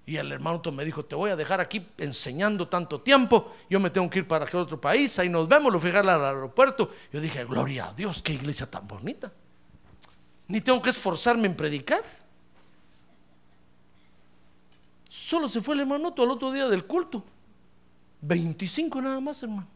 Y 0.07 0.17
el 0.17 0.31
hermano 0.33 0.61
me 0.73 0.85
dijo, 0.85 1.05
te 1.05 1.15
voy 1.15 1.31
a 1.31 1.37
dejar 1.37 1.61
aquí 1.61 1.87
enseñando 1.97 2.69
tanto 2.69 3.01
tiempo, 3.01 3.53
yo 3.71 3.81
me 3.81 3.89
tengo 3.89 4.11
que 4.11 4.19
ir 4.19 4.29
para 4.29 4.45
aquel 4.45 4.61
otro 4.61 4.79
país, 4.79 5.19
ahí 5.19 5.31
nos 5.31 5.49
vemos, 5.49 5.73
lo 5.73 5.81
fui 5.81 5.91
al 5.91 6.09
aeropuerto. 6.09 6.91
Yo 7.11 7.21
dije, 7.21 7.45
gloria 7.45 7.89
a 7.89 7.95
Dios, 7.95 8.23
qué 8.23 8.35
iglesia 8.35 8.71
tan 8.71 8.87
bonita. 8.87 9.33
Ni 10.49 10.61
tengo 10.61 10.83
que 10.83 10.91
esforzarme 10.91 11.47
en 11.47 11.57
predicar. 11.57 12.03
Solo 15.09 15.49
se 15.49 15.63
fue 15.63 15.75
el 15.75 15.83
hermano 15.83 16.13
al 16.17 16.31
otro 16.31 16.53
día 16.53 16.69
del 16.69 16.85
culto. 16.85 17.25
25 18.21 19.01
nada 19.01 19.21
más, 19.21 19.43
hermano. 19.43 19.67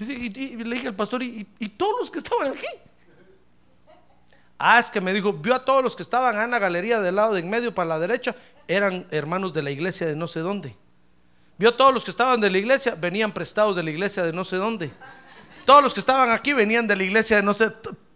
Y 0.00 0.56
le 0.56 0.74
dije 0.74 0.88
al 0.88 0.96
pastor, 0.96 1.22
¿y, 1.22 1.46
y 1.58 1.68
todos 1.68 2.00
los 2.00 2.10
que 2.10 2.18
estaban 2.18 2.48
aquí? 2.48 2.66
Ah, 4.62 4.78
es 4.78 4.90
que 4.90 5.00
me 5.00 5.14
dijo, 5.14 5.32
vio 5.32 5.54
a 5.54 5.64
todos 5.64 5.82
los 5.82 5.96
que 5.96 6.02
estaban 6.02 6.38
en 6.38 6.50
la 6.50 6.58
galería 6.58 7.00
del 7.00 7.16
lado 7.16 7.32
de 7.32 7.40
en 7.40 7.48
medio 7.48 7.74
para 7.74 7.88
la 7.88 7.98
derecha, 7.98 8.36
eran 8.68 9.06
hermanos 9.10 9.54
de 9.54 9.62
la 9.62 9.70
iglesia 9.70 10.06
de 10.06 10.14
no 10.14 10.28
sé 10.28 10.40
dónde. 10.40 10.76
Vio 11.56 11.70
a 11.70 11.76
todos 11.78 11.94
los 11.94 12.04
que 12.04 12.10
estaban 12.10 12.38
de 12.42 12.50
la 12.50 12.58
iglesia, 12.58 12.94
venían 12.94 13.32
prestados 13.32 13.74
de 13.74 13.82
la 13.82 13.88
iglesia 13.88 14.22
de 14.22 14.34
no 14.34 14.44
sé 14.44 14.56
dónde. 14.56 14.92
Todos 15.64 15.82
los 15.82 15.94
que 15.94 16.00
estaban 16.00 16.28
aquí 16.28 16.52
venían 16.52 16.86
de 16.86 16.94
la 16.94 17.02
iglesia 17.02 17.38
de 17.38 17.42
no 17.42 17.54
sé, 17.54 17.72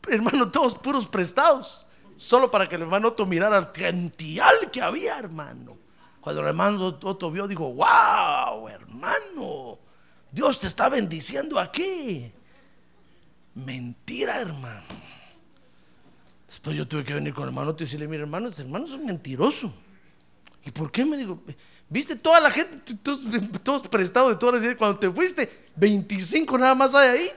hermano, 0.07 0.51
todos 0.51 0.75
puros 0.75 1.09
prestados. 1.09 1.87
Solo 2.19 2.51
para 2.51 2.69
que 2.69 2.75
el 2.75 2.83
hermano 2.83 3.09
Otto 3.09 3.25
mirara 3.25 3.57
el 3.57 3.73
cantial 3.73 4.71
que 4.71 4.83
había, 4.83 5.19
hermano. 5.19 5.79
Cuando 6.21 6.43
el 6.43 6.49
hermano 6.49 6.99
Otto 7.03 7.31
vio, 7.31 7.49
dijo, 7.49 7.73
wow, 7.73 8.69
hermano, 8.69 9.79
Dios 10.31 10.61
te 10.61 10.67
está 10.67 10.91
bendiciendo 10.91 11.59
aquí. 11.59 12.31
Mentira, 13.55 14.43
hermano. 14.43 15.04
Después 16.55 16.77
yo 16.77 16.87
tuve 16.87 17.03
que 17.03 17.13
venir 17.13 17.35
con 17.35 17.43
el 17.43 17.49
hermano 17.49 17.73
y 17.73 17.81
decirle, 17.81 18.07
mira, 18.07 18.23
hermano, 18.23 18.47
ese 18.47 18.63
hermano 18.63 18.87
es 18.87 18.93
un 18.93 19.05
mentiroso. 19.05 19.75
¿Y 20.65 20.71
por 20.71 20.93
qué? 20.93 21.05
Me 21.05 21.17
digo, 21.17 21.43
viste 21.89 22.15
toda 22.15 22.39
la 22.39 22.49
gente, 22.49 22.95
todos, 23.03 23.27
todos 23.65 23.89
prestados 23.89 24.31
de 24.31 24.37
todas 24.39 24.63
las 24.63 24.77
cuando 24.77 25.01
te 25.01 25.11
fuiste, 25.11 25.67
25 25.75 26.57
nada 26.57 26.77
más 26.77 26.95
hay 26.95 27.09
ahí. 27.09 27.31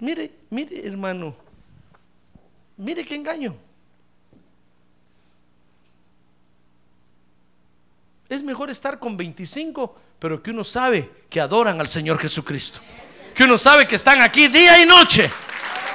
Mire, 0.00 0.32
mire, 0.50 0.84
hermano. 0.84 1.36
Mire 2.76 3.04
qué 3.04 3.14
engaño. 3.14 3.54
Es 8.34 8.42
mejor 8.42 8.68
estar 8.68 8.98
con 8.98 9.16
25, 9.16 9.94
pero 10.18 10.42
que 10.42 10.50
uno 10.50 10.64
sabe 10.64 11.08
que 11.30 11.40
adoran 11.40 11.80
al 11.80 11.86
Señor 11.86 12.18
Jesucristo. 12.18 12.80
Que 13.32 13.44
uno 13.44 13.56
sabe 13.56 13.86
que 13.86 13.94
están 13.94 14.20
aquí 14.22 14.48
día 14.48 14.82
y 14.82 14.86
noche. 14.86 15.30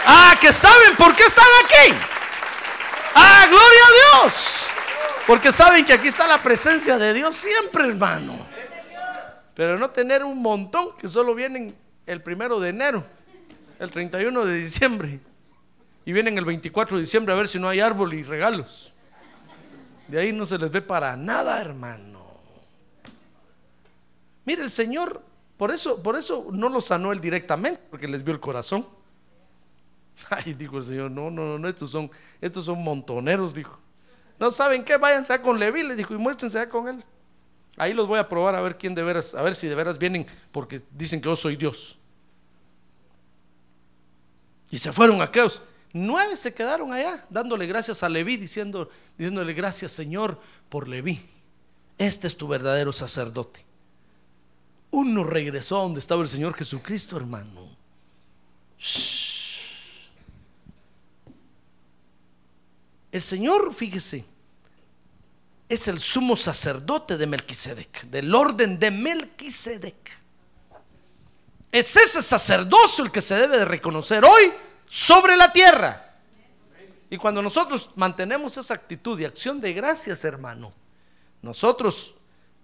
Ah, 0.05 0.37
que 0.39 0.53
saben 0.53 0.95
por 0.95 1.13
qué 1.17 1.23
están 1.23 1.43
aquí. 1.65 1.93
Ah, 3.13 3.45
gloria 3.49 3.81
a 3.83 4.23
Dios. 4.23 4.69
Porque 5.27 5.51
saben 5.51 5.83
que 5.83 5.91
aquí 5.91 6.07
está 6.07 6.27
la 6.27 6.41
presencia 6.41 6.97
de 6.97 7.13
Dios 7.13 7.35
siempre, 7.35 7.89
hermano. 7.89 8.33
Pero 9.53 9.77
no 9.77 9.89
tener 9.89 10.23
un 10.23 10.41
montón 10.41 10.95
que 10.97 11.09
solo 11.09 11.35
vienen 11.35 11.75
el 12.05 12.23
primero 12.23 12.57
de 12.61 12.69
enero, 12.69 13.03
el 13.79 13.91
31 13.91 14.45
de 14.45 14.55
diciembre. 14.55 15.19
Y 16.05 16.13
vienen 16.13 16.37
el 16.37 16.45
24 16.45 16.95
de 16.95 17.01
diciembre 17.01 17.33
a 17.33 17.35
ver 17.35 17.49
si 17.49 17.59
no 17.59 17.67
hay 17.67 17.81
árbol 17.81 18.13
y 18.13 18.23
regalos. 18.23 18.93
De 20.07 20.21
ahí 20.21 20.31
no 20.31 20.45
se 20.45 20.57
les 20.57 20.71
ve 20.71 20.81
para 20.81 21.17
nada, 21.17 21.59
hermano. 21.59 22.18
Mire, 24.49 24.63
el 24.63 24.71
Señor, 24.71 25.21
por 25.57 25.69
eso, 25.69 26.01
por 26.01 26.17
eso 26.17 26.47
no 26.51 26.69
los 26.69 26.85
sanó 26.85 27.11
él 27.11 27.21
directamente, 27.21 27.79
porque 27.87 28.07
les 28.07 28.23
vio 28.23 28.33
el 28.33 28.39
corazón. 28.39 28.83
Ay, 30.31 30.55
dijo 30.55 30.79
el 30.79 30.85
Señor, 30.85 31.11
no, 31.11 31.29
no, 31.29 31.59
no, 31.59 31.69
estos 31.69 31.91
son, 31.91 32.09
estos 32.41 32.65
son 32.65 32.83
montoneros, 32.83 33.53
dijo. 33.53 33.77
No 34.39 34.49
saben 34.49 34.83
qué, 34.83 34.97
váyanse 34.97 35.33
a 35.33 35.39
con 35.39 35.59
Leví, 35.59 35.83
le 35.83 35.95
dijo, 35.95 36.15
y 36.15 36.17
muéstrense 36.17 36.57
a 36.57 36.67
con 36.67 36.87
él. 36.87 37.03
Ahí 37.77 37.93
los 37.93 38.07
voy 38.07 38.17
a 38.17 38.27
probar 38.27 38.55
a 38.55 38.61
ver 38.61 38.75
quién 38.75 38.95
de 38.95 39.03
veras, 39.03 39.35
a 39.35 39.43
ver 39.43 39.53
si 39.53 39.67
de 39.67 39.75
veras 39.75 39.99
vienen, 39.99 40.25
porque 40.51 40.81
dicen 40.89 41.21
que 41.21 41.29
yo 41.29 41.35
soy 41.35 41.55
Dios. 41.55 41.99
Y 44.71 44.79
se 44.79 44.91
fueron 44.91 45.21
aquellos. 45.21 45.61
Nueve 45.93 46.35
se 46.35 46.55
quedaron 46.55 46.91
allá, 46.91 47.23
dándole 47.29 47.67
gracias 47.67 48.01
a 48.01 48.09
Leví, 48.09 48.35
diciendo, 48.35 48.89
diciéndole 49.15 49.53
gracias, 49.53 49.91
Señor, 49.91 50.39
por 50.69 50.87
Leví. 50.87 51.23
Este 51.99 52.25
es 52.25 52.35
tu 52.35 52.47
verdadero 52.47 52.91
sacerdote. 52.91 53.68
Uno 54.91 55.23
regresó 55.23 55.79
a 55.79 55.83
donde 55.83 55.99
estaba 55.99 56.21
el 56.21 56.27
Señor 56.27 56.53
Jesucristo, 56.55 57.17
hermano. 57.17 57.69
El 63.11 63.21
Señor, 63.21 63.73
fíjese, 63.73 64.25
es 65.67 65.87
el 65.87 65.99
sumo 65.99 66.35
sacerdote 66.35 67.17
de 67.17 67.27
Melquisedec, 67.27 68.03
del 68.05 68.33
orden 68.33 68.79
de 68.79 68.91
Melquisedec. 68.91 70.19
Es 71.71 71.95
ese 71.95 72.21
sacerdocio 72.23 73.03
el 73.03 73.11
que 73.11 73.21
se 73.21 73.35
debe 73.35 73.59
de 73.59 73.65
reconocer 73.65 74.25
hoy 74.25 74.51
sobre 74.87 75.37
la 75.37 75.53
tierra. 75.53 76.15
Y 77.11 77.17
cuando 77.17 77.41
nosotros 77.41 77.89
mantenemos 77.95 78.57
esa 78.57 78.73
actitud 78.73 79.19
y 79.19 79.25
acción 79.25 79.61
de 79.61 79.73
gracias, 79.73 80.23
hermano, 80.23 80.73
nosotros 81.41 82.15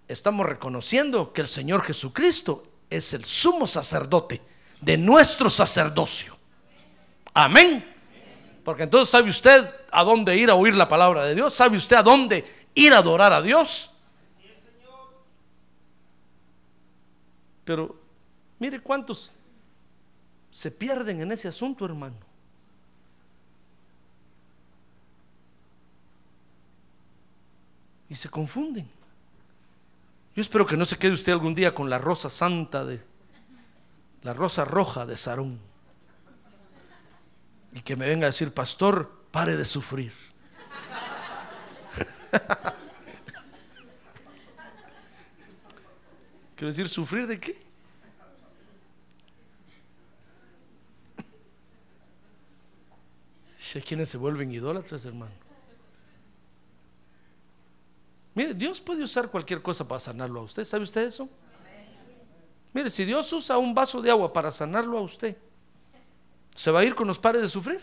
estamos 0.08 0.46
reconociendo 0.46 1.32
que 1.32 1.40
el 1.40 1.48
Señor 1.48 1.82
Jesucristo 1.82 2.62
es 2.90 3.12
el 3.12 3.24
sumo 3.24 3.66
sacerdote 3.66 4.40
de 4.80 4.96
nuestro 4.96 5.50
sacerdocio. 5.50 6.36
Amén. 7.34 7.84
Porque 8.64 8.84
entonces 8.84 9.08
sabe 9.08 9.30
usted 9.30 9.68
a 9.90 10.04
dónde 10.04 10.36
ir 10.36 10.50
a 10.50 10.54
oír 10.54 10.74
la 10.74 10.88
palabra 10.88 11.24
de 11.24 11.34
Dios, 11.34 11.54
sabe 11.54 11.76
usted 11.76 11.96
a 11.96 12.02
dónde 12.02 12.44
ir 12.74 12.92
a 12.92 12.98
adorar 12.98 13.32
a 13.32 13.42
Dios. 13.42 13.90
Pero 17.64 17.96
mire 18.58 18.80
cuántos 18.80 19.32
se 20.50 20.70
pierden 20.70 21.20
en 21.20 21.32
ese 21.32 21.48
asunto, 21.48 21.84
hermano. 21.84 22.16
Y 28.08 28.14
se 28.14 28.28
confunden. 28.28 28.88
Yo 30.36 30.42
espero 30.42 30.66
que 30.66 30.76
no 30.76 30.84
se 30.84 30.98
quede 30.98 31.12
usted 31.12 31.32
algún 31.32 31.54
día 31.54 31.74
con 31.74 31.88
la 31.88 31.98
rosa 31.98 32.28
santa 32.28 32.84
de 32.84 33.00
la 34.22 34.34
rosa 34.34 34.66
roja 34.66 35.06
de 35.06 35.16
Sarón. 35.16 35.58
Y 37.72 37.80
que 37.80 37.96
me 37.96 38.06
venga 38.06 38.26
a 38.26 38.30
decir, 38.30 38.52
pastor, 38.52 39.24
pare 39.30 39.56
de 39.56 39.64
sufrir. 39.64 40.12
Quiero 46.54 46.70
decir, 46.70 46.88
¿sufrir 46.88 47.26
de 47.26 47.40
qué? 47.40 47.66
Quienes 53.86 54.08
se 54.08 54.16
vuelven 54.16 54.50
idólatras, 54.52 55.04
hermano. 55.04 55.45
Mire, 58.36 58.52
Dios 58.52 58.82
puede 58.82 59.02
usar 59.02 59.30
cualquier 59.30 59.62
cosa 59.62 59.88
para 59.88 59.98
sanarlo 59.98 60.40
a 60.40 60.42
usted. 60.42 60.62
¿Sabe 60.66 60.84
usted 60.84 61.06
eso? 61.06 61.26
Mire, 62.74 62.90
si 62.90 63.06
Dios 63.06 63.32
usa 63.32 63.56
un 63.56 63.74
vaso 63.74 64.02
de 64.02 64.10
agua 64.10 64.30
para 64.30 64.52
sanarlo 64.52 64.98
a 64.98 65.00
usted, 65.00 65.34
¿se 66.54 66.70
va 66.70 66.80
a 66.80 66.84
ir 66.84 66.94
con 66.94 67.06
los 67.06 67.18
pares 67.18 67.40
de 67.40 67.48
sufrir? 67.48 67.80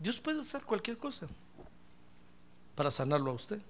Dios 0.00 0.18
puede 0.18 0.40
usar 0.40 0.64
cualquier 0.64 0.98
cosa 0.98 1.28
para 2.74 2.90
sanarlo 2.90 3.30
a 3.30 3.34
usted. 3.34 3.60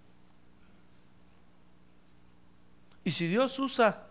Y 3.04 3.10
si 3.10 3.26
Dios 3.26 3.58
usa 3.58 4.09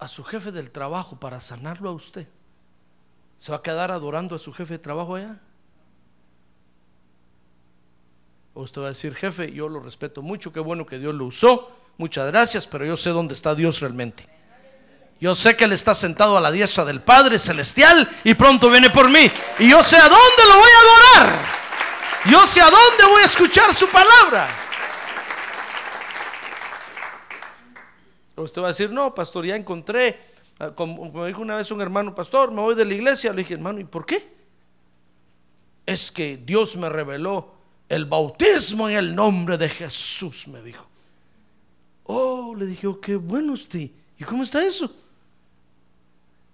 a 0.00 0.08
su 0.08 0.24
jefe 0.24 0.50
del 0.50 0.70
trabajo 0.70 1.20
para 1.20 1.40
sanarlo 1.40 1.90
a 1.90 1.92
usted, 1.92 2.26
¿se 3.36 3.52
va 3.52 3.58
a 3.58 3.62
quedar 3.62 3.90
adorando 3.90 4.34
a 4.34 4.38
su 4.38 4.52
jefe 4.52 4.74
de 4.74 4.78
trabajo 4.78 5.14
allá? 5.14 5.38
O 8.54 8.62
usted 8.62 8.80
va 8.80 8.86
a 8.86 8.88
decir, 8.88 9.14
jefe, 9.14 9.52
yo 9.52 9.68
lo 9.68 9.78
respeto 9.78 10.22
mucho, 10.22 10.52
qué 10.52 10.60
bueno 10.60 10.86
que 10.86 10.98
Dios 10.98 11.14
lo 11.14 11.26
usó, 11.26 11.70
muchas 11.98 12.26
gracias, 12.28 12.66
pero 12.66 12.86
yo 12.86 12.96
sé 12.96 13.10
dónde 13.10 13.34
está 13.34 13.54
Dios 13.54 13.80
realmente. 13.80 14.26
Yo 15.20 15.34
sé 15.34 15.54
que 15.54 15.64
Él 15.64 15.72
está 15.72 15.94
sentado 15.94 16.38
a 16.38 16.40
la 16.40 16.50
diestra 16.50 16.86
del 16.86 17.02
Padre 17.02 17.38
Celestial 17.38 18.08
y 18.24 18.32
pronto 18.32 18.70
viene 18.70 18.88
por 18.88 19.10
mí. 19.10 19.30
Y 19.58 19.68
yo 19.68 19.82
sé 19.84 19.96
a 19.98 20.08
dónde 20.08 20.44
lo 20.48 20.56
voy 20.56 20.70
a 20.70 21.20
adorar. 21.20 21.40
Yo 22.24 22.46
sé 22.46 22.62
a 22.62 22.70
dónde 22.70 23.04
voy 23.04 23.22
a 23.22 23.26
escuchar 23.26 23.74
su 23.74 23.86
palabra. 23.88 24.48
Usted 28.42 28.62
va 28.62 28.66
a 28.66 28.68
decir, 28.68 28.90
no, 28.90 29.14
pastor, 29.14 29.46
ya 29.46 29.56
encontré, 29.56 30.18
ah, 30.58 30.70
como, 30.74 31.12
como 31.12 31.26
dijo 31.26 31.40
una 31.40 31.56
vez 31.56 31.70
un 31.70 31.80
hermano, 31.80 32.14
pastor, 32.14 32.50
me 32.50 32.60
voy 32.60 32.74
de 32.74 32.84
la 32.84 32.94
iglesia. 32.94 33.32
Le 33.32 33.38
dije, 33.38 33.54
hermano, 33.54 33.80
¿y 33.80 33.84
por 33.84 34.06
qué? 34.06 34.40
Es 35.86 36.10
que 36.10 36.36
Dios 36.36 36.76
me 36.76 36.88
reveló 36.88 37.54
el 37.88 38.04
bautismo 38.04 38.88
en 38.88 38.96
el 38.96 39.14
nombre 39.14 39.58
de 39.58 39.68
Jesús, 39.68 40.46
me 40.48 40.62
dijo. 40.62 40.86
Oh, 42.04 42.54
le 42.56 42.66
dije, 42.66 42.86
oh, 42.86 43.00
qué 43.00 43.16
bueno 43.16 43.52
usted. 43.52 43.90
¿Y 44.18 44.24
cómo 44.24 44.42
está 44.42 44.64
eso? 44.64 44.94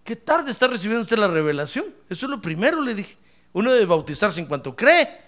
¿Qué 0.05 0.15
tarde 0.15 0.51
está 0.51 0.69
recibiendo 0.69 1.03
usted 1.03 1.19
la 1.19 1.29
revelación? 1.29 1.87
Eso 2.09 2.27
es 2.27 2.31
lo 2.31 2.41
primero, 2.41 2.81
le 2.81 2.95
dije. 2.95 3.17
Uno 3.53 3.73
debe 3.73 3.87
bautizarse 3.87 4.41
en 4.41 4.47
cuanto 4.47 4.77
cree. 4.77 5.27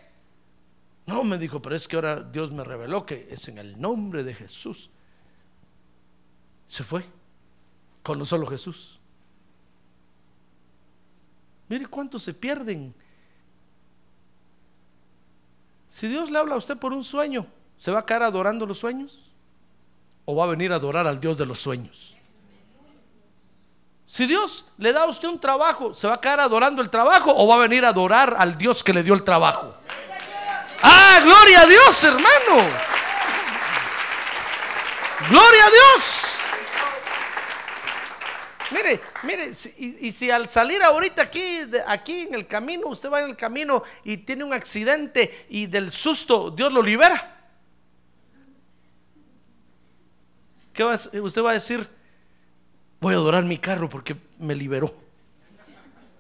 No, 1.07 1.25
me 1.25 1.37
dijo, 1.37 1.61
pero 1.61 1.75
es 1.75 1.89
que 1.89 1.97
ahora 1.97 2.23
Dios 2.23 2.53
me 2.53 2.63
reveló 2.63 3.05
que 3.05 3.27
es 3.31 3.49
en 3.49 3.59
el 3.59 3.81
nombre 3.81 4.23
de 4.23 4.35
Jesús. 4.35 4.91
Se 6.69 6.85
fue. 6.85 7.05
Con 8.03 8.25
solo 8.25 8.47
Jesús. 8.47 8.99
Mire 11.69 11.87
cuántos 11.87 12.23
se 12.23 12.33
pierden. 12.33 12.95
Si 15.91 16.07
Dios 16.07 16.31
le 16.31 16.39
habla 16.39 16.55
a 16.55 16.59
usted 16.59 16.77
por 16.77 16.93
un 16.93 17.05
sueño, 17.05 17.47
¿se 17.77 17.91
va 17.91 18.01
a 18.01 18.07
quedar 18.07 18.23
adorando 18.23 18.67
los 18.67 18.79
sueños? 18.79 19.31
¿O 20.25 20.37
va 20.37 20.45
a 20.45 20.49
venir 20.49 20.73
a 20.73 20.77
adorar 20.77 21.07
al 21.07 21.21
Dios 21.21 21.37
de 21.37 21.47
los 21.47 21.61
sueños? 21.61 22.15
Si 24.07 24.27
Dios 24.27 24.65
le 24.79 24.93
da 24.93 25.03
a 25.03 25.07
usted 25.07 25.29
un 25.29 25.39
trabajo, 25.39 25.93
¿se 25.93 26.07
va 26.07 26.15
a 26.15 26.21
quedar 26.21 26.41
adorando 26.41 26.81
el 26.81 26.89
trabajo 26.89 27.33
o 27.37 27.47
va 27.47 27.57
a 27.57 27.59
venir 27.59 27.85
a 27.85 27.89
adorar 27.89 28.35
al 28.39 28.57
Dios 28.57 28.83
que 28.83 28.95
le 28.95 29.03
dio 29.03 29.13
el 29.13 29.23
trabajo? 29.23 29.75
Ah, 30.83 31.21
gloria 31.23 31.63
a 31.63 31.67
Dios, 31.67 32.05
hermano. 32.05 32.69
Gloria 35.29 35.67
a 35.67 35.71
Dios. 35.71 36.18
Mire, 38.71 39.01
mire, 39.25 39.51
y, 39.79 40.13
si 40.13 40.31
al 40.31 40.49
salir 40.49 40.83
ahorita 40.83 41.23
aquí, 41.23 41.61
aquí 41.87 42.21
en 42.23 42.35
el 42.35 42.47
camino, 42.47 42.89
usted 42.89 43.11
va 43.11 43.23
en 43.23 43.31
el 43.31 43.37
camino 43.37 43.83
y 44.05 44.19
tiene 44.19 44.45
un 44.45 44.53
accidente 44.53 45.47
y 45.49 45.67
del 45.67 45.91
susto 45.91 46.51
Dios 46.51 46.73
lo 46.73 46.83
libera. 46.83 47.37
¿Qué 50.73 50.85
va 50.85 50.95
a, 50.95 51.21
usted 51.21 51.43
va 51.43 51.51
a 51.51 51.55
decir? 51.55 51.89
Voy 53.01 53.15
a 53.15 53.17
adorar 53.17 53.45
mi 53.45 53.59
carro 53.59 53.89
porque 53.89 54.17
me 54.39 54.55
liberó. 54.55 54.95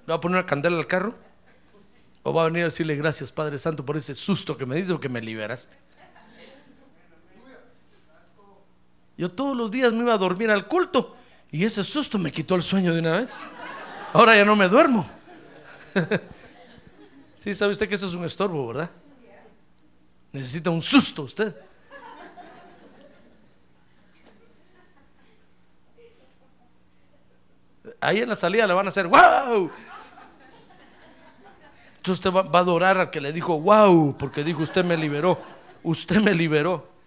¿Le 0.07 0.12
va 0.12 0.14
a 0.14 0.20
poner 0.20 0.38
una 0.38 0.46
candela 0.46 0.78
al 0.78 0.86
carro? 0.86 1.14
¿O 2.22 2.32
va 2.32 2.42
a 2.42 2.44
venir 2.46 2.62
a 2.62 2.66
decirle 2.66 2.96
gracias 2.96 3.30
Padre 3.30 3.59
Santo 3.59 3.84
por 3.84 3.96
ese 3.96 4.14
susto 4.14 4.57
que 4.57 4.64
me 4.64 4.76
dice 4.76 4.92
o 4.92 5.01
que 5.01 5.09
me 5.09 5.20
liberaste? 5.20 5.76
Yo 9.18 9.30
todos 9.30 9.57
los 9.57 9.70
días 9.70 9.92
me 9.92 10.05
iba 10.05 10.14
a 10.14 10.18
dormir 10.18 10.51
al 10.51 10.66
culto 10.66 11.17
y 11.51 11.64
ese 11.64 11.82
susto 11.84 12.18
me 12.18 12.30
quitó 12.30 12.55
el 12.55 12.62
sueño 12.62 12.92
de 12.92 13.01
una 13.01 13.20
vez. 13.20 13.30
Ahora 14.12 14.36
ya 14.36 14.44
no 14.44 14.57
me 14.57 14.68
duermo. 14.68 15.09
Sí, 17.40 17.55
sabe 17.55 17.70
usted 17.70 17.88
que 17.88 17.94
eso 17.94 18.09
es 18.09 18.14
un 18.14 18.24
estorbo, 18.24 18.66
¿verdad? 18.66 18.90
Necesita 20.32 20.70
un 20.70 20.82
susto 20.82 21.22
usted. 21.22 21.55
ahí 28.01 28.20
en 28.20 28.28
la 28.28 28.36
salida 28.36 28.66
le 28.66 28.74
van 28.74 28.86
a 28.86 28.88
hacer 28.88 29.07
wow. 29.07 29.70
Entonces 31.96 32.24
usted 32.24 32.32
va, 32.32 32.59
a 32.59 32.62
adorar 32.62 32.99
al 32.99 33.11
que 33.11 33.20
le 33.20 33.32
dijo 33.32 33.61
wow, 33.61 34.16
porque 34.16 34.44
dijo 34.44 34.62
usted 34.62 34.84
me 34.84 34.96
liberó, 34.96 35.40
usted 35.82 36.20
me 36.20 36.34
liberó. 36.34 36.97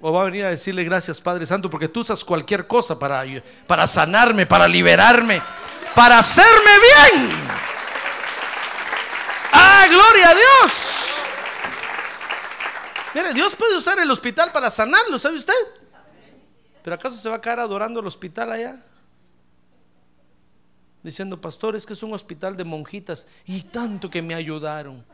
O 0.00 0.12
va 0.12 0.22
a 0.22 0.24
venir 0.24 0.44
a 0.44 0.50
decirle 0.50 0.82
gracias 0.84 1.20
Padre 1.20 1.46
Santo, 1.46 1.68
porque 1.68 1.88
tú 1.88 2.00
usas 2.00 2.24
cualquier 2.24 2.66
cosa 2.66 2.98
para, 2.98 3.24
para 3.66 3.86
sanarme, 3.86 4.46
para 4.46 4.66
liberarme, 4.66 5.42
para 5.94 6.18
hacerme 6.18 6.70
bien. 6.80 7.30
Ah, 9.52 9.86
gloria 9.88 10.30
a 10.30 10.34
Dios. 10.34 10.96
Mire, 13.14 13.34
Dios 13.34 13.54
puede 13.56 13.76
usar 13.76 13.98
el 13.98 14.10
hospital 14.10 14.52
para 14.52 14.70
sanarlo, 14.70 15.18
¿sabe 15.18 15.36
usted? 15.36 15.54
Pero 16.82 16.94
¿acaso 16.94 17.16
se 17.16 17.28
va 17.28 17.36
a 17.36 17.40
quedar 17.40 17.60
adorando 17.60 18.00
el 18.00 18.06
hospital 18.06 18.52
allá? 18.52 18.80
diciendo, 21.02 21.40
pastor, 21.40 21.76
es 21.76 21.86
que 21.86 21.94
es 21.94 22.02
un 22.02 22.12
hospital 22.12 22.56
de 22.56 22.64
monjitas 22.64 23.26
y 23.46 23.62
tanto 23.62 24.10
que 24.10 24.22
me 24.22 24.34
ayudaron. 24.34 25.04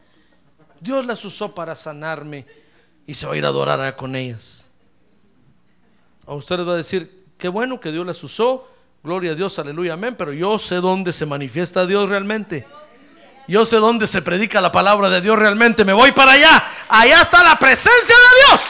Dios 0.80 1.06
las 1.06 1.24
usó 1.24 1.54
para 1.54 1.74
sanarme 1.74 2.46
y 3.06 3.14
se 3.14 3.26
va 3.26 3.34
a 3.34 3.36
ir 3.36 3.44
a 3.44 3.48
adorar 3.48 3.96
con 3.96 4.16
ellas. 4.16 4.65
A 6.26 6.34
ustedes 6.34 6.66
va 6.66 6.72
a 6.72 6.76
decir, 6.76 7.26
qué 7.38 7.48
bueno 7.48 7.80
que 7.80 7.92
Dios 7.92 8.04
las 8.04 8.22
usó, 8.24 8.68
gloria 9.02 9.32
a 9.32 9.34
Dios, 9.36 9.58
aleluya, 9.58 9.92
amén, 9.92 10.16
pero 10.18 10.32
yo 10.32 10.58
sé 10.58 10.76
dónde 10.76 11.12
se 11.12 11.24
manifiesta 11.24 11.86
Dios 11.86 12.08
realmente. 12.08 12.66
Yo 13.48 13.64
sé 13.64 13.76
dónde 13.76 14.08
se 14.08 14.22
predica 14.22 14.60
la 14.60 14.72
palabra 14.72 15.08
de 15.08 15.20
Dios 15.20 15.38
realmente. 15.38 15.84
Me 15.84 15.92
voy 15.92 16.10
para 16.10 16.32
allá. 16.32 16.68
Allá 16.88 17.22
está 17.22 17.44
la 17.44 17.56
presencia 17.56 18.16
de 18.16 18.48
Dios. 18.48 18.60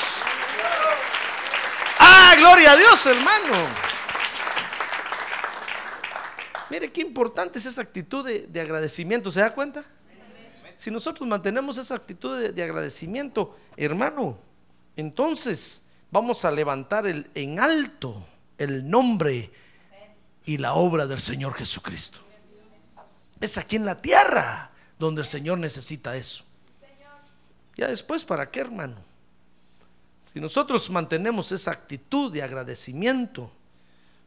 Ah, 1.99 2.35
gloria 2.39 2.73
a 2.73 2.77
Dios, 2.77 3.07
hermano. 3.07 3.55
Mire 6.69 6.93
qué 6.93 7.01
importante 7.01 7.59
es 7.59 7.65
esa 7.65 7.81
actitud 7.81 8.23
de, 8.23 8.47
de 8.49 8.61
agradecimiento. 8.61 9.33
¿Se 9.33 9.41
da 9.41 9.51
cuenta? 9.51 9.83
Si 10.77 10.91
nosotros 10.91 11.27
mantenemos 11.27 11.79
esa 11.79 11.95
actitud 11.95 12.51
de 12.51 12.63
agradecimiento, 12.63 13.57
hermano, 13.79 14.39
entonces 14.95 15.86
vamos 16.11 16.45
a 16.45 16.51
levantar 16.51 17.07
el, 17.07 17.31
en 17.35 17.61
alto 17.61 18.27
el 18.59 18.89
nombre 18.89 19.51
y 20.45 20.59
la 20.59 20.75
obra 20.75 21.07
del 21.07 21.21
Señor 21.21 21.55
Jesucristo. 21.55 22.19
Es 23.41 23.59
aquí 23.59 23.77
en 23.77 23.85
la 23.85 24.01
tierra 24.01 24.71
donde 24.99 25.21
el 25.21 25.27
Señor 25.27 25.59
necesita 25.59 26.17
eso. 26.17 26.45
Ya 27.77 27.89
después, 27.89 28.25
¿para 28.25 28.51
qué, 28.51 28.61
hermano? 28.61 28.97
Si 30.33 30.41
nosotros 30.41 30.89
mantenemos 30.91 31.53
esa 31.53 31.71
actitud 31.71 32.33
de 32.33 32.43
agradecimiento, 32.43 33.51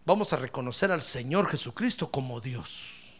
vamos 0.05 0.33
a 0.33 0.37
reconocer 0.37 0.91
al 0.91 1.01
Señor 1.01 1.49
Jesucristo 1.49 2.11
como 2.11 2.39
Dios. 2.39 3.13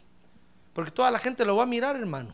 Porque 0.73 0.91
toda 0.91 1.09
la 1.09 1.19
gente 1.19 1.45
lo 1.45 1.55
va 1.55 1.63
a 1.63 1.67
mirar, 1.67 1.95
hermano. 1.95 2.33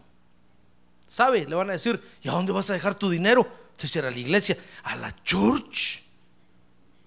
¿Sabe? 1.08 1.46
Le 1.46 1.56
van 1.56 1.70
a 1.70 1.74
decir, 1.74 2.02
¿y 2.22 2.28
a 2.28 2.32
dónde 2.32 2.52
vas 2.52 2.70
a 2.70 2.74
dejar 2.74 2.96
tu 2.96 3.10
dinero? 3.10 3.48
Entonces, 3.72 4.04
a 4.04 4.10
la 4.10 4.18
iglesia, 4.18 4.58
a 4.84 4.96
la 4.96 5.16
church. 5.24 6.05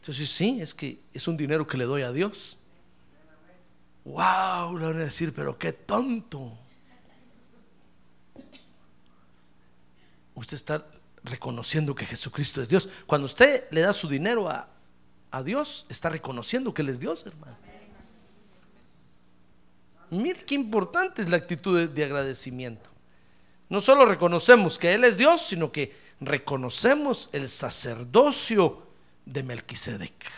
Entonces, 0.09 0.31
sí, 0.31 0.59
es 0.59 0.73
que 0.73 1.03
es 1.13 1.29
un 1.29 1.37
dinero 1.37 1.67
que 1.67 1.77
le 1.77 1.85
doy 1.85 2.01
a 2.01 2.11
Dios. 2.11 2.57
Wow, 4.07 4.79
le 4.79 4.87
van 4.87 4.97
a 4.97 5.05
decir, 5.05 5.35
pero 5.35 5.59
qué 5.59 5.75
tonto. 5.75 6.57
Usted 10.35 10.55
está 10.55 10.87
reconociendo 11.25 11.95
que 11.95 12.07
Jesucristo 12.07 12.63
es 12.63 12.71
Dios. 12.71 12.89
Cuando 13.07 13.27
usted 13.27 13.65
le 13.71 13.83
da 13.83 13.93
su 13.93 14.09
dinero 14.09 14.49
a, 14.49 14.71
a 15.31 15.43
Dios, 15.43 15.85
está 15.91 16.09
reconociendo 16.09 16.73
que 16.73 16.81
Él 16.81 16.89
es 16.89 16.99
Dios, 16.99 17.27
hermano. 17.27 17.59
Mire 20.09 20.43
qué 20.43 20.55
importante 20.55 21.21
es 21.21 21.29
la 21.29 21.37
actitud 21.37 21.81
de, 21.81 21.87
de 21.87 22.05
agradecimiento. 22.05 22.89
No 23.69 23.83
solo 23.83 24.07
reconocemos 24.07 24.79
que 24.79 24.95
Él 24.95 25.05
es 25.05 25.19
Dios, 25.19 25.47
sino 25.47 25.71
que 25.71 25.95
reconocemos 26.19 27.29
el 27.35 27.51
sacerdocio 27.51 28.88
de 29.29 29.43
Melquisedec. 29.43 30.33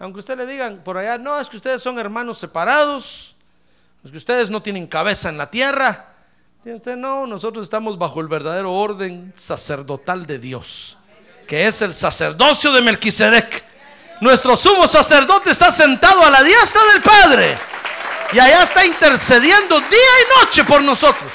Aunque 0.00 0.20
usted 0.20 0.36
le 0.36 0.46
digan 0.46 0.82
por 0.84 0.96
allá, 0.96 1.18
no, 1.18 1.38
es 1.40 1.48
que 1.48 1.56
ustedes 1.56 1.82
son 1.82 1.98
hermanos 1.98 2.38
separados, 2.38 3.36
es 4.04 4.10
que 4.10 4.16
ustedes 4.16 4.50
no 4.50 4.62
tienen 4.62 4.86
cabeza 4.86 5.28
en 5.28 5.38
la 5.38 5.50
tierra. 5.50 6.12
Dice 6.64 6.76
usted, 6.76 6.96
no, 6.96 7.26
nosotros 7.26 7.64
estamos 7.64 7.98
bajo 7.98 8.20
el 8.20 8.28
verdadero 8.28 8.72
orden 8.72 9.32
sacerdotal 9.36 10.26
de 10.26 10.38
Dios, 10.38 10.98
que 11.46 11.66
es 11.66 11.82
el 11.82 11.94
sacerdocio 11.94 12.72
de 12.72 12.82
Melquisedec. 12.82 13.64
Nuestro 14.20 14.56
sumo 14.56 14.86
sacerdote 14.86 15.50
está 15.50 15.70
sentado 15.70 16.24
a 16.24 16.30
la 16.30 16.42
diestra 16.42 16.80
del 16.92 17.02
Padre 17.02 17.56
y 18.32 18.38
allá 18.38 18.64
está 18.64 18.84
intercediendo 18.84 19.80
día 19.80 19.88
y 19.90 20.40
noche 20.40 20.64
por 20.64 20.82
nosotros. 20.82 21.32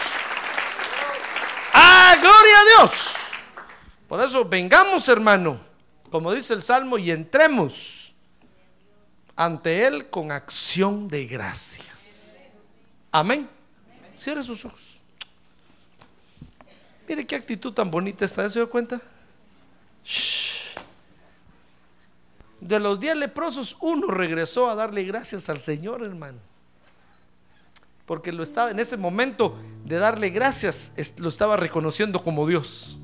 ¡Ah, 1.74 2.16
gloria 2.20 2.60
a 2.60 2.66
Dios! 2.66 3.23
Por 4.14 4.22
eso 4.22 4.46
vengamos, 4.46 5.10
hermano, 5.10 5.60
como 6.12 6.32
dice 6.32 6.54
el 6.54 6.62
Salmo, 6.62 7.00
y 7.00 7.10
entremos 7.10 8.14
ante 9.36 9.88
Él 9.88 10.08
con 10.08 10.32
acción 10.32 11.08
de 11.08 11.26
gracias. 11.26 12.38
Amén. 13.12 13.50
Cierre 14.16 14.44
sus 14.44 14.66
ojos. 14.66 15.00
Mire 17.08 17.26
qué 17.26 17.36
actitud 17.36 17.74
tan 17.74 17.90
bonita 17.90 18.24
está, 18.24 18.48
¿se 18.52 18.60
dio 18.60 18.70
cuenta? 18.70 19.02
Shh. 20.06 20.76
De 22.62 22.80
los 22.80 23.00
diez 23.00 23.16
leprosos, 23.18 23.76
uno 23.82 24.12
regresó 24.12 24.70
a 24.70 24.76
darle 24.76 25.06
gracias 25.06 25.50
al 25.50 25.60
Señor, 25.60 26.04
hermano. 26.04 26.38
Porque 28.06 28.32
lo 28.32 28.44
estaba 28.44 28.70
en 28.70 28.80
ese 28.80 28.96
momento 28.96 29.58
de 29.86 29.98
darle 29.98 30.30
gracias, 30.30 30.92
lo 31.18 31.30
estaba 31.30 31.58
reconociendo 31.58 32.24
como 32.24 32.46
Dios. 32.46 33.00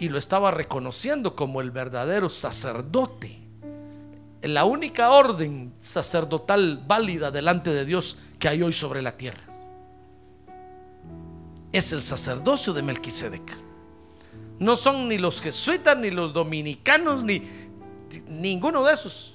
Y 0.00 0.08
lo 0.08 0.18
estaba 0.18 0.50
reconociendo 0.50 1.36
como 1.36 1.60
el 1.60 1.70
verdadero 1.70 2.28
sacerdote. 2.28 3.38
La 4.42 4.64
única 4.64 5.10
orden 5.10 5.74
sacerdotal 5.80 6.82
válida 6.86 7.30
delante 7.30 7.70
de 7.70 7.84
Dios 7.84 8.16
que 8.38 8.48
hay 8.48 8.62
hoy 8.62 8.72
sobre 8.72 9.02
la 9.02 9.16
tierra. 9.16 9.42
Es 11.70 11.92
el 11.92 12.00
sacerdocio 12.02 12.72
de 12.72 12.82
Melquisedec. 12.82 13.56
No 14.58 14.76
son 14.76 15.08
ni 15.08 15.18
los 15.18 15.40
jesuitas, 15.40 15.96
ni 15.98 16.10
los 16.10 16.32
dominicanos, 16.32 17.22
ni 17.22 17.42
ninguno 18.26 18.82
de 18.84 18.94
esos. 18.94 19.34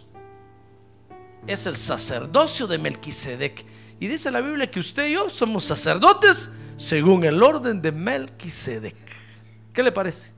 Es 1.47 1.68
el 1.68 1.78
sacerdocio 1.78 2.68
de 2.68 2.80
Melquisedec. 2.80 3.66
Y 3.99 4.07
dice 4.07 4.32
la 4.32 4.41
Biblia 4.41 4.70
que 4.70 4.80
usted 4.80 5.07
y 5.07 5.13
yo 5.13 5.30
somos 5.30 5.63
sacerdotes 5.63 6.51
según 6.76 7.24
el 7.24 7.41
orden 7.41 7.82
de 7.82 7.91
Melquisedec. 7.91 8.95
¿Qué 9.72 9.84
le 9.84 9.91
parece? 9.91 10.34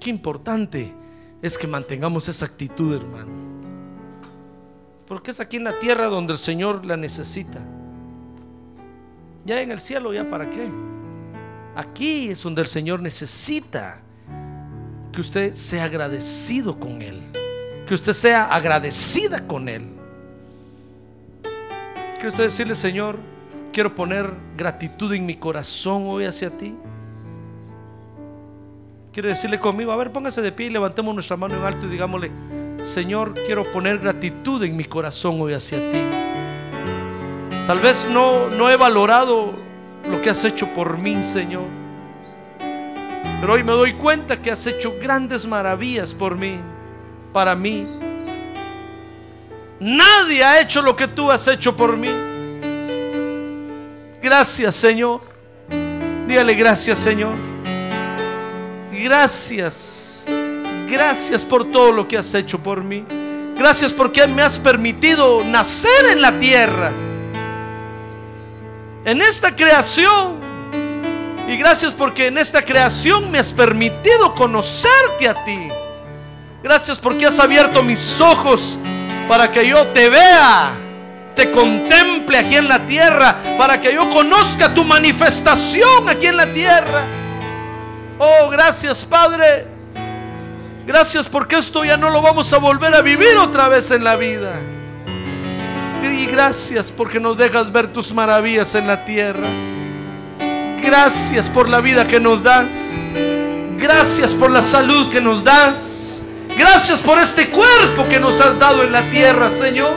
Qué 0.00 0.08
importante 0.08 0.92
es 1.42 1.58
que 1.58 1.66
mantengamos 1.66 2.28
esa 2.28 2.46
actitud, 2.46 2.96
hermano. 2.96 3.30
Porque 5.06 5.30
es 5.30 5.40
aquí 5.40 5.58
en 5.58 5.64
la 5.64 5.78
tierra 5.78 6.06
donde 6.06 6.32
el 6.32 6.38
Señor 6.38 6.86
la 6.86 6.96
necesita. 6.96 7.60
Ya 9.44 9.60
en 9.60 9.70
el 9.70 9.80
cielo, 9.80 10.12
¿ya 10.12 10.28
para 10.28 10.48
qué? 10.50 10.70
Aquí 11.74 12.30
es 12.30 12.42
donde 12.42 12.62
el 12.62 12.68
Señor 12.68 13.00
necesita 13.00 14.00
que 15.12 15.20
usted 15.20 15.54
sea 15.54 15.84
agradecido 15.84 16.78
con 16.78 17.02
Él. 17.02 17.20
Que 17.86 17.94
usted 17.94 18.12
sea 18.12 18.46
agradecida 18.46 19.46
con 19.46 19.68
Él. 19.68 19.86
Quiere 22.14 22.28
usted 22.28 22.44
decirle, 22.44 22.74
Señor, 22.74 23.18
quiero 23.72 23.94
poner 23.94 24.32
gratitud 24.56 25.12
en 25.12 25.26
mi 25.26 25.36
corazón 25.36 26.04
hoy 26.06 26.24
hacia 26.24 26.50
ti. 26.50 26.74
Quiere 29.12 29.30
decirle 29.30 29.58
conmigo, 29.58 29.90
a 29.90 29.96
ver, 29.96 30.12
póngase 30.12 30.40
de 30.40 30.52
pie 30.52 30.66
y 30.66 30.70
levantemos 30.70 31.12
nuestra 31.12 31.36
mano 31.36 31.56
en 31.56 31.64
alto 31.64 31.86
y 31.86 31.88
digámosle, 31.88 32.30
Señor, 32.84 33.34
quiero 33.44 33.64
poner 33.72 33.98
gratitud 33.98 34.62
en 34.62 34.76
mi 34.76 34.84
corazón 34.84 35.40
hoy 35.40 35.52
hacia 35.52 35.78
ti. 35.78 36.00
Tal 37.66 37.80
vez 37.80 38.06
no, 38.08 38.48
no 38.48 38.70
he 38.70 38.76
valorado 38.76 39.52
lo 40.08 40.22
que 40.22 40.30
has 40.30 40.44
hecho 40.44 40.68
por 40.68 40.96
mí, 40.98 41.24
Señor. 41.24 41.64
Pero 43.40 43.52
hoy 43.54 43.64
me 43.64 43.72
doy 43.72 43.94
cuenta 43.94 44.40
que 44.40 44.52
has 44.52 44.64
hecho 44.68 44.94
grandes 45.02 45.44
maravillas 45.44 46.14
por 46.14 46.36
mí, 46.36 46.60
para 47.32 47.56
mí. 47.56 47.86
Nadie 49.80 50.44
ha 50.44 50.60
hecho 50.60 50.82
lo 50.82 50.94
que 50.94 51.08
tú 51.08 51.32
has 51.32 51.48
hecho 51.48 51.76
por 51.76 51.96
mí. 51.96 52.10
Gracias, 54.22 54.76
Señor. 54.76 55.22
Dígale 56.28 56.54
gracias, 56.54 56.98
Señor. 57.00 57.59
Gracias. 59.02 60.26
Gracias 60.86 61.44
por 61.44 61.70
todo 61.70 61.90
lo 61.90 62.06
que 62.06 62.18
has 62.18 62.34
hecho 62.34 62.58
por 62.58 62.84
mí. 62.84 63.04
Gracias 63.56 63.94
porque 63.94 64.26
me 64.26 64.42
has 64.42 64.58
permitido 64.58 65.42
nacer 65.44 66.06
en 66.12 66.20
la 66.20 66.38
tierra. 66.38 66.92
En 69.04 69.22
esta 69.22 69.56
creación. 69.56 70.38
Y 71.48 71.56
gracias 71.56 71.92
porque 71.92 72.26
en 72.26 72.36
esta 72.36 72.62
creación 72.62 73.30
me 73.30 73.38
has 73.38 73.52
permitido 73.52 74.34
conocerte 74.34 75.28
a 75.28 75.44
ti. 75.44 75.68
Gracias 76.62 76.98
porque 76.98 77.26
has 77.26 77.38
abierto 77.38 77.82
mis 77.82 78.20
ojos 78.20 78.78
para 79.26 79.50
que 79.50 79.66
yo 79.66 79.86
te 79.88 80.10
vea, 80.10 80.72
te 81.34 81.50
contemple 81.50 82.36
aquí 82.36 82.56
en 82.56 82.68
la 82.68 82.86
tierra, 82.86 83.38
para 83.56 83.80
que 83.80 83.94
yo 83.94 84.10
conozca 84.10 84.74
tu 84.74 84.84
manifestación 84.84 86.08
aquí 86.08 86.26
en 86.26 86.36
la 86.36 86.52
tierra. 86.52 87.19
Oh, 88.22 88.50
gracias 88.50 89.02
Padre. 89.02 89.64
Gracias 90.86 91.26
porque 91.26 91.56
esto 91.56 91.82
ya 91.86 91.96
no 91.96 92.10
lo 92.10 92.20
vamos 92.20 92.52
a 92.52 92.58
volver 92.58 92.94
a 92.94 93.00
vivir 93.00 93.34
otra 93.38 93.66
vez 93.68 93.90
en 93.92 94.04
la 94.04 94.16
vida. 94.16 94.52
Y 96.02 96.26
gracias 96.26 96.92
porque 96.92 97.18
nos 97.18 97.38
dejas 97.38 97.72
ver 97.72 97.86
tus 97.86 98.12
maravillas 98.12 98.74
en 98.74 98.86
la 98.86 99.06
tierra. 99.06 99.48
Gracias 100.82 101.48
por 101.48 101.66
la 101.70 101.80
vida 101.80 102.06
que 102.06 102.20
nos 102.20 102.42
das. 102.42 103.12
Gracias 103.78 104.34
por 104.34 104.50
la 104.50 104.60
salud 104.60 105.10
que 105.10 105.22
nos 105.22 105.42
das. 105.42 106.20
Gracias 106.58 107.00
por 107.00 107.18
este 107.18 107.48
cuerpo 107.48 108.06
que 108.06 108.20
nos 108.20 108.38
has 108.42 108.58
dado 108.58 108.82
en 108.82 108.92
la 108.92 109.08
tierra, 109.08 109.50
Señor. 109.50 109.94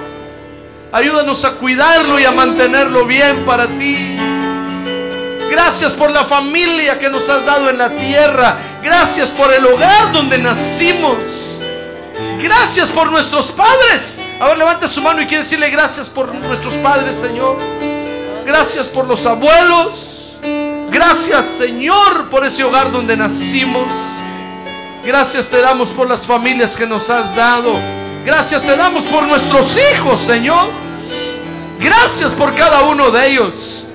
Ayúdanos 0.94 1.44
a 1.44 1.56
cuidarlo 1.56 2.18
y 2.22 2.24
a 2.24 2.32
mantenerlo 2.32 3.06
bien 3.06 3.44
para 3.44 3.68
ti. 3.68 4.16
Gracias 5.54 5.94
por 5.94 6.10
la 6.10 6.26
familia 6.26 6.98
que 6.98 7.10
nos 7.10 7.30
has 7.30 7.46
dado 7.46 7.70
en 7.70 7.78
la 7.78 7.92
tierra. 7.92 8.58
Gracias 8.82 9.30
por 9.30 9.54
el 9.54 9.64
hogar 9.64 10.12
donde 10.12 10.40
nacimos. 10.40 11.16
Gracias 12.42 12.90
por 12.90 13.12
nuestros 13.12 13.52
padres 13.52 14.20
A 14.40 14.48
ver, 14.48 14.58
levante 14.58 14.88
su 14.88 15.02
mano 15.02 15.22
y 15.22 15.28
quiere 15.28 15.44
decirle 15.44 15.70
gracias 15.70 16.10
por 16.10 16.34
nuestros 16.34 16.74
padres, 16.76 17.18
Señor. 17.20 17.58
Gracias 18.48 18.90
por 18.90 19.06
los 19.06 19.28
abuelos. 19.28 20.38
Gracias, 20.90 21.46
Señor, 21.46 22.30
por 22.32 22.44
ese 22.44 22.64
hogar 22.64 22.92
donde 22.92 23.16
nacimos. 23.16 23.86
Gracias 25.06 25.48
te 25.48 25.62
damos 25.62 25.92
por 25.92 26.10
las 26.10 26.26
familias 26.26 26.76
que 26.76 26.88
nos 26.88 27.12
has 27.12 27.36
dado. 27.36 27.80
Gracias 28.26 28.64
te 28.64 28.76
damos 28.76 29.06
por 29.06 29.28
nuestros 29.28 29.78
hijos, 29.94 30.20
Señor. 30.20 30.68
Gracias 31.80 32.34
por 32.34 32.56
cada 32.56 32.82
uno 32.82 33.12
de 33.12 33.28
ellos. 33.28 33.86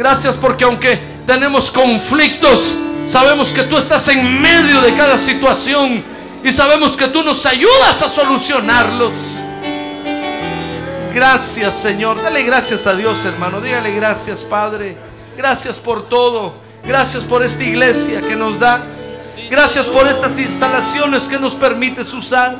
Gracias 0.00 0.34
porque 0.34 0.64
aunque 0.64 0.98
tenemos 1.26 1.70
conflictos, 1.70 2.74
sabemos 3.04 3.52
que 3.52 3.64
tú 3.64 3.76
estás 3.76 4.08
en 4.08 4.40
medio 4.40 4.80
de 4.80 4.94
cada 4.94 5.18
situación 5.18 6.02
y 6.42 6.50
sabemos 6.52 6.96
que 6.96 7.08
tú 7.08 7.22
nos 7.22 7.44
ayudas 7.44 8.00
a 8.00 8.08
solucionarlos. 8.08 9.12
Gracias, 11.12 11.76
Señor. 11.76 12.22
Dale 12.22 12.44
gracias 12.44 12.86
a 12.86 12.94
Dios, 12.94 13.26
hermano. 13.26 13.60
Dígale 13.60 13.94
gracias, 13.94 14.40
Padre. 14.42 14.96
Gracias 15.36 15.78
por 15.78 16.08
todo. 16.08 16.54
Gracias 16.82 17.22
por 17.22 17.42
esta 17.42 17.62
iglesia 17.62 18.22
que 18.22 18.36
nos 18.36 18.58
das. 18.58 19.12
Gracias 19.50 19.86
por 19.86 20.08
estas 20.08 20.38
instalaciones 20.38 21.28
que 21.28 21.38
nos 21.38 21.54
permites 21.54 22.10
usar. 22.14 22.56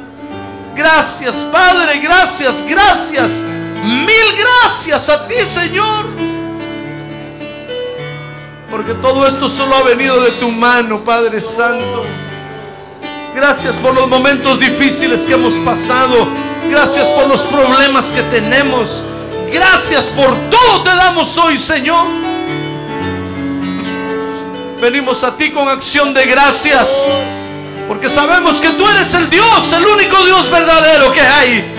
Gracias, 0.76 1.36
Padre. 1.51 2.01
Gracias, 2.01 2.62
gracias. 2.68 3.45
Mil 3.82 4.36
gracias 4.36 5.09
a 5.09 5.26
ti, 5.26 5.36
Señor. 5.36 6.39
Porque 8.71 8.95
todo 8.95 9.27
esto 9.27 9.49
solo 9.49 9.75
ha 9.75 9.83
venido 9.83 10.23
de 10.23 10.33
tu 10.33 10.49
mano, 10.49 11.01
Padre 11.01 11.41
Santo. 11.41 12.05
Gracias 13.35 13.75
por 13.77 13.95
los 13.95 14.09
momentos 14.09 14.61
difíciles 14.61 15.27
que 15.27 15.35
hemos 15.35 15.55
pasado. 15.55 16.29
Gracias 16.71 17.11
por 17.11 17.27
los 17.27 17.41
problemas 17.43 18.12
que 18.12 18.23
tenemos. 18.25 19.03
Gracias 19.53 20.07
por 20.07 20.37
todo 20.51 20.83
te 20.85 20.91
damos 20.91 21.37
hoy, 21.39 21.59
Señor. 21.59 22.07
Venimos 24.81 25.25
a 25.25 25.37
ti 25.37 25.51
con 25.51 25.68
acción 25.68 26.14
de 26.14 26.27
gracias. 26.27 27.09
Porque 27.89 28.09
sabemos 28.09 28.61
que 28.61 28.71
tú 28.71 28.87
eres 28.89 29.12
el 29.14 29.29
Dios, 29.29 29.73
el 29.73 29.85
único 29.85 30.25
Dios 30.25 30.49
verdadero 30.49 31.12
que 31.12 31.21
hay. 31.21 31.75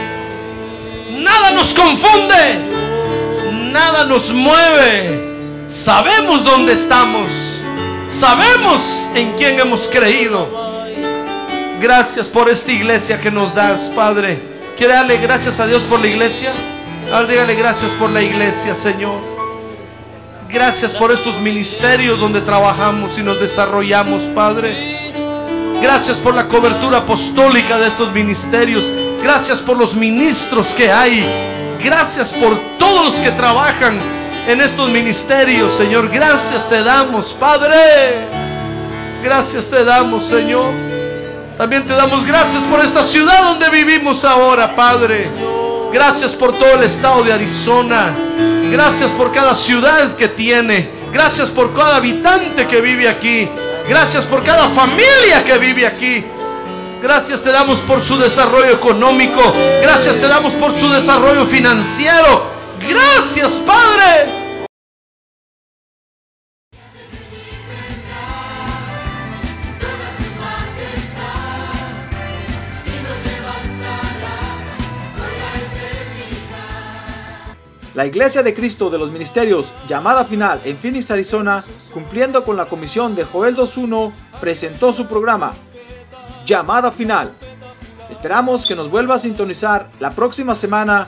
Nada 1.20 1.52
nos 1.52 1.74
confunde. 1.74 2.60
Nada 3.72 4.04
nos 4.04 4.30
mueve. 4.32 5.21
Sabemos 5.72 6.44
dónde 6.44 6.74
estamos. 6.74 7.32
Sabemos 8.10 9.08
en 9.16 9.32
quién 9.38 9.58
hemos 9.58 9.88
creído. 9.88 10.50
Gracias 11.80 12.28
por 12.28 12.50
esta 12.50 12.74
iglesia 12.74 13.22
que 13.22 13.32
nos 13.32 13.56
das, 13.56 13.90
Padre. 13.90 14.38
¿Quiere 14.76 14.96
darle 14.96 15.16
gracias 15.16 15.62
a 15.62 15.68
Dios 15.68 15.86
por 15.86 16.02
la 16.02 16.08
iglesia? 16.08 16.52
Ahora 17.10 17.26
dígale 17.26 17.56
gracias 17.56 17.94
por 17.94 18.10
la 18.10 18.22
iglesia, 18.22 18.76
Señor. 18.76 19.22
Gracias 20.50 20.94
por 20.94 21.10
estos 21.10 21.40
ministerios 21.40 22.20
donde 22.20 22.42
trabajamos 22.42 23.18
y 23.18 23.24
nos 23.24 23.40
desarrollamos, 23.40 24.24
Padre. 24.36 24.76
Gracias 25.82 26.20
por 26.20 26.36
la 26.36 26.44
cobertura 26.44 26.98
apostólica 26.98 27.80
de 27.80 27.88
estos 27.88 28.12
ministerios. 28.12 28.92
Gracias 29.24 29.62
por 29.62 29.78
los 29.78 29.96
ministros 29.96 30.74
que 30.74 30.92
hay. 30.92 31.26
Gracias 31.82 32.34
por 32.34 32.60
todos 32.78 33.06
los 33.06 33.20
que 33.22 33.32
trabajan 33.32 34.21
en 34.48 34.62
estos 34.62 34.90
ministerios, 34.90 35.76
Señor. 35.76 36.10
Gracias 36.10 36.68
te 36.68 36.84
damos, 36.84 37.34
Padre. 37.34 37.76
Gracias 39.24 39.68
te 39.68 39.84
damos, 39.84 40.26
Señor. 40.26 40.74
También 41.58 41.86
te 41.86 41.94
damos 41.94 42.26
gracias 42.26 42.64
por 42.64 42.80
esta 42.80 43.04
ciudad 43.04 43.44
donde 43.44 43.70
vivimos 43.70 44.26
ahora, 44.26 44.76
Padre. 44.76 45.30
Gracias 45.94 46.34
por 46.34 46.54
todo 46.54 46.74
el 46.76 46.84
estado 46.84 47.24
de 47.24 47.34
Arizona. 47.34 48.14
Gracias 48.72 49.12
por 49.12 49.32
cada 49.32 49.54
ciudad 49.54 50.16
que 50.16 50.28
tiene. 50.28 50.90
Gracias 51.14 51.50
por 51.50 51.76
cada 51.76 51.98
habitante 51.98 52.68
que 52.68 52.82
vive 52.82 53.08
aquí. 53.08 53.48
Gracias 53.88 54.26
por 54.26 54.44
cada 54.44 54.70
familia 54.70 55.44
que 55.46 55.58
vive 55.58 55.86
aquí. 55.86 56.26
Gracias 57.02 57.42
te 57.42 57.52
damos 57.52 57.82
por 57.82 58.02
su 58.02 58.18
desarrollo 58.18 58.72
económico. 58.72 59.42
Gracias 59.82 60.18
te 60.18 60.28
damos 60.28 60.54
por 60.54 60.76
su 60.76 60.90
desarrollo 60.90 61.46
financiero. 61.46 62.61
Gracias, 62.88 63.60
Padre. 63.60 64.42
La 77.94 78.06
Iglesia 78.06 78.42
de 78.42 78.54
Cristo 78.54 78.90
de 78.90 78.98
los 78.98 79.12
Ministerios, 79.12 79.74
llamada 79.88 80.24
final 80.24 80.62
en 80.64 80.78
Phoenix, 80.78 81.12
Arizona, 81.12 81.62
cumpliendo 81.94 82.46
con 82.46 82.56
la 82.56 82.66
comisión 82.66 83.16
de 83.16 83.26
Joel 83.26 83.56
2.1, 83.56 84.14
presentó 84.40 84.94
su 84.94 85.08
programa, 85.08 85.54
Llamada 86.46 86.92
Final. 86.92 87.34
Esperamos 88.10 88.66
que 88.66 88.76
nos 88.76 88.90
vuelva 88.90 89.16
a 89.16 89.20
sintonizar 89.20 89.90
la 90.00 90.12
próxima 90.12 90.56
semana 90.56 91.08